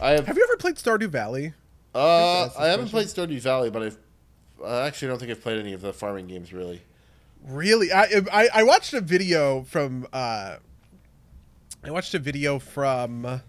[0.01, 0.27] I have.
[0.27, 1.53] have you ever played Stardew Valley?
[1.95, 3.15] Uh, the I haven't question.
[3.15, 3.99] played Stardew Valley, but I've.
[4.65, 6.81] I actually don't think I've played any of the farming games really.
[7.47, 10.57] Really, I, I I watched a video from uh,
[11.87, 13.43] I watched a video from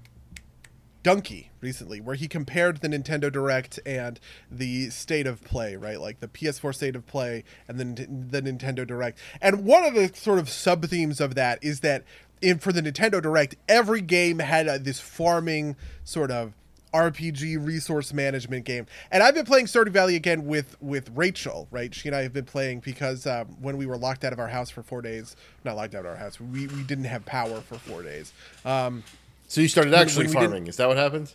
[1.04, 4.20] Dunkey recently where he compared the Nintendo Direct and
[4.52, 6.00] the state of play, right?
[6.00, 9.18] Like the PS4 state of play and then the Nintendo Direct.
[9.42, 12.04] And one of the sort of sub themes of that is that
[12.40, 16.54] in for the Nintendo Direct, every game had uh, this farming sort of
[16.94, 18.86] RPG resource management game.
[19.12, 21.94] And I've been playing Stardew Valley again with with Rachel, right?
[21.94, 24.48] She and I have been playing because um, when we were locked out of our
[24.48, 27.62] house for four days, not locked out of our house, we, we didn't have power
[27.62, 28.32] for four days.
[28.66, 29.04] Um,
[29.48, 30.68] So you started actually when we did- farming?
[30.68, 31.34] Is that what happened?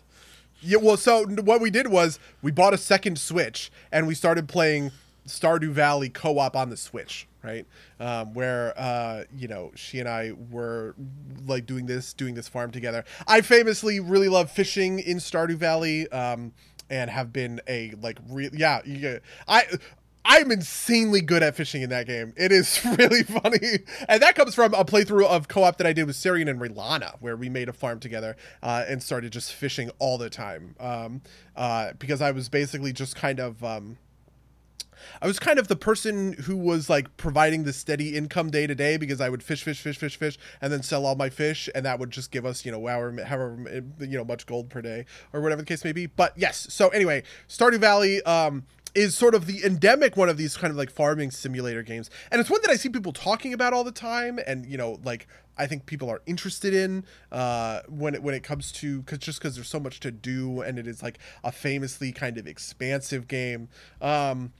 [0.60, 4.48] yeah, well, so what we did was we bought a second Switch and we started
[4.48, 4.92] playing
[5.26, 7.66] Stardew Valley co-op on the Switch, right?
[8.00, 10.94] Um, where uh, you know she and I were
[11.46, 13.04] like doing this, doing this farm together.
[13.26, 16.52] I famously really love fishing in Stardew Valley, um,
[16.90, 19.64] and have been a like re- yeah, yeah, I.
[20.24, 22.32] I'm insanely good at fishing in that game.
[22.36, 23.80] It is really funny.
[24.08, 27.16] And that comes from a playthrough of co-op that I did with Syrian and Rilana,
[27.18, 30.76] where we made a farm together uh, and started just fishing all the time.
[30.78, 31.22] Um,
[31.56, 33.98] uh, because I was basically just kind of um,
[35.20, 38.74] I was kind of the person who was like providing the steady income day to
[38.74, 41.68] day because I would fish, fish, fish, fish, fish, and then sell all my fish,
[41.74, 44.82] and that would just give us, you know, however, however you know, much gold per
[44.82, 46.06] day or whatever the case may be.
[46.06, 48.22] But yes, so anyway, Stardew Valley.
[48.22, 48.64] Um,
[48.94, 52.40] is sort of the endemic one of these kind of like farming simulator games and
[52.40, 55.26] it's one that i see people talking about all the time and you know like
[55.56, 59.38] i think people are interested in uh, when it when it comes to cause just
[59.38, 63.28] because there's so much to do and it is like a famously kind of expansive
[63.28, 63.68] game
[64.00, 64.52] um,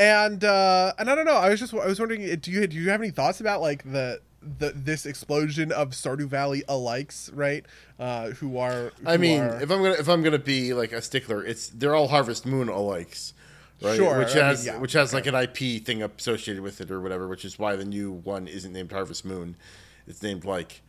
[0.00, 2.76] and uh, and i don't know i was just i was wondering do you do
[2.76, 4.20] you have any thoughts about like the
[4.58, 7.66] the this explosion of Stardew Valley alikes, right?
[7.98, 11.02] Uh, who are I mean, are- if I'm gonna if I'm gonna be like a
[11.02, 13.34] stickler, it's they're all Harvest Moon alikes,
[13.82, 13.96] right?
[13.98, 16.90] Sure, Which I mean, has yeah, which has like an IP thing associated with it
[16.90, 19.56] or whatever, which is why the new one isn't named Harvest Moon.
[20.06, 20.80] It's named like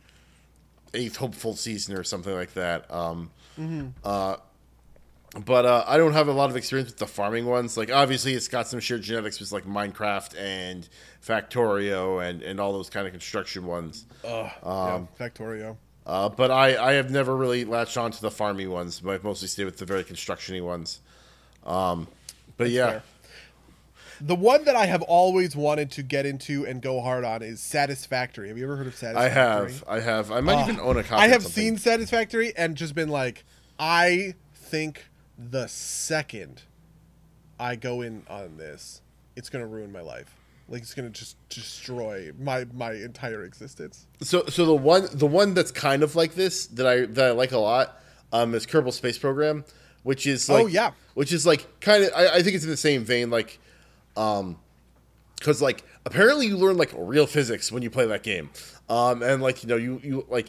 [0.94, 2.90] Eighth Hopeful Season or something like that.
[2.90, 3.30] Um,
[3.60, 3.88] Mm-hmm.
[4.02, 4.36] uh,
[5.46, 7.76] but uh, I don't have a lot of experience with the farming ones.
[7.76, 10.88] Like obviously, it's got some shared genetics with like Minecraft and
[11.26, 14.04] Factorio and and all those kind of construction ones.
[14.24, 15.76] Ugh, Um, yeah, Factorio.
[16.04, 19.00] Uh, but I, I have never really latched on to the farmy ones.
[19.00, 21.00] But I've mostly stayed with the very construction-y ones.
[21.64, 22.08] Um,
[22.56, 23.02] but yeah, fair.
[24.20, 27.60] The one that I have always wanted to get into and go hard on is
[27.60, 28.48] Satisfactory.
[28.48, 29.30] Have you ever heard of Satisfactory?
[29.30, 30.30] I have, I have.
[30.30, 31.22] I might even own a copy.
[31.22, 33.44] I have seen Satisfactory and just been like,
[33.78, 35.06] I think
[35.50, 36.62] the second
[37.58, 39.00] I go in on this,
[39.36, 40.34] it's gonna ruin my life.
[40.68, 44.06] Like it's gonna just destroy my my entire existence.
[44.20, 47.30] So, so the one, the one that's kind of like this that I that I
[47.32, 48.00] like a lot,
[48.32, 49.64] um, is Kerbal Space Program,
[50.02, 50.92] which is like, Oh, yeah.
[51.14, 52.10] which is like kind of.
[52.14, 53.58] I, I think it's in the same vein, like,
[54.16, 54.58] um,
[55.38, 58.50] because like apparently you learn like real physics when you play that game,
[58.88, 60.46] um, and like you know you you like,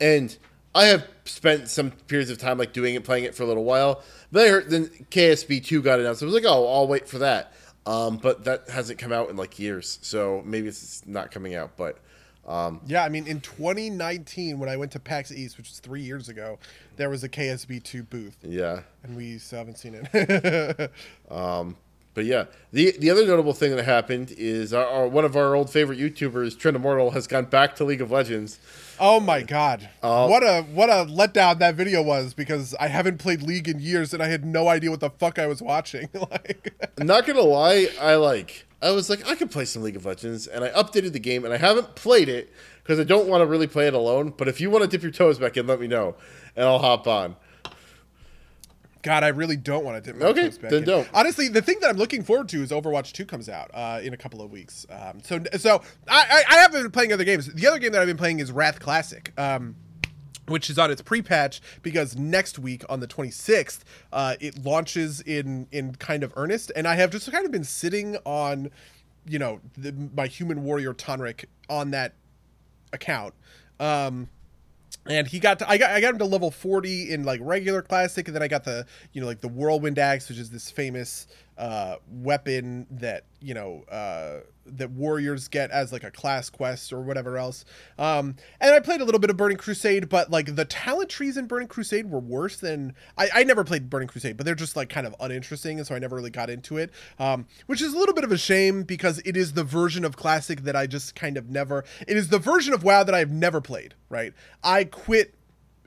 [0.00, 0.36] and
[0.74, 3.64] I have spent some periods of time like doing it, playing it for a little
[3.64, 4.02] while.
[4.34, 6.22] I heard then KSP two got announced.
[6.22, 7.52] I was like, oh, I'll wait for that.
[7.86, 11.76] Um, but that hasn't come out in like years, so maybe it's not coming out.
[11.76, 11.98] But
[12.86, 16.28] Yeah, I mean, in 2019, when I went to PAX East, which was three years
[16.28, 16.58] ago,
[16.96, 18.80] there was a KSP2 booth, yeah.
[19.02, 20.90] and we still haven't seen it.
[22.14, 25.54] But yeah, the the other notable thing that happened is our, our one of our
[25.56, 28.58] old favorite YouTubers, Trent Immortal, has gone back to League of Legends.
[29.00, 33.18] oh my god, Uh, what a what a letdown that video was because I haven't
[33.18, 36.08] played League in years and I had no idea what the fuck I was watching.
[36.30, 39.96] like, I'm not gonna lie, I like I was like I could play some League
[39.96, 43.26] of Legends, and I updated the game, and I haven't played it because I don't
[43.26, 44.34] want to really play it alone.
[44.36, 46.14] But if you want to dip your toes back in, let me know,
[46.54, 47.34] and I'll hop on.
[49.04, 50.86] God, I really don't want to dip my Okay, toes back then in.
[50.86, 51.08] don't.
[51.12, 54.14] Honestly, the thing that I'm looking forward to is Overwatch 2 comes out uh, in
[54.14, 54.86] a couple of weeks.
[54.90, 57.52] Um, so, so I, I, I haven't been playing other games.
[57.52, 59.30] The other game that I've been playing is Wrath Classic.
[59.38, 59.76] Um,
[60.46, 63.80] which is on its pre-patch because next week on the 26th
[64.12, 67.64] uh, it launches in in kind of earnest and i have just kind of been
[67.64, 68.70] sitting on
[69.26, 72.12] you know the, my human warrior tonric on that
[72.92, 73.32] account
[73.80, 74.28] um
[75.06, 77.82] and he got to, I got I got him to level 40 in like regular
[77.82, 80.70] classic and then I got the you know like the whirlwind axe which is this
[80.70, 81.26] famous
[81.58, 87.00] uh weapon that you know uh that warriors get as like a class quest or
[87.00, 87.64] whatever else.
[87.98, 91.36] Um and I played a little bit of Burning Crusade but like the talent trees
[91.36, 94.76] in Burning Crusade were worse than I I never played Burning Crusade but they're just
[94.76, 96.90] like kind of uninteresting and so I never really got into it.
[97.18, 100.16] Um which is a little bit of a shame because it is the version of
[100.16, 103.30] classic that I just kind of never it is the version of WoW that I've
[103.30, 104.32] never played right?
[104.62, 105.34] I quit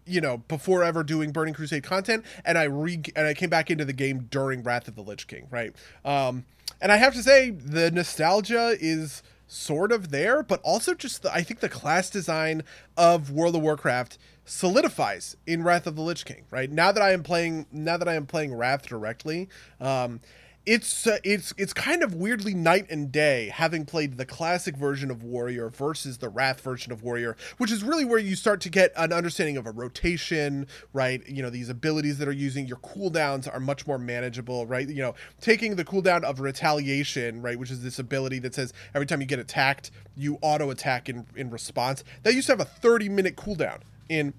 [0.08, 3.70] you know, before ever doing Burning Crusade content, and I re and I came back
[3.70, 5.76] into the game during Wrath of the Lich King, right?
[6.06, 6.46] Um,
[6.82, 11.34] and I have to say, the nostalgia is sort of there, but also just the,
[11.34, 12.64] I think the class design
[12.98, 16.70] of World of Warcraft solidifies in Wrath of the Lich King, right?
[16.70, 20.20] Now that I am playing, now that I am playing Wrath directly, um,
[20.68, 25.10] it's uh, it's it's kind of weirdly night and day having played the classic version
[25.10, 28.70] of warrior versus the wrath version of warrior which is really where you start to
[28.70, 31.26] get an understanding of a rotation right?
[31.28, 34.88] You know these abilities that are using your cooldowns are much more manageable right?
[34.88, 39.06] You know taking the cooldown of retaliation right which is this ability that says every
[39.06, 42.04] time you get attacked you auto attack in in response.
[42.24, 43.80] That used to have a 30 minute cooldown
[44.10, 44.34] in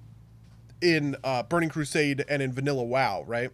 [0.83, 3.51] in uh, burning crusade and in vanilla wow right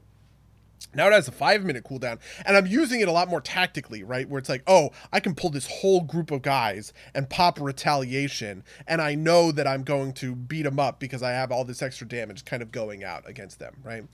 [0.94, 4.02] now it has a five minute cooldown, and I'm using it a lot more tactically,
[4.02, 4.28] right?
[4.28, 8.62] Where it's like, oh, I can pull this whole group of guys and pop retaliation,
[8.86, 11.82] and I know that I'm going to beat them up because I have all this
[11.82, 14.04] extra damage kind of going out against them, right?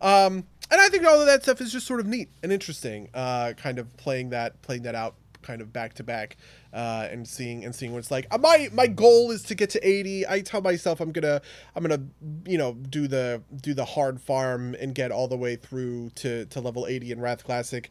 [0.00, 3.08] Um, and I think all of that stuff is just sort of neat and interesting,
[3.14, 6.36] uh, kind of playing that playing that out kind of back to back
[6.72, 8.26] uh, and seeing and seeing what it's like.
[8.30, 10.26] Uh, my my goal is to get to 80.
[10.28, 11.40] I tell myself I'm gonna
[11.74, 12.02] I'm gonna
[12.46, 16.46] you know do the do the hard farm and get all the way through to
[16.46, 17.90] to level 80 in Wrath Classic.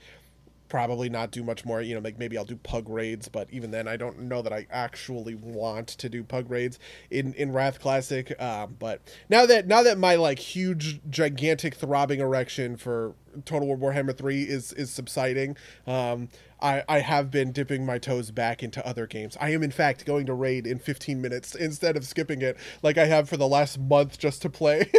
[0.69, 1.81] probably not do much more.
[1.81, 4.53] You know, like maybe I'll do pug raids, but even then, I don't know that
[4.53, 8.39] I actually want to do pug raids in in Wrath Classic.
[8.41, 13.15] Um, but now that now that my like huge, gigantic, throbbing erection for
[13.45, 15.57] Total War Warhammer Three is is subsiding,
[15.87, 16.29] um,
[16.61, 19.37] I I have been dipping my toes back into other games.
[19.39, 22.97] I am in fact going to raid in 15 minutes instead of skipping it like
[22.97, 24.91] I have for the last month just to play,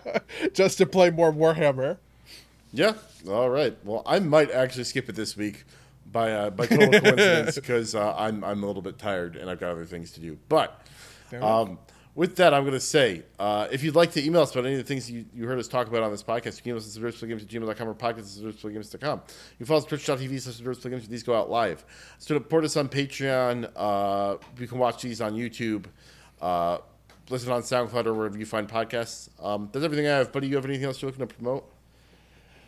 [0.52, 1.98] just to play more Warhammer.
[2.72, 2.94] Yeah.
[3.28, 3.76] All right.
[3.84, 5.64] Well, I might actually skip it this week
[6.10, 9.60] by uh, by total coincidence because uh, I'm I'm a little bit tired and I've
[9.60, 10.38] got other things to do.
[10.48, 10.80] But
[11.40, 11.78] um,
[12.14, 14.74] with that, I'm going to say uh, if you'd like to email us about any
[14.74, 16.78] of the things you, you heard us talk about on this podcast, you can email
[16.78, 19.18] us at games at gmail.com or podcast at games.com.
[19.18, 21.84] You can follow us on twitch.tv slash games these go out live.
[22.18, 23.70] So support us on Patreon.
[23.74, 25.86] Uh, you can watch these on YouTube.
[26.40, 26.78] Uh,
[27.30, 29.28] listen on SoundCloud or wherever you find podcasts.
[29.42, 30.32] Um, that's everything I have.
[30.32, 31.73] Buddy, you have anything else you're looking to promote?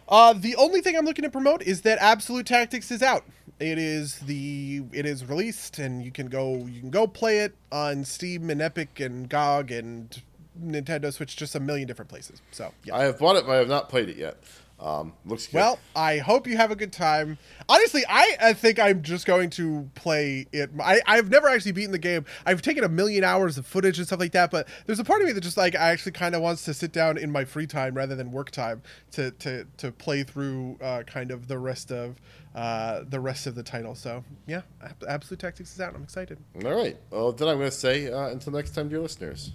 [0.08, 3.24] Uh, the only thing I'm looking to promote is that Absolute Tactics is out.
[3.58, 7.56] It is the it is released, and you can go you can go play it
[7.72, 10.22] on Steam and Epic and GOG and
[10.62, 12.40] Nintendo Switch, just a million different places.
[12.52, 12.96] So yeah.
[12.96, 14.36] I have bought it, but I have not played it yet.
[14.78, 15.56] Um, looks good.
[15.56, 17.38] Well, I hope you have a good time.
[17.68, 20.70] Honestly, I, I think I'm just going to play it.
[20.82, 22.26] I, I've never actually beaten the game.
[22.44, 25.22] I've taken a million hours of footage and stuff like that, but there's a part
[25.22, 27.44] of me that just like I actually kind of wants to sit down in my
[27.44, 28.82] free time rather than work time
[29.12, 32.16] to to, to play through uh, kind of the rest of
[32.54, 33.94] uh, the rest of the title.
[33.94, 34.62] So yeah,
[35.08, 35.94] Absolute Tactics is out.
[35.94, 36.38] I'm excited.
[36.64, 36.98] All right.
[37.10, 39.52] Well, then I'm going to say uh, until next time, dear listeners.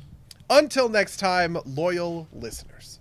[0.50, 3.01] Until next time, loyal listeners.